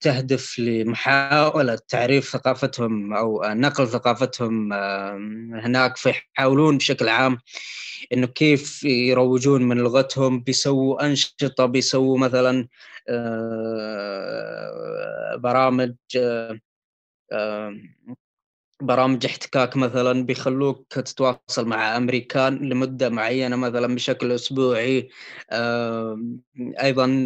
تهدف 0.00 0.58
لمحاولة 0.58 1.78
تعريف 1.88 2.28
ثقافتهم 2.28 3.14
أو 3.14 3.42
نقل 3.46 3.88
ثقافتهم 3.88 4.72
هناك 5.52 5.96
فيحاولون 5.96 6.78
بشكل 6.78 7.08
عام 7.08 7.38
إنه 8.12 8.26
كيف 8.26 8.84
يروجون 8.84 9.62
من 9.62 9.76
لغتهم 9.78 10.40
بيسووا 10.40 11.06
أنشطة 11.06 11.66
بيسووا 11.66 12.18
مثلا 12.18 12.68
آه، 13.08 15.36
برامج 15.36 15.94
برامج 18.80 19.26
احتكاك 19.26 19.76
مثلا 19.76 20.26
بيخلوك 20.26 20.92
تتواصل 20.92 21.66
مع 21.68 21.96
أمريكان 21.96 22.68
لمدة 22.68 23.08
معينة 23.08 23.56
مثلا 23.56 23.94
بشكل 23.94 24.32
أسبوعي 24.32 25.08
أيضا 26.82 27.24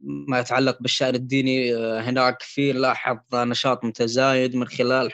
ما 0.00 0.40
يتعلق 0.40 0.78
بالشأن 0.80 1.14
الديني 1.14 1.76
آه، 1.76 2.00
هناك 2.00 2.42
في 2.42 2.72
لاحظ 2.72 3.18
نشاط 3.34 3.84
متزايد 3.84 4.56
من 4.56 4.68
خلال 4.68 5.10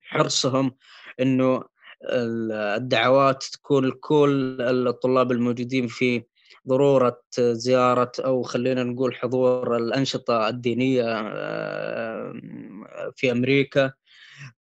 حرصهم 0.00 0.76
إنه 1.20 1.62
الدعوات 2.10 3.44
تكون 3.52 3.84
لكل 3.84 4.56
الطلاب 4.60 5.32
الموجودين 5.32 5.86
في 5.86 6.22
ضرورة 6.68 7.20
زيارة 7.38 8.12
أو 8.18 8.42
خلينا 8.42 8.82
نقول 8.82 9.14
حضور 9.14 9.76
الأنشطة 9.76 10.48
الدينية 10.48 11.04
آه، 11.06 12.32
في 13.16 13.32
أمريكا. 13.32 13.92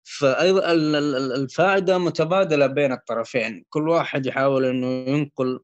فأيضا 0.04 0.72
الفائدة 0.72 1.98
متبادلة 1.98 2.66
بين 2.66 2.92
الطرفين. 2.92 3.64
كل 3.70 3.88
واحد 3.88 4.26
يحاول 4.26 4.64
إنه 4.64 4.86
ينقل 4.86 5.60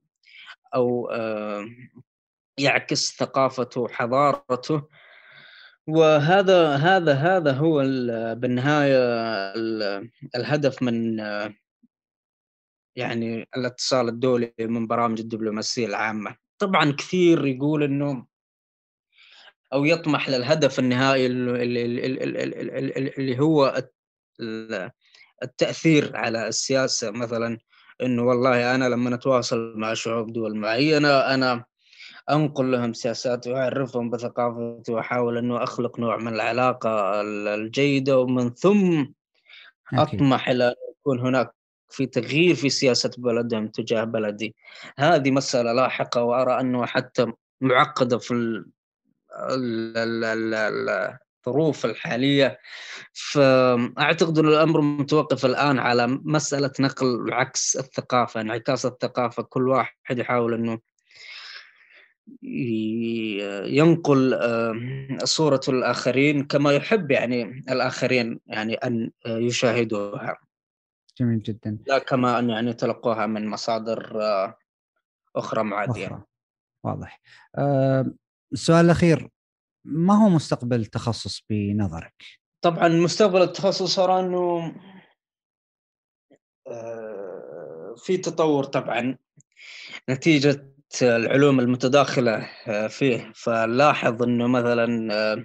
أو 0.76 1.10
يعكس 2.58 3.16
ثقافته 3.16 3.80
وحضارته 3.80 4.88
وهذا 5.86 6.76
هذا 6.76 7.12
هذا 7.12 7.52
هو 7.52 7.78
بالنهاية 8.34 8.98
الهدف 10.36 10.82
من 10.82 11.18
يعني 12.96 13.48
الاتصال 13.56 14.08
الدولي 14.08 14.54
من 14.60 14.86
برامج 14.86 15.20
الدبلوماسية 15.20 15.86
العامة. 15.86 16.36
طبعا 16.58 16.92
كثير 16.92 17.46
يقول 17.46 17.82
إنه 17.82 18.26
أو 19.72 19.84
يطمح 19.84 20.28
للهدف 20.28 20.78
النهائي 20.78 21.26
اللي 23.18 23.38
هو 23.40 23.82
التأثير 25.42 26.16
على 26.16 26.48
السياسة 26.48 27.10
مثلا. 27.10 27.58
إنه 28.02 28.22
والله 28.22 28.74
أنا 28.74 28.88
لما 28.88 29.14
أتواصل 29.14 29.72
مع 29.76 29.94
شعوب 29.94 30.32
دول 30.32 30.56
معينه 30.56 31.08
أنا 31.08 31.64
أنقل 32.30 32.72
لهم 32.72 32.92
سياساتي 32.92 33.52
وأعرفهم 33.52 34.10
بثقافتي 34.10 34.92
وأحاول 34.92 35.38
إنه 35.38 35.62
أخلق 35.62 36.00
نوع 36.00 36.16
من 36.16 36.34
العلاقة 36.34 37.20
الجيدة 37.54 38.18
ومن 38.18 38.54
ثم 38.54 39.06
أطمح 39.94 40.48
إلى 40.48 40.74
يكون 41.00 41.20
هناك 41.20 41.54
في 41.90 42.06
تغيير 42.06 42.54
في 42.54 42.68
سياسة 42.68 43.10
بلدهم 43.18 43.68
تجاه 43.68 44.04
بلدي. 44.04 44.54
هذه 44.98 45.30
مسألة 45.30 45.72
لاحقة 45.72 46.22
وأرى 46.22 46.60
أنه 46.60 46.86
حتى 46.86 47.32
معقدة 47.60 48.18
في 48.18 48.64
الظروف 51.46 51.84
الحالية. 51.84 52.58
فأعتقد 53.12 54.38
أن 54.38 54.48
الأمر 54.48 54.80
متوقف 54.80 55.46
الآن 55.46 55.78
على 55.78 56.06
مسألة 56.06 56.70
نقل 56.80 57.32
عكس 57.32 57.76
الثقافة 57.76 58.40
انعكاس 58.40 58.86
الثقافة. 58.86 59.42
كل 59.42 59.68
واحد 59.68 60.18
يحاول 60.18 60.54
أنه 60.54 60.78
ينقل 63.66 64.38
صورة 65.24 65.60
الآخرين 65.68 66.44
كما 66.44 66.72
يحب 66.72 67.10
يعني 67.10 67.42
الآخرين 67.42 68.40
يعني 68.46 68.74
أن 68.74 69.10
يشاهدوها. 69.26 70.36
جميل 71.20 71.42
جدا. 71.42 71.78
لا 71.86 71.98
كما 71.98 72.38
أن 72.38 72.50
يعني 72.50 72.70
يتلقوها 72.70 73.26
من 73.26 73.46
مصادر 73.46 74.20
أخرى 75.36 75.62
معادية. 75.62 76.06
أخرى. 76.06 76.22
واضح. 76.84 77.20
السؤال 78.52 78.84
الأخير. 78.84 79.28
ما 79.88 80.24
هو 80.24 80.28
مستقبل 80.28 80.80
التخصص 80.80 81.42
بنظرك؟ 81.50 82.14
طبعا 82.60 82.88
مستقبل 82.88 83.42
التخصص 83.42 83.98
أرى 83.98 84.20
أنه 84.20 84.74
آه، 86.66 87.94
في 87.98 88.16
تطور 88.16 88.64
طبعا. 88.64 89.16
نتيجة 90.10 90.72
العلوم 91.02 91.60
المتداخلة 91.60 92.48
آه، 92.66 92.86
فيه. 92.86 93.32
فنلاحظ 93.34 94.22
أنه 94.22 94.46
مثلا 94.46 95.14
آه، 95.14 95.44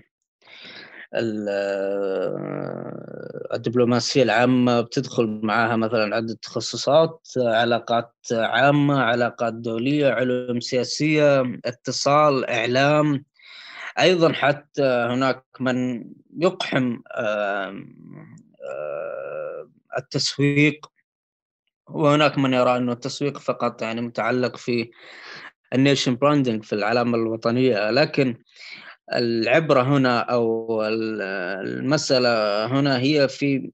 الدبلوماسية 3.53 4.23
العامة 4.23 4.81
بتدخل 4.81 5.39
معها 5.43 5.75
مثلا 5.75 6.15
عدة 6.15 6.37
تخصصات 6.41 7.27
علاقات 7.37 8.15
عامة 8.31 9.01
علاقات 9.01 9.53
دولية 9.53 10.09
علوم 10.09 10.59
سياسية 10.59 11.41
اتصال 11.65 12.45
إعلام. 12.49 13.25
أيضا 13.99 14.33
حتى 14.33 14.83
هناك 14.83 15.45
من 15.59 16.05
يقحم 16.37 16.99
التسويق 19.97 20.91
وهناك 21.89 22.37
من 22.37 22.53
يرى 22.53 22.77
أنه 22.77 22.91
التسويق 22.91 23.37
فقط 23.37 23.81
يعني 23.81 24.01
متعلق 24.01 24.57
في 24.57 24.91
ال 25.73 25.79
nation 25.79 26.15
branding 26.15 26.63
في 26.63 26.73
العلامة 26.73 27.17
الوطنية 27.17 27.91
لكن 27.91 28.37
العبرة 29.13 29.81
هنا 29.81 30.19
أو 30.19 30.83
المسألة 30.83 32.65
هنا 32.65 32.99
هي 32.99 33.27
في 33.27 33.71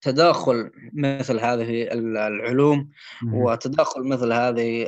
تداخل 0.00 0.70
مثل 0.92 1.40
هذه 1.40 1.88
العلوم 1.92 2.90
وتداخل 3.32 4.08
مثل 4.08 4.32
هذه 4.32 4.86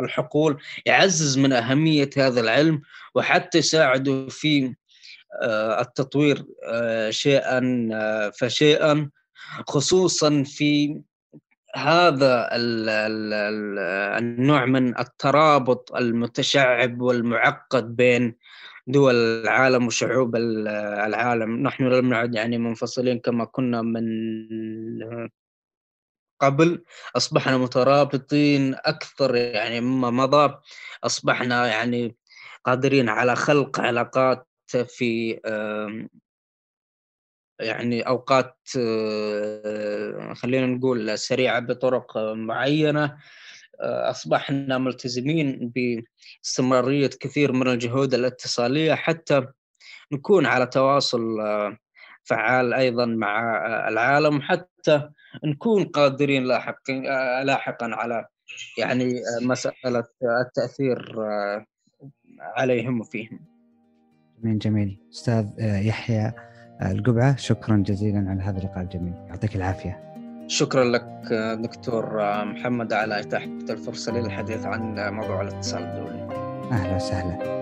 الحقول 0.00 0.62
يعزز 0.86 1.38
من 1.38 1.52
أهمية 1.52 2.10
هذا 2.16 2.40
العلم 2.40 2.82
وحتى 3.14 3.58
يساعده 3.58 4.26
في 4.30 4.74
آه، 5.42 5.80
التطوير 5.80 6.44
آه، 6.64 7.10
شيئا 7.10 7.88
آه، 7.92 8.30
فشيئا 8.30 9.10
خصوصا 9.68 10.42
في 10.42 11.00
هذا 11.74 12.48
النوع 14.18 14.64
من 14.64 14.98
الترابط 14.98 15.94
المتشعب 15.94 17.00
والمعقد 17.00 17.96
بين 17.96 18.36
دول 18.86 19.14
العالم 19.14 19.86
وشعوب 19.86 20.36
العالم. 20.36 21.62
نحن 21.62 21.84
لم 21.84 22.08
نعد 22.08 22.34
يعني 22.34 22.58
منفصلين 22.58 23.18
كما 23.18 23.44
كنا 23.44 23.82
من 23.82 24.04
قبل 26.40 26.84
أصبحنا 27.16 27.58
مترابطين 27.58 28.74
أكثر 28.74 29.36
يعني 29.36 29.80
مما 29.80 30.10
مضى. 30.10 30.58
أصبحنا 31.04 31.66
يعني 31.66 32.16
قادرين 32.64 33.08
على 33.08 33.36
خلق 33.36 33.80
علاقات 33.80 34.48
في 34.68 35.40
يعني 37.60 38.02
أوقات 38.02 38.58
آه، 38.78 40.34
خلينا 40.34 40.66
نقول 40.66 41.18
سريعة 41.18 41.60
بطرق 41.60 42.18
معينة. 42.18 43.18
آه، 43.80 44.10
أصبحنا 44.10 44.78
ملتزمين 44.78 45.72
باستمرارية 45.74 47.10
كثير 47.20 47.52
من 47.52 47.68
الجهود 47.68 48.14
الاتصالية 48.14 48.94
حتى 48.94 49.46
نكون 50.12 50.46
على 50.46 50.66
تواصل 50.66 51.40
آه، 51.40 51.78
فعال 52.26 52.74
أيضا 52.74 53.06
مع 53.06 53.66
العالم 53.88 54.40
حتى 54.40 55.08
نكون 55.44 55.84
قادرين 55.84 56.44
لاحقا 56.44 56.92
لاحقا 57.44 57.86
على 57.92 58.26
يعني 58.78 59.14
مسألة 59.42 60.04
التأثير 60.46 61.16
عليهم 62.40 63.00
وفيهم. 63.00 63.40
جميل 64.42 64.58
جميل. 64.58 65.00
أستاذ 65.12 65.46
يحيى 65.58 66.32
القبعة 66.82 67.36
شكرا 67.36 67.76
جزيلا 67.76 68.30
على 68.30 68.42
هذا 68.42 68.58
اللقاء 68.58 68.84
الجميل. 68.84 69.14
يعطيك 69.14 69.56
العافية. 69.56 70.02
شكرا 70.46 70.84
لك 70.84 71.32
دكتور 71.60 72.04
محمد 72.44 72.92
على 72.92 73.20
إتاحة 73.20 73.46
الفرصة 73.70 74.12
للحديث 74.12 74.66
عن 74.66 75.10
موضوع 75.14 75.42
الاتصال 75.42 75.82
الدولي. 75.82 76.22
أهلا 76.72 76.96
وسهلا. 76.96 77.56